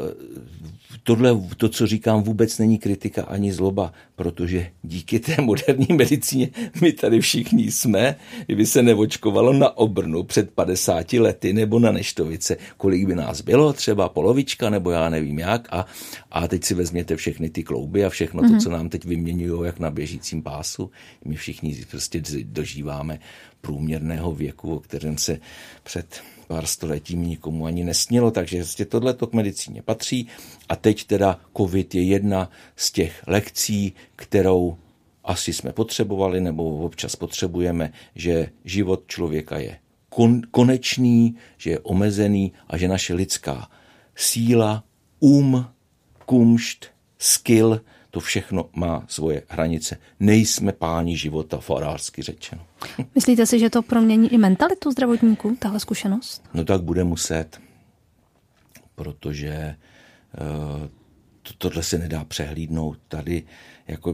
tohle, 1.04 1.42
to, 1.58 1.70
co 1.70 1.88
říkám, 1.88 2.24
vůbec 2.24 2.58
není 2.58 2.78
kritika 2.78 3.24
ani 3.24 3.54
zloba, 3.54 3.94
protože 4.16 4.68
díky 4.84 5.20
té 5.20 5.42
moderní 5.42 5.88
medicíně 5.96 6.50
my 6.82 6.92
tady 6.92 7.20
všichni 7.20 7.72
jsme, 7.72 8.16
kdyby 8.46 8.66
se 8.66 8.84
nevočkovalo 8.84 9.54
na 9.54 9.78
obrnu 9.78 10.24
před 10.24 10.52
50 10.52 11.14
lety 11.14 11.54
nebo 11.54 11.80
na 11.80 11.92
neštovice, 11.92 12.58
kolik 12.78 13.08
by 13.08 13.16
nás 13.16 13.42
bylo, 13.42 13.74
třeba 13.74 14.10
polovička 14.10 14.70
nebo 14.70 14.92
já 14.92 15.10
nevím 15.10 15.40
jak 15.40 15.68
a, 15.72 15.86
a 16.32 16.48
teď 16.48 16.64
si 16.64 16.74
vezměte 16.74 17.16
všechny 17.16 17.50
ty 17.50 17.64
klouby 17.64 18.06
a 18.06 18.10
všechno 18.10 18.42
mm-hmm. 18.42 18.48
to, 18.48 18.54
mhm. 18.54 18.60
co 18.60 18.70
nám 18.70 18.90
teď 18.90 19.06
vyměňují 19.06 19.66
jak 19.66 19.80
na 19.80 19.92
běžícím 19.92 20.44
pásu. 20.44 20.92
My 21.26 21.36
všichni 21.36 21.86
prostě 21.92 22.22
dožíváme 22.44 23.20
průměrného 23.62 24.32
věku, 24.32 24.76
o 24.76 24.80
kterém 24.80 25.18
se 25.18 25.40
před 25.84 26.22
pár 26.52 26.66
stoletím 26.66 27.24
nikomu 27.24 27.66
ani 27.66 27.84
nesnilo, 27.84 28.32
takže 28.32 28.58
vlastně 28.58 28.86
tohle 28.86 29.14
k 29.14 29.34
medicíně 29.34 29.82
patří. 29.82 30.28
A 30.70 30.76
teď 30.76 31.04
teda 31.04 31.40
COVID 31.58 31.96
je 31.96 32.04
jedna 32.04 32.52
z 32.76 32.92
těch 32.92 33.24
lekcí, 33.28 33.94
kterou 34.16 34.78
asi 35.24 35.54
jsme 35.54 35.72
potřebovali 35.72 36.42
nebo 36.42 36.84
občas 36.84 37.16
potřebujeme, 37.16 37.94
že 38.16 38.52
život 38.66 39.04
člověka 39.08 39.58
je 39.58 39.80
kon, 40.10 40.42
konečný, 40.52 41.36
že 41.58 41.70
je 41.70 41.80
omezený 41.80 42.52
a 42.68 42.78
že 42.78 42.88
naše 42.88 43.14
lidská 43.14 43.72
síla, 44.16 44.84
um, 45.20 45.66
kumšt, 46.26 46.86
skill, 47.18 47.82
to 48.12 48.20
všechno 48.20 48.70
má 48.76 49.06
svoje 49.08 49.44
hranice. 49.48 49.98
Nejsme 50.20 50.72
páni 50.72 51.18
života, 51.18 51.58
farářsky 51.58 52.22
řečeno. 52.22 52.66
Myslíte 53.16 53.46
si, 53.46 53.60
že 53.60 53.70
to 53.70 53.82
promění 53.82 54.34
i 54.34 54.38
mentalitu 54.38 54.92
zdravotníků, 54.92 55.56
tahle 55.60 55.80
zkušenost? 55.80 56.44
No 56.54 56.64
tak 56.66 56.84
bude 56.84 57.04
muset, 57.04 57.60
protože 58.96 59.76
uh, 60.82 60.88
to, 61.42 61.54
tohle 61.58 61.84
se 61.84 61.98
nedá 61.98 62.24
přehlídnout. 62.24 62.98
Tady, 63.08 63.44
jako 63.88 64.14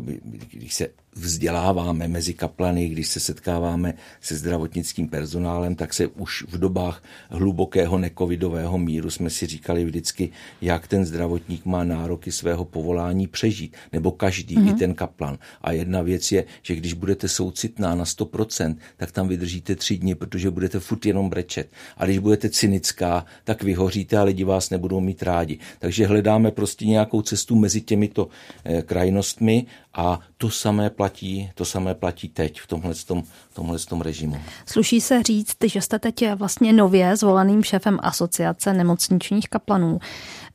když 0.51 0.73
se 0.73 0.87
vzděláváme 1.17 2.07
mezi 2.07 2.33
kaplany, 2.33 2.89
když 2.89 3.07
se 3.07 3.19
setkáváme 3.19 3.93
se 4.21 4.35
zdravotnickým 4.35 5.07
personálem, 5.09 5.75
tak 5.75 5.93
se 5.93 6.07
už 6.07 6.45
v 6.47 6.57
dobách 6.57 7.03
hlubokého 7.29 7.97
nekovidového 7.97 8.77
míru 8.77 9.09
jsme 9.09 9.29
si 9.29 9.47
říkali 9.47 9.85
vždycky, 9.85 10.29
jak 10.61 10.87
ten 10.87 11.05
zdravotník 11.05 11.65
má 11.65 11.83
nároky 11.83 12.31
svého 12.31 12.65
povolání 12.65 13.27
přežít, 13.27 13.75
nebo 13.93 14.11
každý, 14.11 14.57
mm-hmm. 14.57 14.75
i 14.75 14.79
ten 14.79 14.93
kaplan. 14.93 15.37
A 15.61 15.71
jedna 15.71 16.01
věc 16.01 16.31
je, 16.31 16.45
že 16.61 16.75
když 16.75 16.93
budete 16.93 17.27
soucitná 17.27 17.95
na 17.95 18.03
100%, 18.03 18.75
tak 18.97 19.11
tam 19.11 19.27
vydržíte 19.27 19.75
tři 19.75 19.97
dny, 19.97 20.15
protože 20.15 20.51
budete 20.51 20.79
furt 20.79 21.05
jenom 21.05 21.29
brečet. 21.29 21.69
A 21.97 22.05
když 22.05 22.17
budete 22.17 22.49
cynická, 22.49 23.25
tak 23.43 23.63
vyhoříte 23.63 24.17
a 24.17 24.23
lidi 24.23 24.43
vás 24.43 24.69
nebudou 24.69 24.99
mít 24.99 25.23
rádi. 25.23 25.59
Takže 25.79 26.07
hledáme 26.07 26.51
prostě 26.51 26.85
nějakou 26.85 27.21
cestu 27.21 27.55
mezi 27.55 27.81
těmito 27.81 28.27
eh, 28.65 28.81
krajnostmi 28.81 29.65
a 29.93 30.19
to 30.37 30.49
samé 30.49 30.89
platí, 30.89 31.51
to 31.55 31.65
samé 31.65 31.95
platí 31.95 32.29
teď 32.29 32.61
v 32.61 32.67
tomhle, 32.67 32.95
tom, 32.95 33.23
tomhle 33.53 33.79
tom 33.79 34.01
režimu. 34.01 34.37
Sluší 34.65 35.01
se 35.01 35.23
říct, 35.23 35.57
že 35.65 35.81
jste 35.81 35.99
teď 35.99 36.33
vlastně 36.35 36.73
nově 36.73 37.17
zvoleným 37.17 37.63
šéfem 37.63 37.99
asociace 38.01 38.73
nemocničních 38.73 39.49
kaplanů. 39.49 39.99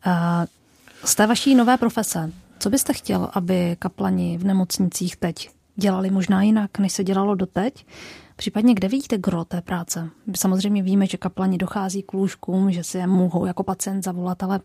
Eh, 0.06 0.46
z 1.04 1.14
té 1.14 1.26
vaší 1.26 1.54
nové 1.54 1.76
profese, 1.76 2.32
co 2.58 2.70
byste 2.70 2.92
chtěl, 2.92 3.30
aby 3.32 3.76
kaplani 3.78 4.38
v 4.38 4.44
nemocnicích 4.44 5.16
teď 5.16 5.50
dělali 5.76 6.10
možná 6.10 6.42
jinak, 6.42 6.78
než 6.78 6.92
se 6.92 7.04
dělalo 7.04 7.34
doteď? 7.34 7.86
Případně 8.36 8.74
kde 8.74 8.88
vidíte 8.88 9.18
gro 9.18 9.44
té 9.44 9.60
práce? 9.60 10.08
Samozřejmě 10.36 10.82
víme, 10.82 11.06
že 11.06 11.16
kaplani 11.16 11.58
dochází 11.58 12.02
k 12.02 12.12
lůžkům, 12.12 12.72
že 12.72 12.84
si 12.84 12.98
je 12.98 13.06
mohou 13.06 13.46
jako 13.46 13.62
pacient 13.62 14.04
zavolat, 14.04 14.42
ale 14.42 14.60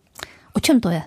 o 0.54 0.60
čem 0.60 0.80
to 0.80 0.90
je? 0.90 1.04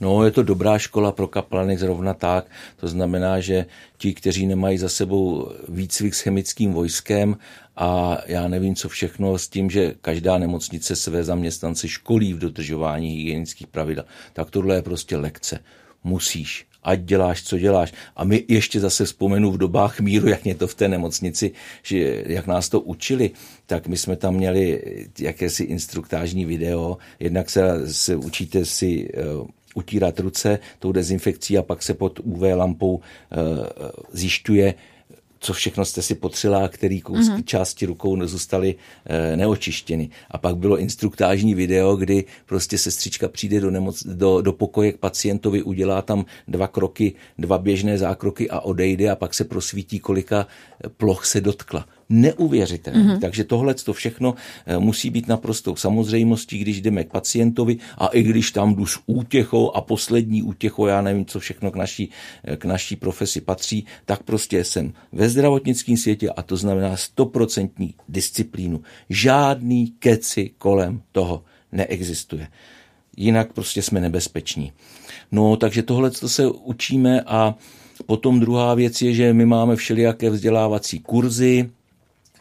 No, 0.00 0.24
je 0.24 0.30
to 0.30 0.42
dobrá 0.42 0.78
škola 0.78 1.12
pro 1.12 1.28
kaplany 1.28 1.78
zrovna 1.78 2.14
tak. 2.14 2.46
To 2.76 2.88
znamená, 2.88 3.40
že 3.40 3.66
ti, 3.98 4.14
kteří 4.14 4.46
nemají 4.46 4.78
za 4.78 4.88
sebou 4.88 5.52
výcvik 5.68 6.14
s 6.14 6.20
chemickým 6.20 6.72
vojskem 6.72 7.36
a 7.76 8.18
já 8.26 8.48
nevím, 8.48 8.74
co 8.74 8.88
všechno 8.88 9.38
s 9.38 9.48
tím, 9.48 9.70
že 9.70 9.94
každá 10.00 10.38
nemocnice 10.38 10.96
své 10.96 11.24
zaměstnance 11.24 11.88
školí 11.88 12.34
v 12.34 12.38
dodržování 12.38 13.10
hygienických 13.10 13.66
pravidel, 13.66 14.04
tak 14.32 14.50
tohle 14.50 14.74
je 14.74 14.82
prostě 14.82 15.16
lekce. 15.16 15.58
Musíš 16.04 16.68
ať 16.82 17.00
děláš, 17.00 17.42
co 17.42 17.58
děláš. 17.58 17.92
A 18.16 18.24
my 18.24 18.44
ještě 18.48 18.80
zase 18.80 19.04
vzpomenu 19.04 19.52
v 19.52 19.58
dobách 19.58 20.00
míru, 20.00 20.28
jak 20.28 20.44
mě 20.44 20.54
to 20.54 20.66
v 20.66 20.74
té 20.74 20.88
nemocnici, 20.88 21.52
že 21.82 22.22
jak 22.26 22.46
nás 22.46 22.68
to 22.68 22.80
učili, 22.80 23.30
tak 23.66 23.86
my 23.86 23.96
jsme 23.96 24.16
tam 24.16 24.34
měli 24.34 24.82
jakési 25.18 25.64
instruktážní 25.64 26.44
video, 26.44 26.98
jednak 27.20 27.50
se, 27.50 27.92
se 27.94 28.16
učíte 28.16 28.64
si 28.64 29.10
eh, 29.14 29.20
utírat 29.74 30.20
ruce 30.20 30.58
tou 30.78 30.92
dezinfekcí 30.92 31.58
a 31.58 31.62
pak 31.62 31.82
se 31.82 31.94
pod 31.94 32.20
UV 32.24 32.42
lampou 32.54 33.00
eh, 33.00 33.36
zjišťuje, 34.12 34.74
co 35.40 35.52
všechno 35.52 35.84
jste 35.84 36.02
si 36.02 36.14
potřela 36.14 36.64
a 36.64 36.68
který 36.68 37.00
kousky 37.00 37.34
mm-hmm. 37.34 37.44
části 37.44 37.86
rukou 37.86 38.16
nezůstaly 38.16 38.74
e, 39.06 39.36
neočištěny. 39.36 40.10
A 40.30 40.38
pak 40.38 40.56
bylo 40.56 40.78
instruktážní 40.78 41.54
video, 41.54 41.96
kdy 41.96 42.24
prostě 42.46 42.78
sestřička 42.78 43.28
přijde 43.28 43.60
do, 43.60 43.70
nemoc, 43.70 44.06
do, 44.06 44.40
do 44.40 44.52
pokoje 44.52 44.92
k 44.92 44.98
pacientovi, 44.98 45.62
udělá 45.62 46.02
tam 46.02 46.24
dva 46.48 46.68
kroky, 46.68 47.14
dva 47.38 47.58
běžné 47.58 47.98
zákroky 47.98 48.50
a 48.50 48.60
odejde 48.60 49.10
a 49.10 49.16
pak 49.16 49.34
se 49.34 49.44
prosvítí, 49.44 49.98
kolika 49.98 50.46
ploch 50.96 51.26
se 51.26 51.40
dotkla 51.40 51.86
neuvěřitelné. 52.08 53.14
Mm-hmm. 53.14 53.20
Takže 53.20 53.44
tohle 53.44 53.74
to 53.74 53.92
všechno 53.92 54.34
eh, 54.66 54.78
musí 54.78 55.10
být 55.10 55.28
naprostou 55.28 55.76
samozřejmostí, 55.76 56.58
když 56.58 56.80
jdeme 56.80 57.04
k 57.04 57.10
pacientovi 57.10 57.76
a 57.98 58.06
i 58.06 58.22
když 58.22 58.50
tam 58.50 58.74
jdu 58.74 58.86
s 58.86 59.00
útěchou 59.06 59.76
a 59.76 59.80
poslední 59.80 60.42
útěchou, 60.42 60.86
já 60.86 61.02
nevím, 61.02 61.26
co 61.26 61.40
všechno 61.40 61.70
k 61.70 61.76
naší, 61.76 62.10
eh, 62.44 62.56
k 62.56 62.64
naší 62.64 62.96
profesi 62.96 63.40
patří, 63.40 63.86
tak 64.04 64.22
prostě 64.22 64.64
jsem 64.64 64.92
ve 65.12 65.28
zdravotnickém 65.28 65.96
světě 65.96 66.30
a 66.30 66.42
to 66.42 66.56
znamená 66.56 66.96
stoprocentní 66.96 67.94
disciplínu. 68.08 68.80
Žádný 69.10 69.92
keci 69.98 70.50
kolem 70.58 71.02
toho 71.12 71.44
neexistuje. 71.72 72.48
Jinak 73.16 73.52
prostě 73.52 73.82
jsme 73.82 74.00
nebezpeční. 74.00 74.72
No, 75.32 75.56
takže 75.56 75.82
tohle 75.82 76.12
se 76.12 76.46
učíme 76.46 77.20
a 77.20 77.54
Potom 78.06 78.40
druhá 78.40 78.74
věc 78.74 79.02
je, 79.02 79.14
že 79.14 79.32
my 79.32 79.46
máme 79.46 79.76
všelijaké 79.76 80.30
vzdělávací 80.30 81.00
kurzy, 81.00 81.70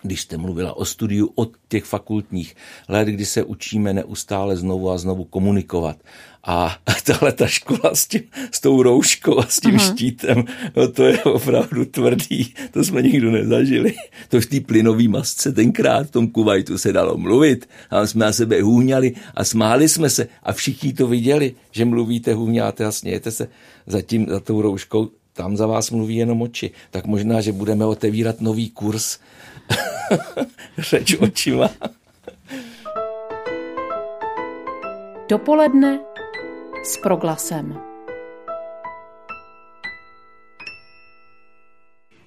když 0.01 0.21
jste 0.21 0.37
mluvila 0.37 0.77
o 0.77 0.85
studiu 0.85 1.31
od 1.35 1.51
těch 1.67 1.83
fakultních 1.83 2.55
let, 2.89 3.07
kdy 3.07 3.25
se 3.25 3.43
učíme 3.43 3.93
neustále 3.93 4.57
znovu 4.57 4.89
a 4.89 4.97
znovu 4.97 5.23
komunikovat. 5.23 5.97
A 6.43 6.77
tahle 7.03 7.31
ta 7.31 7.47
škola 7.47 7.95
s, 7.95 8.07
tím, 8.07 8.21
s 8.51 8.59
tou 8.59 8.83
rouškou 8.83 9.39
a 9.39 9.45
s 9.47 9.59
tím 9.59 9.75
uh-huh. 9.75 9.93
štítem, 9.93 10.43
no 10.75 10.87
to 10.87 11.05
je 11.05 11.23
opravdu 11.23 11.85
tvrdý, 11.85 12.53
to 12.71 12.83
jsme 12.83 13.01
nikdo 13.01 13.31
nezažili. 13.31 13.93
To 14.29 14.41
v 14.41 14.45
té 14.45 14.59
plynové 14.59 15.07
masce 15.07 15.51
tenkrát 15.51 16.07
v 16.07 16.11
tom 16.11 16.27
Kuwaitu 16.27 16.77
se 16.77 16.93
dalo 16.93 17.17
mluvit 17.17 17.69
a 17.89 18.07
jsme 18.07 18.25
na 18.25 18.31
sebe 18.31 18.61
hůňali 18.61 19.13
a 19.33 19.43
smáli 19.43 19.89
jsme 19.89 20.09
se 20.09 20.27
a 20.43 20.53
všichni 20.53 20.93
to 20.93 21.07
viděli, 21.07 21.55
že 21.71 21.85
mluvíte, 21.85 22.33
hůňáte 22.33 22.85
a 22.85 22.91
smějete 22.91 23.31
se 23.31 23.47
za, 23.87 24.01
tím, 24.01 24.27
za 24.29 24.39
tou 24.39 24.61
rouškou. 24.61 25.09
Tam 25.37 25.57
za 25.57 25.67
vás 25.67 25.91
mluví 25.91 26.15
jenom 26.15 26.41
oči. 26.41 26.71
Tak 26.91 27.05
možná, 27.05 27.41
že 27.41 27.51
budeme 27.51 27.85
otevírat 27.85 28.41
nový 28.41 28.69
kurz 28.69 29.19
Řeč 30.77 31.15
očima. 31.19 31.69
Dopoledne 35.29 35.99
s 36.83 36.97
proglasem. 37.03 37.79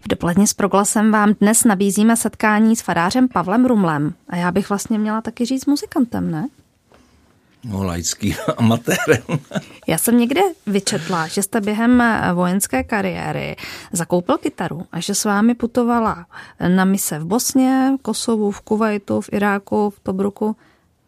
V 0.01 0.09
dopoledně 0.09 0.47
s 0.47 0.55
proglasem 0.55 1.13
vám 1.13 1.35
dnes 1.41 1.65
nabízíme 1.65 2.17
setkání 2.17 2.77
s 2.77 2.81
farářem 2.81 3.29
Pavlem 3.29 3.67
Rumlem. 3.67 4.15
A 4.29 4.37
já 4.37 4.53
bych 4.53 4.69
vlastně 4.69 4.99
měla 4.99 5.21
taky 5.21 5.45
říct 5.45 5.67
muzikantem, 5.67 6.31
ne? 6.31 6.49
No, 7.65 7.85
laický 7.85 8.37
amatérem. 8.57 9.23
Já 9.87 9.99
jsem 9.99 10.19
někde 10.19 10.41
vyčetla, 10.67 11.27
že 11.27 11.43
jste 11.43 11.61
během 11.61 12.03
vojenské 12.35 12.85
kariéry 12.85 13.57
zakoupil 13.93 14.39
kytaru 14.39 14.87
a 14.93 15.01
že 15.01 15.15
s 15.15 15.25
vámi 15.25 15.55
putovala 15.55 16.27
na 16.69 16.85
mise 16.85 17.19
v 17.19 17.25
Bosně, 17.25 17.93
v 17.99 18.03
Kosovu, 18.03 18.51
v 18.51 18.61
Kuwaitu, 18.61 19.21
v 19.21 19.29
Iráku, 19.33 19.91
v 19.91 20.01
Tobruku. 20.01 20.57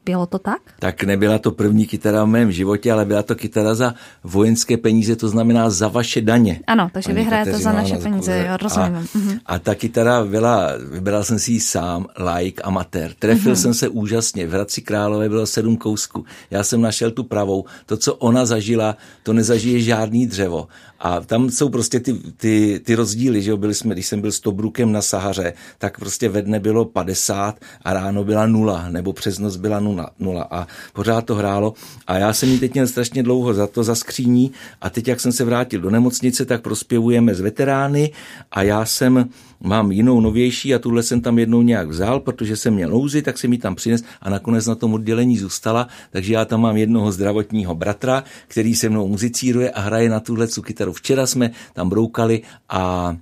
Bylo 0.04 0.26
to 0.26 0.38
tak? 0.38 0.60
Tak 0.78 1.04
nebyla 1.04 1.38
to 1.38 1.50
první 1.50 1.86
kytara 1.86 2.24
v 2.24 2.26
mém 2.26 2.52
životě, 2.52 2.92
ale 2.92 3.04
byla 3.04 3.22
to 3.22 3.34
kytara 3.34 3.74
za 3.74 3.94
vojenské 4.24 4.76
peníze, 4.76 5.16
to 5.16 5.28
znamená 5.28 5.70
za 5.70 5.88
vaše 5.88 6.20
daně. 6.20 6.60
Ano, 6.66 6.90
takže 6.92 7.12
vy 7.12 7.22
hrajete 7.22 7.58
za 7.58 7.72
naše 7.72 7.96
peníze, 7.96 8.46
jo, 8.48 8.56
rozumím. 8.62 8.96
A, 8.96 9.18
mhm. 9.18 9.38
a 9.46 9.58
ta 9.58 9.74
kytara 9.74 10.24
byla, 10.24 10.68
vybral 10.90 11.24
jsem 11.24 11.38
si 11.38 11.52
ji 11.52 11.60
sám, 11.60 12.06
like, 12.36 12.62
amatér. 12.62 13.14
Trefil 13.18 13.52
mm-hmm. 13.52 13.56
jsem 13.56 13.74
se 13.74 13.88
úžasně, 13.88 14.46
v 14.46 14.50
Hradci 14.50 14.82
Králové 14.82 15.28
bylo 15.28 15.46
sedm 15.46 15.76
kousků. 15.76 16.24
Já 16.50 16.62
jsem 16.62 16.80
našel 16.80 17.10
tu 17.10 17.24
pravou. 17.24 17.64
To, 17.86 17.96
co 17.96 18.14
ona 18.14 18.46
zažila, 18.46 18.96
to 19.22 19.32
nezažije 19.32 19.80
žádný 19.80 20.26
dřevo. 20.26 20.68
A 21.02 21.20
tam 21.20 21.50
jsou 21.50 21.68
prostě 21.68 22.00
ty, 22.00 22.14
ty, 22.36 22.80
ty 22.84 22.94
rozdíly, 22.94 23.42
že 23.42 23.50
jo, 23.50 23.56
byli 23.56 23.74
jsme, 23.74 23.94
když 23.94 24.06
jsem 24.06 24.20
byl 24.20 24.32
s 24.32 24.40
Tobrukem 24.40 24.92
na 24.92 25.02
Sahaře, 25.02 25.52
tak 25.78 25.98
prostě 25.98 26.28
ve 26.28 26.42
dne 26.42 26.60
bylo 26.60 26.84
50 26.84 27.60
a 27.84 27.92
ráno 27.92 28.24
byla 28.24 28.46
nula, 28.46 28.88
nebo 28.88 29.12
přes 29.12 29.38
noc 29.38 29.56
byla 29.56 29.80
nula, 29.80 30.10
nula. 30.18 30.48
A 30.50 30.66
pořád 30.92 31.26
to 31.26 31.34
hrálo. 31.34 31.74
A 32.06 32.18
já 32.18 32.32
jsem 32.32 32.48
jí 32.48 32.58
teď 32.58 32.74
měl 32.74 32.86
strašně 32.86 33.22
dlouho 33.22 33.54
za 33.54 33.66
to, 33.66 33.84
za 33.84 33.94
skříní. 33.94 34.52
A 34.80 34.90
teď, 34.90 35.08
jak 35.08 35.20
jsem 35.20 35.32
se 35.32 35.44
vrátil 35.44 35.80
do 35.80 35.90
nemocnice, 35.90 36.44
tak 36.44 36.62
prospěvujeme 36.62 37.34
z 37.34 37.40
veterány. 37.40 38.12
A 38.52 38.62
já 38.62 38.84
jsem 38.84 39.28
mám 39.62 39.92
jinou 39.92 40.20
novější 40.20 40.74
a 40.74 40.78
tuhle 40.78 41.02
jsem 41.02 41.20
tam 41.20 41.38
jednou 41.38 41.62
nějak 41.62 41.88
vzal, 41.88 42.20
protože 42.20 42.56
jsem 42.56 42.74
měl 42.74 42.90
nouzi, 42.90 43.22
tak 43.22 43.38
jsem 43.38 43.50
mi 43.50 43.58
tam 43.58 43.74
přines 43.74 44.04
a 44.20 44.30
nakonec 44.30 44.66
na 44.66 44.74
tom 44.74 44.94
oddělení 44.94 45.38
zůstala, 45.38 45.88
takže 46.10 46.34
já 46.34 46.44
tam 46.44 46.60
mám 46.60 46.76
jednoho 46.76 47.12
zdravotního 47.12 47.74
bratra, 47.74 48.24
který 48.48 48.74
se 48.74 48.88
mnou 48.88 49.08
muzicíruje 49.08 49.70
a 49.70 49.80
hraje 49.80 50.08
na 50.08 50.20
tuhle 50.20 50.46
kytaru. 50.64 50.92
Včera 50.92 51.26
jsme 51.26 51.50
tam 51.72 51.88
broukali 51.88 52.42
a 52.68 53.16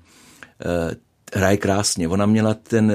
e, 0.64 0.96
hraje 1.38 1.56
krásně. 1.56 2.08
Ona 2.08 2.26
měla 2.26 2.54
ten, 2.54 2.92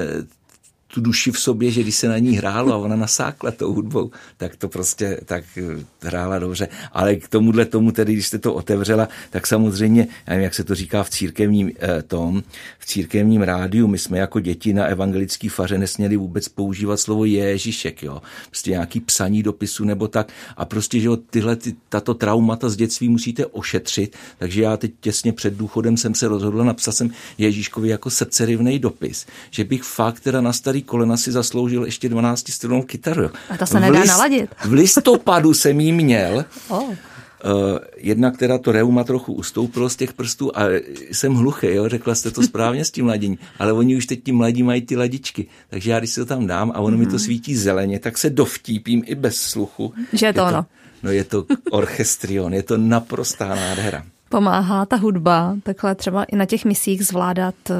tu 0.96 1.02
duši 1.02 1.32
v 1.32 1.40
sobě, 1.40 1.72
že 1.72 1.82
když 1.82 1.96
se 1.96 2.08
na 2.08 2.18
ní 2.18 2.38
hrálo 2.38 2.74
a 2.74 2.78
ona 2.78 2.96
nasákla 2.96 3.52
tou 3.52 3.74
hudbou, 3.74 4.12
tak 4.38 4.56
to 4.56 4.70
prostě 4.70 5.20
tak 5.26 5.44
eh, 5.58 5.86
hrála 6.02 6.40
dobře. 6.40 6.68
Ale 6.92 7.16
k 7.16 7.28
tomuhle 7.28 7.66
tomu 7.66 7.92
tedy, 7.92 8.14
když 8.14 8.28
jste 8.28 8.40
to 8.40 8.54
otevřela, 8.54 9.08
tak 9.30 9.48
samozřejmě, 9.48 10.08
já 10.28 10.34
nevím, 10.34 10.44
jak 10.44 10.54
se 10.54 10.64
to 10.64 10.76
říká 10.76 11.04
v 11.04 11.10
církevním 11.10 11.72
eh, 11.80 12.02
tom, 12.02 12.44
v 12.80 12.86
církevním 12.86 13.42
rádiu, 13.42 13.88
my 13.88 13.98
jsme 13.98 14.18
jako 14.18 14.40
děti 14.40 14.74
na 14.74 14.86
evangelický 14.86 15.50
faře 15.50 15.78
nesměli 15.78 16.18
vůbec 16.18 16.48
používat 16.48 16.98
slovo 16.98 17.26
Ježíšek, 17.26 18.04
jo. 18.04 18.22
Prostě 18.50 18.72
nějaký 18.72 19.00
psaní 19.00 19.44
dopisu 19.44 19.84
nebo 19.86 20.08
tak. 20.08 20.32
A 20.58 20.66
prostě, 20.66 21.00
že 21.00 21.08
jo, 21.08 21.18
tyhle, 21.18 21.56
ty, 21.56 21.76
tato 21.90 22.14
traumata 22.14 22.70
z 22.70 22.76
dětství 22.76 23.10
musíte 23.10 23.46
ošetřit. 23.46 24.16
Takže 24.38 24.62
já 24.62 24.78
teď 24.78 24.92
těsně 25.00 25.34
před 25.34 25.54
důchodem 25.54 25.98
jsem 25.98 26.16
se 26.16 26.28
rozhodl, 26.28 26.64
napsal 26.64 26.94
jsem 26.94 27.12
Ježíškovi 27.38 27.90
jako 27.90 28.10
srdcerivný 28.10 28.80
dopis, 28.80 29.26
že 29.52 29.64
bych 29.64 29.84
fakt 29.84 30.20
teda 30.20 30.42
na 30.42 30.54
starý 30.54 30.85
kolena 30.86 31.18
si 31.18 31.32
zasloužil 31.32 31.86
ještě 31.86 32.10
12 32.10 32.52
stranou 32.52 32.82
kytaru. 32.82 33.30
A 33.50 33.58
to 33.58 33.66
se 33.66 33.80
nedá 33.80 34.00
list, 34.00 34.08
naladit. 34.08 34.50
V 34.66 34.74
listopadu 34.74 35.54
jsem 35.54 35.80
jí 35.80 35.92
měl. 35.92 36.46
Oh. 36.70 36.84
Uh, 36.84 36.96
jedna, 37.98 38.32
která 38.32 38.58
to 38.58 38.72
reuma 38.72 39.04
trochu 39.04 39.34
ustoupilo 39.34 39.90
z 39.90 39.96
těch 39.96 40.14
prstů 40.14 40.58
a 40.58 40.64
jsem 41.12 41.34
hluchý, 41.34 41.68
jo, 41.68 41.90
řekla 41.90 42.16
jste 42.16 42.32
to 42.32 42.44
správně 42.44 42.86
s 42.86 42.92
tím 42.92 43.08
ladění, 43.08 43.40
ale 43.60 43.74
oni 43.74 43.96
už 43.96 44.06
teď 44.06 44.24
ti 44.24 44.32
mladí 44.32 44.64
mají 44.64 44.82
ty 44.82 44.96
ladičky, 44.98 45.48
takže 45.70 45.92
já 45.92 46.00
když 46.00 46.12
si 46.12 46.20
to 46.20 46.26
tam 46.26 46.48
dám 46.48 46.72
a 46.76 46.80
ono 46.80 46.98
mm-hmm. 46.98 47.00
mi 47.00 47.06
to 47.06 47.12
mhm. 47.12 47.20
svítí 47.20 47.56
zeleně, 47.56 48.00
tak 48.00 48.18
se 48.18 48.30
dovtípím 48.30 49.04
i 49.06 49.16
bez 49.16 49.38
sluchu. 49.38 49.94
Že 50.14 50.26
je 50.26 50.34
to 50.34 50.40
je 50.40 50.46
ono. 50.46 50.66
No 51.04 51.12
je 51.12 51.24
to 51.24 51.46
orchestrion, 51.72 52.54
je 52.54 52.64
to 52.64 52.78
naprostá 52.78 53.56
nádhera 53.56 54.04
pomáhá 54.36 54.86
ta 54.86 54.96
hudba 54.96 55.56
takhle 55.64 55.96
třeba 55.96 56.24
i 56.24 56.36
na 56.36 56.46
těch 56.46 56.66
misích 56.66 57.06
zvládat 57.06 57.56
eh, 57.70 57.76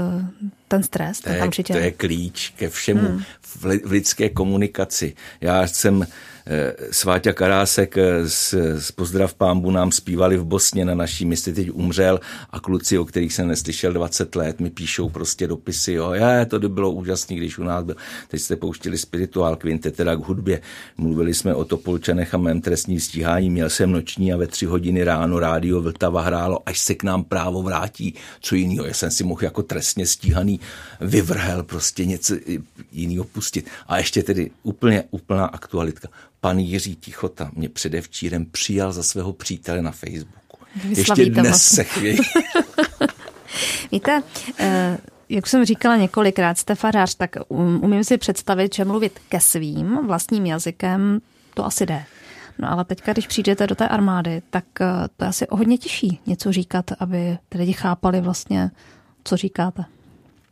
ten 0.68 0.84
stres? 0.84 1.20
To 1.20 1.30
je, 1.30 1.44
určitě... 1.44 1.74
to 1.74 1.80
je 1.80 1.92
klíč 1.92 2.54
ke 2.58 2.70
všemu 2.70 3.08
hmm. 3.08 3.24
v 3.56 3.66
lidské 3.92 4.30
komunikaci. 4.30 5.14
Já 5.42 5.68
jsem 5.68 6.08
Sváťa 6.92 7.34
Karásek 7.34 7.96
z, 8.26 8.54
eh, 8.54 8.82
z 8.82 8.92
Pozdrav 8.92 9.34
pámbu 9.34 9.72
nám 9.72 9.92
zpívali 9.92 10.38
v 10.38 10.46
Bosně 10.46 10.86
na 10.86 10.96
naší 10.96 11.26
misi, 11.26 11.54
teď 11.54 11.72
umřel 11.74 12.20
a 12.50 12.60
kluci, 12.60 12.98
o 12.98 13.06
kterých 13.06 13.34
jsem 13.34 13.48
neslyšel 13.48 13.94
20 13.94 14.36
let, 14.36 14.60
mi 14.60 14.70
píšou 14.70 15.10
prostě 15.10 15.48
dopisy, 15.48 15.94
jo, 15.94 16.12
je, 16.12 16.46
to 16.46 16.60
by 16.60 16.70
bylo 16.70 16.92
úžasné, 16.92 17.36
když 17.36 17.58
u 17.58 17.64
nás 17.64 17.84
byl. 17.84 17.96
Teď 18.28 18.42
jste 18.42 18.56
pouštili 18.56 18.98
spirituál 18.98 19.56
kvintet, 19.56 19.96
teda 19.96 20.16
k 20.16 20.20
hudbě. 20.20 20.62
Mluvili 20.98 21.34
jsme 21.34 21.56
o 21.56 21.66
Topolčanech 21.66 22.34
a 22.34 22.38
mém 22.38 22.62
trestním 22.62 23.00
stíhání, 23.00 23.50
měl 23.50 23.70
jsem 23.70 23.92
noční 23.92 24.34
a 24.34 24.38
ve 24.38 24.48
tři 24.48 24.66
hodiny 24.66 25.04
ráno 25.04 25.40
rádio 25.40 25.82
Vltava 25.82 26.22
hrálo, 26.22 26.60
až 26.66 26.80
se 26.80 26.96
k 26.96 27.04
nám 27.04 27.24
právo 27.24 27.64
vrátí. 27.64 28.14
Co 28.42 28.56
jiného, 28.56 28.86
já 28.86 28.94
jsem 28.94 29.12
si 29.12 29.24
mohl 29.24 29.44
jako 29.44 29.64
trestně 29.64 30.06
stíhaný 30.06 30.60
vyvrhel 31.02 31.64
prostě 31.64 32.06
něco 32.06 32.36
jiného 32.92 33.24
pustit. 33.24 33.70
A 33.88 33.98
ještě 33.98 34.24
tedy 34.24 34.52
úplně 34.64 35.04
úplná 35.12 35.46
aktualitka 35.46 36.10
pan 36.46 36.60
Jiří 36.60 36.96
Tichota 36.96 37.52
mě 37.54 37.70
předevčírem 37.70 38.46
přijal 38.46 38.92
za 38.92 39.04
svého 39.04 39.34
přítele 39.34 39.82
na 39.82 39.92
Facebooku. 39.92 40.58
Ještě 40.90 41.26
dnes 41.26 41.64
se 41.64 41.84
chvějí. 41.84 42.18
Víte, 43.92 44.24
eh, 44.60 44.98
jak 45.30 45.48
jsem 45.48 45.66
říkala 45.66 45.96
několikrát, 45.98 46.58
jste 46.58 46.76
farář, 46.76 47.16
tak 47.16 47.36
um, 47.48 47.84
umím 47.84 48.04
si 48.04 48.18
představit, 48.18 48.76
že 48.76 48.86
mluvit 48.86 49.20
ke 49.30 49.40
svým 49.40 50.08
vlastním 50.08 50.46
jazykem, 50.46 51.22
to 51.54 51.66
asi 51.66 51.86
jde. 51.86 52.04
No 52.60 52.72
ale 52.72 52.86
teďka, 52.86 53.14
když 53.14 53.28
přijdete 53.28 53.68
do 53.68 53.76
té 53.76 53.88
armády, 53.88 54.42
tak 54.50 54.66
eh, 54.82 54.86
to 55.18 55.26
je 55.26 55.30
asi 55.30 55.48
o 55.48 55.58
hodně 55.58 55.78
těžší 55.78 56.20
něco 56.26 56.52
říkat, 56.52 56.92
aby 57.00 57.38
ty 57.50 57.58
lidi 57.58 57.74
chápali 57.74 58.22
vlastně, 58.22 58.72
co 59.24 59.38
říkáte 59.38 59.86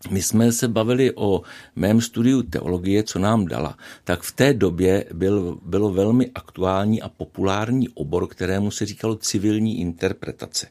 my 0.09 0.21
jsme 0.21 0.51
se 0.51 0.67
bavili 0.67 1.15
o 1.15 1.41
mém 1.75 2.01
studiu 2.01 2.41
teologie, 2.41 3.03
co 3.03 3.19
nám 3.19 3.45
dala, 3.45 3.77
tak 4.03 4.21
v 4.21 4.31
té 4.31 4.53
době 4.53 5.05
byl, 5.13 5.59
bylo 5.65 5.89
velmi 5.89 6.31
aktuální 6.35 7.01
a 7.01 7.09
populární 7.09 7.89
obor, 7.89 8.27
kterému 8.27 8.71
se 8.71 8.85
říkalo 8.85 9.15
civilní 9.15 9.79
interpretace. 9.79 10.67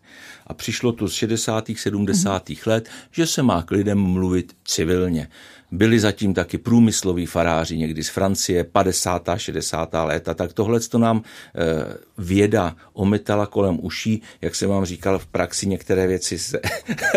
A 0.47 0.55
přišlo 0.55 0.93
to 0.93 1.09
z 1.09 1.12
60. 1.12 1.70
70. 1.76 2.49
Mm. 2.49 2.57
let, 2.66 2.89
že 3.11 3.26
se 3.26 3.43
má 3.43 3.62
k 3.62 3.70
lidem 3.70 3.99
mluvit 3.99 4.57
civilně. 4.64 5.28
Byli 5.73 6.01
zatím 6.01 6.35
taky 6.35 6.59
průmysloví 6.59 7.27
faráři 7.27 7.79
někdy 7.79 8.05
z 8.05 8.09
Francie, 8.09 8.64
50. 8.64 9.29
60. 9.37 9.89
léta, 10.05 10.35
tak 10.35 10.53
tohle 10.53 10.81
to 10.81 10.99
nám 10.99 11.23
eh, 11.55 11.97
věda 12.18 12.77
ometala 12.93 13.47
kolem 13.47 13.79
uší, 13.83 14.23
jak 14.41 14.55
jsem 14.55 14.70
vám 14.70 14.85
říkal, 14.85 15.18
v 15.18 15.27
praxi 15.27 15.66
některé 15.66 16.07
věci 16.07 16.39
se 16.39 16.61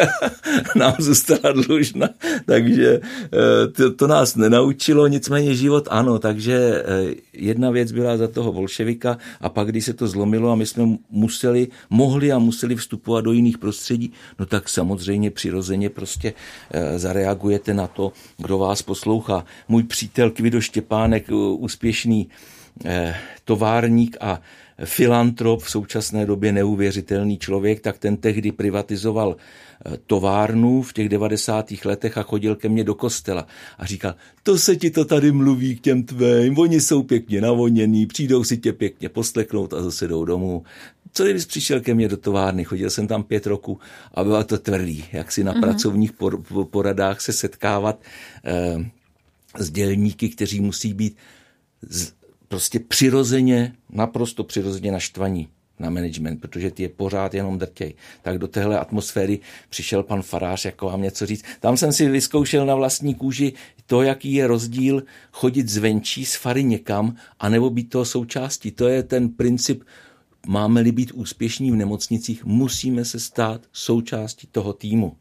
nám 0.76 0.95
zůstala 0.99 1.53
dlužna, 1.53 2.10
takže 2.45 2.99
eh, 3.03 3.68
to, 3.68 3.93
to 3.93 4.08
nás 4.08 4.36
nenaučilo, 4.36 5.08
nicméně 5.08 5.56
život 5.56 5.88
ano, 5.91 6.20
takže 6.20 6.84
eh, 6.86 7.16
jedna 7.34 7.72
věc 7.72 7.91
byla 7.91 8.18
za 8.18 8.28
toho 8.28 8.53
bolševika 8.53 9.18
a 9.41 9.49
pak, 9.49 9.68
když 9.68 9.86
se 9.86 9.93
to 9.93 10.08
zlomilo 10.08 10.51
a 10.51 10.56
my 10.56 10.66
jsme 10.66 10.84
museli, 11.10 11.68
mohli 11.89 12.32
a 12.32 12.39
museli 12.39 12.76
vstupovat 12.76 13.22
do 13.22 13.32
jiných 13.32 13.58
prostředí, 13.58 14.14
no 14.39 14.45
tak 14.45 14.70
samozřejmě 14.70 15.32
přirozeně 15.32 15.89
prostě 15.89 16.34
zareagujete 16.95 17.74
na 17.74 17.88
to, 17.88 18.12
kdo 18.46 18.58
vás 18.58 18.82
poslouchá. 18.82 19.46
Můj 19.68 19.84
přítel 19.84 20.32
Kvido 20.32 20.62
Štěpánek, 20.62 21.26
úspěšný 21.58 22.30
eh, 22.86 23.16
továrník 23.46 24.18
a 24.22 24.41
filantrop, 24.86 25.62
v 25.62 25.70
současné 25.70 26.26
době 26.26 26.52
neuvěřitelný 26.52 27.38
člověk, 27.38 27.80
tak 27.80 27.98
ten 27.98 28.18
tehdy 28.18 28.52
privatizoval 28.52 29.36
eh, 29.36 29.98
továrnu 30.08 30.82
v 30.82 30.93
těch 30.93 31.10
90. 31.10 31.74
letech 31.86 32.18
a 32.18 32.24
chodil 32.24 32.56
ke 32.56 32.70
mně 32.70 32.84
do 32.84 32.96
kostela 32.96 33.48
a 33.78 33.86
říkal, 33.86 34.16
to 34.43 34.58
se 34.58 34.76
ti 34.76 34.91
to 34.91 35.06
tady 35.06 35.32
mluví 35.32 35.76
k 35.76 35.82
těm 35.82 36.04
tvým, 36.04 36.58
oni 36.58 36.82
jsou 36.82 37.04
pěkně 37.04 37.41
navoněný, 37.41 38.06
přijdou 38.06 38.43
si 38.43 38.58
tě 38.58 38.74
pěkně 38.74 39.10
posleknout 39.10 39.74
a 39.74 39.82
zase 39.82 40.08
jdou 40.08 40.26
domů. 40.26 40.64
Co 41.18 41.24
kdybys 41.24 41.45
přišel 41.45 41.82
ke 41.82 41.93
mně 41.93 42.07
do 42.07 42.18
továrny, 42.18 42.63
chodil 42.63 42.89
jsem 42.89 43.07
tam 43.07 43.24
pět 43.24 43.47
roku 43.47 43.80
a 44.13 44.24
bylo 44.24 44.43
to 44.43 44.57
tvrdý, 44.57 45.05
jak 45.11 45.32
si 45.32 45.43
na 45.43 45.53
mm-hmm. 45.53 45.61
pracovních 45.61 46.11
poradách 46.70 47.22
se 47.22 47.34
setkávat 47.34 48.01
eh, 48.45 48.89
s 49.57 49.72
dělníky, 49.72 50.30
kteří 50.30 50.59
musí 50.59 50.93
být 50.93 51.18
z, 51.82 52.13
prostě 52.47 52.80
přirozeně, 52.80 53.74
naprosto 53.89 54.43
přirozeně 54.43 54.91
naštvaní 54.91 55.47
na 55.80 55.89
management, 55.89 56.41
protože 56.41 56.72
ty 56.72 56.84
je 56.84 56.89
pořád 56.89 57.34
jenom 57.34 57.57
drtěj. 57.57 57.93
Tak 58.22 58.38
do 58.38 58.47
téhle 58.47 58.80
atmosféry 58.80 59.39
přišel 59.70 60.03
pan 60.03 60.22
Farář 60.22 60.66
jako 60.66 60.86
vám 60.86 61.01
něco 61.01 61.26
říct. 61.26 61.45
Tam 61.59 61.78
jsem 61.78 61.93
si 61.93 62.09
vyzkoušel 62.09 62.66
na 62.66 62.76
vlastní 62.76 63.16
kůži 63.16 63.53
to, 63.86 64.01
jaký 64.01 64.34
je 64.34 64.47
rozdíl 64.47 65.03
chodit 65.32 65.70
zvenčí 65.70 66.26
z 66.26 66.36
fary 66.36 66.63
někam, 66.63 67.16
anebo 67.39 67.70
být 67.70 67.89
toho 67.89 68.05
součástí. 68.05 68.72
To 68.72 68.88
je 68.88 69.03
ten 69.03 69.30
princip 69.30 69.84
máme-li 70.48 70.91
být 70.91 71.12
úspěšní 71.12 71.72
v 71.72 71.76
nemocnicích, 71.76 72.46
musíme 72.46 73.06
se 73.06 73.20
stát 73.20 73.62
součástí 73.74 74.48
toho 74.52 74.74
týmu. 74.74 75.16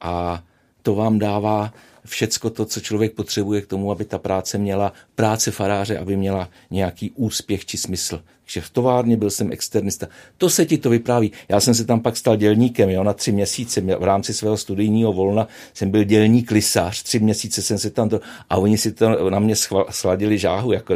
A 0.00 0.44
to 0.82 0.94
vám 0.94 1.18
dává 1.18 1.74
všecko 2.04 2.50
to, 2.50 2.64
co 2.64 2.80
člověk 2.80 3.12
potřebuje 3.12 3.60
k 3.60 3.66
tomu, 3.66 3.92
aby 3.92 4.04
ta 4.04 4.18
práce 4.18 4.58
měla, 4.58 4.92
práce 5.14 5.50
faráře, 5.50 5.98
aby 5.98 6.16
měla 6.16 6.48
nějaký 6.70 7.10
úspěch 7.10 7.64
či 7.66 7.76
smysl. 7.78 8.22
Že 8.46 8.60
v 8.60 8.70
továrně 8.70 9.16
byl 9.16 9.30
jsem 9.30 9.52
externista. 9.52 10.08
To 10.38 10.50
se 10.50 10.66
ti 10.66 10.78
to 10.78 10.90
vypráví. 10.90 11.32
Já 11.48 11.60
jsem 11.60 11.74
se 11.74 11.84
tam 11.84 12.00
pak 12.00 12.16
stal 12.16 12.36
dělníkem, 12.36 12.90
jo, 12.90 13.04
na 13.04 13.12
tři 13.12 13.32
měsíce 13.32 13.80
v 13.80 14.02
rámci 14.02 14.34
svého 14.34 14.56
studijního 14.56 15.12
volna 15.12 15.48
jsem 15.74 15.90
byl 15.90 16.04
dělník 16.04 16.50
lisář, 16.50 17.02
tři 17.02 17.18
měsíce 17.18 17.62
jsem 17.62 17.78
se 17.78 17.90
tam 17.90 18.08
to, 18.08 18.20
a 18.50 18.56
oni 18.56 18.78
si 18.78 18.92
to 18.92 19.30
na 19.30 19.38
mě 19.38 19.54
schladili 19.90 20.38
žáhu, 20.38 20.72
jako 20.72 20.94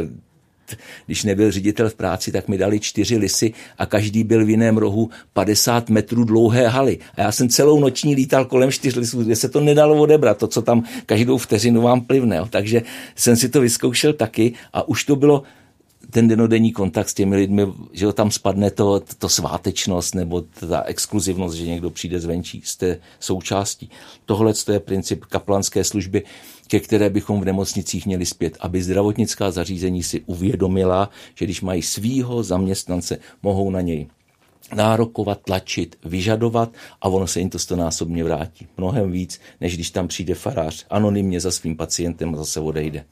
když 1.05 1.23
nebyl 1.23 1.51
ředitel 1.51 1.89
v 1.89 1.95
práci, 1.95 2.31
tak 2.31 2.47
mi 2.47 2.57
dali 2.57 2.79
čtyři 2.79 3.17
lisy 3.17 3.53
a 3.77 3.85
každý 3.85 4.23
byl 4.23 4.45
v 4.45 4.49
jiném 4.49 4.77
rohu 4.77 5.09
50 5.33 5.89
metrů 5.89 6.23
dlouhé 6.23 6.67
haly. 6.67 6.97
A 7.17 7.21
já 7.21 7.31
jsem 7.31 7.49
celou 7.49 7.79
noční 7.79 8.15
lítal 8.15 8.45
kolem 8.45 8.71
čtyř 8.71 8.95
lisů, 8.95 9.23
kde 9.23 9.35
se 9.35 9.49
to 9.49 9.61
nedalo 9.61 9.95
odebrat, 9.95 10.37
to, 10.37 10.47
co 10.47 10.61
tam 10.61 10.83
každou 11.05 11.37
vteřinu 11.37 11.81
vám 11.81 12.01
plivne. 12.01 12.41
Takže 12.49 12.81
jsem 13.15 13.35
si 13.35 13.49
to 13.49 13.61
vyzkoušel 13.61 14.13
taky 14.13 14.53
a 14.73 14.87
už 14.87 15.03
to 15.03 15.15
bylo 15.15 15.43
ten 16.09 16.27
denodenní 16.27 16.71
kontakt 16.71 17.09
s 17.09 17.13
těmi 17.13 17.35
lidmi, 17.35 17.67
že 17.91 18.13
tam 18.13 18.31
spadne 18.31 18.71
to, 18.71 19.01
to 19.19 19.29
svátečnost 19.29 20.15
nebo 20.15 20.41
ta 20.41 20.81
exkluzivnost, 20.81 21.55
že 21.55 21.67
někdo 21.67 21.89
přijde 21.89 22.19
zvenčí, 22.19 22.61
jste 22.65 22.99
součástí. 23.19 23.89
Tohle 24.25 24.53
je 24.71 24.79
princip 24.79 25.25
kaplanské 25.25 25.83
služby, 25.83 26.23
ke 26.67 26.79
které 26.79 27.09
bychom 27.09 27.41
v 27.41 27.45
nemocnicích 27.45 28.05
měli 28.05 28.25
zpět, 28.25 28.57
aby 28.59 28.83
zdravotnická 28.83 29.51
zařízení 29.51 30.03
si 30.03 30.21
uvědomila, 30.25 31.09
že 31.35 31.45
když 31.45 31.61
mají 31.61 31.81
svýho 31.81 32.43
zaměstnance, 32.43 33.17
mohou 33.43 33.71
na 33.71 33.81
něj 33.81 34.07
nárokovat, 34.75 35.41
tlačit, 35.41 35.95
vyžadovat 36.05 36.73
a 37.01 37.07
ono 37.07 37.27
se 37.27 37.39
jim 37.39 37.49
to 37.49 37.59
stonásobně 37.59 38.23
vrátí. 38.23 38.67
Mnohem 38.77 39.11
víc, 39.11 39.41
než 39.61 39.75
když 39.75 39.91
tam 39.91 40.07
přijde 40.07 40.35
farář 40.35 40.85
anonymně 40.89 41.39
za 41.39 41.51
svým 41.51 41.77
pacientem 41.77 42.33
a 42.33 42.37
zase 42.37 42.59
odejde. 42.59 43.05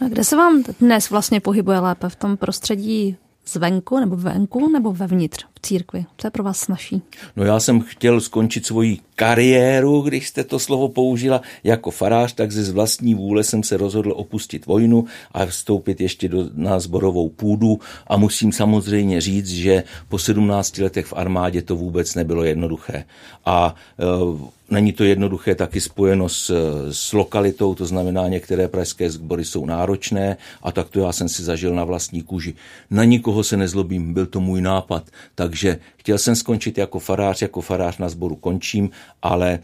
No 0.00 0.08
kde 0.08 0.24
se 0.24 0.36
vám 0.36 0.62
dnes 0.80 1.10
vlastně 1.10 1.40
pohybuje 1.40 1.78
lépe? 1.78 2.08
V 2.08 2.16
tom 2.16 2.36
prostředí 2.36 3.16
zvenku 3.46 4.00
nebo 4.00 4.16
venku 4.16 4.68
nebo 4.68 4.92
vevnitř 4.92 5.46
církvi? 5.64 6.04
Co 6.16 6.26
je 6.26 6.30
pro 6.30 6.42
vás 6.42 6.58
snaží? 6.58 7.02
No 7.36 7.44
já 7.44 7.60
jsem 7.60 7.80
chtěl 7.80 8.20
skončit 8.20 8.66
svoji 8.66 8.98
kariéru, 9.16 10.00
když 10.00 10.28
jste 10.28 10.44
to 10.44 10.58
slovo 10.58 10.88
použila 10.88 11.40
jako 11.64 11.90
farář, 11.90 12.32
tak 12.32 12.52
ze 12.52 12.72
vlastní 12.72 13.14
vůle 13.14 13.44
jsem 13.44 13.62
se 13.62 13.76
rozhodl 13.76 14.12
opustit 14.16 14.66
vojnu 14.66 15.04
a 15.32 15.46
vstoupit 15.46 16.00
ještě 16.00 16.28
do, 16.28 16.50
na 16.54 16.80
zborovou 16.80 17.28
půdu 17.28 17.78
a 18.06 18.16
musím 18.16 18.52
samozřejmě 18.52 19.20
říct, 19.20 19.48
že 19.48 19.82
po 20.08 20.18
17 20.18 20.78
letech 20.78 21.06
v 21.06 21.12
armádě 21.16 21.62
to 21.62 21.76
vůbec 21.76 22.14
nebylo 22.14 22.44
jednoduché. 22.44 23.04
A 23.44 23.74
e, 24.00 24.64
Není 24.70 24.92
to 24.92 25.04
jednoduché 25.04 25.54
taky 25.54 25.80
spojeno 25.80 26.28
s, 26.28 26.50
s 26.90 27.12
lokalitou, 27.12 27.74
to 27.74 27.86
znamená, 27.86 28.28
některé 28.28 28.68
pražské 28.68 29.10
sbory 29.10 29.44
jsou 29.44 29.66
náročné 29.66 30.36
a 30.62 30.72
tak 30.72 30.88
to 30.88 31.00
já 31.00 31.12
jsem 31.12 31.28
si 31.28 31.42
zažil 31.42 31.74
na 31.74 31.84
vlastní 31.84 32.22
kůži. 32.22 32.54
Na 32.90 33.04
nikoho 33.04 33.44
se 33.44 33.56
nezlobím, 33.56 34.14
byl 34.14 34.26
to 34.26 34.40
můj 34.40 34.60
nápad, 34.60 35.10
takže 35.54 35.78
chtěl 35.96 36.18
jsem 36.18 36.36
skončit 36.36 36.78
jako 36.78 36.98
farář, 36.98 37.42
jako 37.42 37.60
farář 37.60 37.98
na 37.98 38.08
sboru 38.08 38.36
končím, 38.36 38.90
ale 39.22 39.58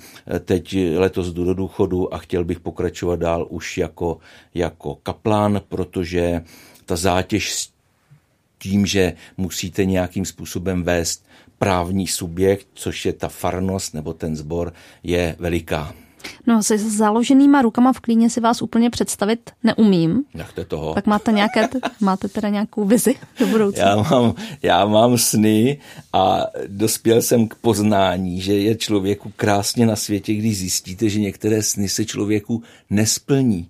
teď 0.45 0.77
letos 0.97 1.27
jdu 1.27 1.45
do 1.45 1.55
důchodu 1.55 2.15
a 2.15 2.19
chtěl 2.19 2.45
bych 2.45 2.61
pokračovat 2.61 3.19
dál 3.19 3.47
už 3.51 3.79
jako, 3.79 4.19
jako 4.55 4.95
kaplán, 4.95 5.61
protože 5.69 6.45
ta 6.87 6.97
zátěž 6.97 7.55
s 7.55 7.73
tím, 8.59 8.87
že 8.87 9.13
musíte 9.37 9.85
nějakým 9.85 10.25
způsobem 10.25 10.83
vést 10.83 11.27
právní 11.59 12.07
subjekt, 12.07 12.67
což 12.75 13.07
je 13.07 13.13
ta 13.13 13.29
farnost 13.29 13.95
nebo 13.95 14.13
ten 14.13 14.37
sbor, 14.37 14.73
je 15.03 15.37
veliká. 15.39 15.95
No, 16.47 16.63
se 16.63 16.79
založenýma 16.79 17.63
rukama 17.63 17.93
v 17.93 18.01
klíně 18.01 18.31
si 18.31 18.41
vás 18.41 18.63
úplně 18.63 18.91
představit 18.91 19.51
neumím. 19.65 20.23
Nechte 20.35 20.65
toho. 20.65 20.95
Tak 20.95 21.07
máte, 21.07 21.33
nějaké, 21.33 21.69
máte 22.01 22.29
teda 22.29 22.49
nějakou 22.49 22.85
vizi 22.85 23.15
do 23.39 23.47
budoucna? 23.47 23.85
Já 23.85 23.97
mám, 23.97 24.35
já 24.63 24.87
mám 24.87 25.19
sny 25.19 25.79
a 26.13 26.47
dospěl 26.67 27.23
jsem 27.23 27.49
k 27.49 27.55
poznání, 27.55 28.41
že 28.41 28.55
je 28.55 28.75
člověku 28.75 29.33
krásně 29.37 29.87
na 29.87 29.97
světě, 29.97 30.35
když 30.35 30.59
zjistíte, 30.59 31.09
že 31.09 31.21
některé 31.21 31.63
sny 31.63 31.89
se 31.89 32.05
člověku 32.05 32.63
nesplní 32.91 33.69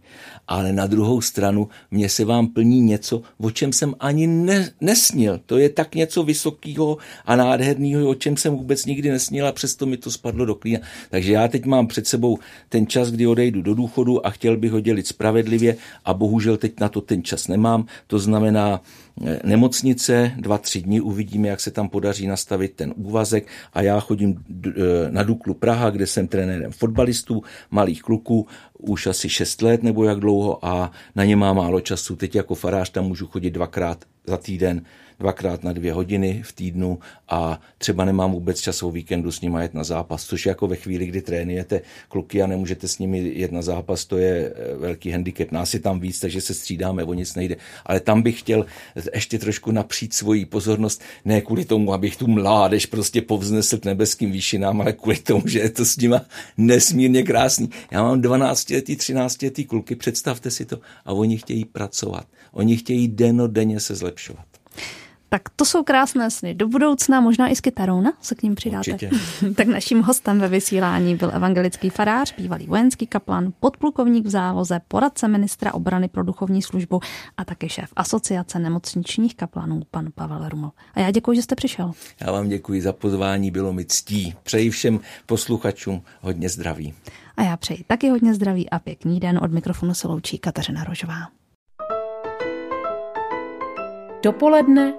ale 0.51 0.72
na 0.72 0.86
druhou 0.86 1.20
stranu 1.20 1.68
mě 1.90 2.09
se 2.09 2.24
vám 2.24 2.46
plní 2.46 2.80
něco, 2.80 3.22
o 3.38 3.51
čem 3.51 3.72
jsem 3.72 3.94
ani 4.01 4.26
ne, 4.26 4.70
nesnil. 4.80 5.40
To 5.46 5.59
je 5.59 5.68
tak 5.68 5.94
něco 5.94 6.22
vysokého 6.22 6.98
a 7.24 7.36
nádherného, 7.36 8.09
o 8.09 8.14
čem 8.14 8.36
jsem 8.36 8.57
vůbec 8.57 8.86
nikdy 8.86 9.11
nesnil 9.11 9.46
a 9.46 9.53
přesto 9.53 9.86
mi 9.86 9.96
to 9.96 10.11
spadlo 10.11 10.44
do 10.44 10.55
klína. 10.55 10.80
Takže 11.11 11.32
já 11.32 11.48
teď 11.48 11.64
mám 11.64 11.86
před 11.86 12.07
sebou 12.07 12.38
ten 12.68 12.86
čas, 12.86 13.11
kdy 13.11 13.26
odejdu 13.26 13.62
do 13.62 13.74
důchodu 13.74 14.26
a 14.26 14.30
chtěl 14.30 14.57
bych 14.57 14.72
ho 14.72 14.80
dělit 14.80 15.07
spravedlivě 15.07 15.76
a 16.05 16.14
bohužel 16.14 16.57
teď 16.57 16.80
na 16.80 16.88
to 16.88 17.01
ten 17.01 17.22
čas 17.22 17.48
nemám. 17.48 17.86
To 18.07 18.18
znamená, 18.18 18.80
nemocnice, 19.44 20.32
dva, 20.36 20.59
tři 20.59 20.82
dny, 20.82 21.01
uvidíme, 21.01 21.48
jak 21.48 21.61
se 21.61 21.70
tam 21.70 21.88
podaří 21.88 22.26
nastavit 22.26 22.72
ten 22.72 22.94
úvazek 22.96 23.46
a 23.72 23.82
já 23.82 24.01
chodím 24.01 24.44
e, 24.66 24.70
na 25.11 25.22
Duklu 25.22 25.55
Praha, 25.55 25.90
kde 25.90 26.07
jsem 26.07 26.28
trenérem 26.28 26.72
fotbalistů, 26.72 27.42
malých 27.70 28.03
kluků, 28.03 28.46
už 28.78 29.07
asi 29.07 29.28
šest 29.28 29.62
let 29.62 29.82
nebo 29.82 30.05
jak 30.05 30.20
dlouho 30.20 30.39
a 30.62 30.91
na 31.16 31.24
ně 31.24 31.36
má 31.36 31.53
málo 31.53 31.80
času. 31.80 32.16
Teď 32.16 32.34
jako 32.34 32.55
farář 32.55 32.91
tam 32.91 33.05
můžu 33.05 33.26
chodit 33.26 33.51
dvakrát 33.51 34.05
za 34.26 34.36
týden 34.36 34.82
dvakrát 35.21 35.64
na 35.64 35.73
dvě 35.73 35.93
hodiny 35.93 36.43
v 36.45 36.53
týdnu 36.53 36.99
a 37.29 37.61
třeba 37.79 38.05
nemám 38.05 38.33
vůbec 38.33 38.61
čas 38.61 38.83
o 38.83 38.91
víkendu 38.91 39.33
s 39.33 39.41
nimi 39.41 39.62
jet 39.62 39.75
na 39.75 39.85
zápas, 39.85 40.25
což 40.25 40.47
jako 40.47 40.66
ve 40.66 40.77
chvíli, 40.77 41.07
kdy 41.07 41.23
trénujete 41.23 41.81
kluky 42.09 42.43
a 42.43 42.47
nemůžete 42.47 42.89
s 42.89 42.99
nimi 42.99 43.33
jet 43.35 43.53
na 43.53 43.62
zápas, 43.62 44.05
to 44.05 44.18
je 44.18 44.53
eh, 44.57 44.77
velký 44.77 45.11
handicap. 45.11 45.53
Nás 45.53 45.75
je 45.75 45.81
tam 45.81 46.01
víc, 46.01 46.21
takže 46.21 46.41
se 46.41 46.55
střídáme, 46.55 47.05
o 47.05 47.14
nic 47.14 47.35
nejde. 47.35 47.57
Ale 47.87 48.01
tam 48.01 48.23
bych 48.23 48.41
chtěl 48.41 48.66
ještě 49.14 49.39
trošku 49.39 49.71
napřít 49.71 50.14
svoji 50.14 50.45
pozornost, 50.45 51.03
ne 51.25 51.41
kvůli 51.41 51.64
tomu, 51.64 51.93
abych 51.93 52.16
tu 52.16 52.27
mládež 52.27 52.87
prostě 52.87 53.23
povznesl 53.23 53.79
k 53.79 53.85
nebeským 53.85 54.33
výšinám, 54.33 54.81
ale 54.81 54.93
kvůli 54.93 55.16
tomu, 55.16 55.43
že 55.49 55.59
je 55.59 55.71
to 55.71 55.85
s 55.85 55.97
nima 55.97 56.21
nesmírně 56.57 57.23
krásný. 57.23 57.71
Já 57.91 58.03
mám 58.03 58.21
12 58.21 58.71
letý, 58.71 58.97
13 58.97 59.43
letý 59.43 59.64
kluky, 59.64 59.97
představte 59.97 60.51
si 60.51 60.64
to, 60.64 60.79
a 61.05 61.12
oni 61.12 61.39
chtějí 61.39 61.64
pracovat. 61.64 62.27
Oni 62.53 62.77
chtějí 62.77 63.09
denodenně 63.09 63.81
se 63.81 63.95
zlepšovat. 63.95 64.45
Tak 65.33 65.49
to 65.57 65.64
jsou 65.64 65.83
krásné 65.83 66.31
sny. 66.31 66.55
Do 66.55 66.68
budoucna 66.68 67.20
možná 67.20 67.49
i 67.49 67.57
s 67.57 67.61
kytarou, 67.61 68.01
ne? 68.01 68.12
Se 68.20 68.35
k 68.35 68.43
ním 68.43 68.55
přidáte. 68.55 68.99
tak 69.57 69.66
naším 69.66 70.03
hostem 70.03 70.39
ve 70.39 70.49
vysílání 70.49 71.16
byl 71.16 71.31
evangelický 71.35 71.91
farář, 71.91 72.35
bývalý 72.37 72.66
vojenský 72.66 73.07
kaplan, 73.07 73.53
podplukovník 73.61 74.26
v 74.26 74.31
záloze, 74.31 74.81
poradce 74.89 75.28
ministra 75.28 75.74
obrany 75.74 76.09
pro 76.09 76.22
duchovní 76.22 76.62
službu 76.62 77.01
a 77.37 77.45
také 77.45 77.68
šéf 77.68 77.91
asociace 77.97 78.59
nemocničních 78.59 79.35
kaplanů, 79.37 79.81
pan 79.91 80.09
Pavel 80.14 80.49
Ruml. 80.49 80.70
A 80.95 81.01
já 81.01 81.11
děkuji, 81.11 81.37
že 81.37 81.43
jste 81.43 81.55
přišel. 81.55 81.93
Já 82.20 82.33
vám 82.33 82.49
děkuji 82.49 82.83
za 82.83 82.93
pozvání, 82.93 83.51
bylo 83.51 83.72
mi 83.72 83.85
ctí. 83.85 84.35
Přeji 84.43 84.70
všem 84.70 85.01
posluchačům 85.26 86.03
hodně 86.20 86.49
zdraví. 86.49 86.95
A 87.37 87.43
já 87.43 87.57
přeji 87.57 87.85
taky 87.87 88.09
hodně 88.09 88.35
zdraví 88.35 88.70
a 88.70 88.78
pěkný 88.78 89.20
den. 89.20 89.41
Od 89.43 89.53
mikrofonu 89.53 89.95
se 89.95 90.09
loučí 90.09 90.39
Kateřina 90.39 90.85
Rožová. 90.85 91.28
Dopoledne 94.22 94.93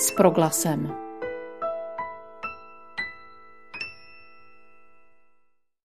s 0.00 0.10
proglasem. 0.16 1.09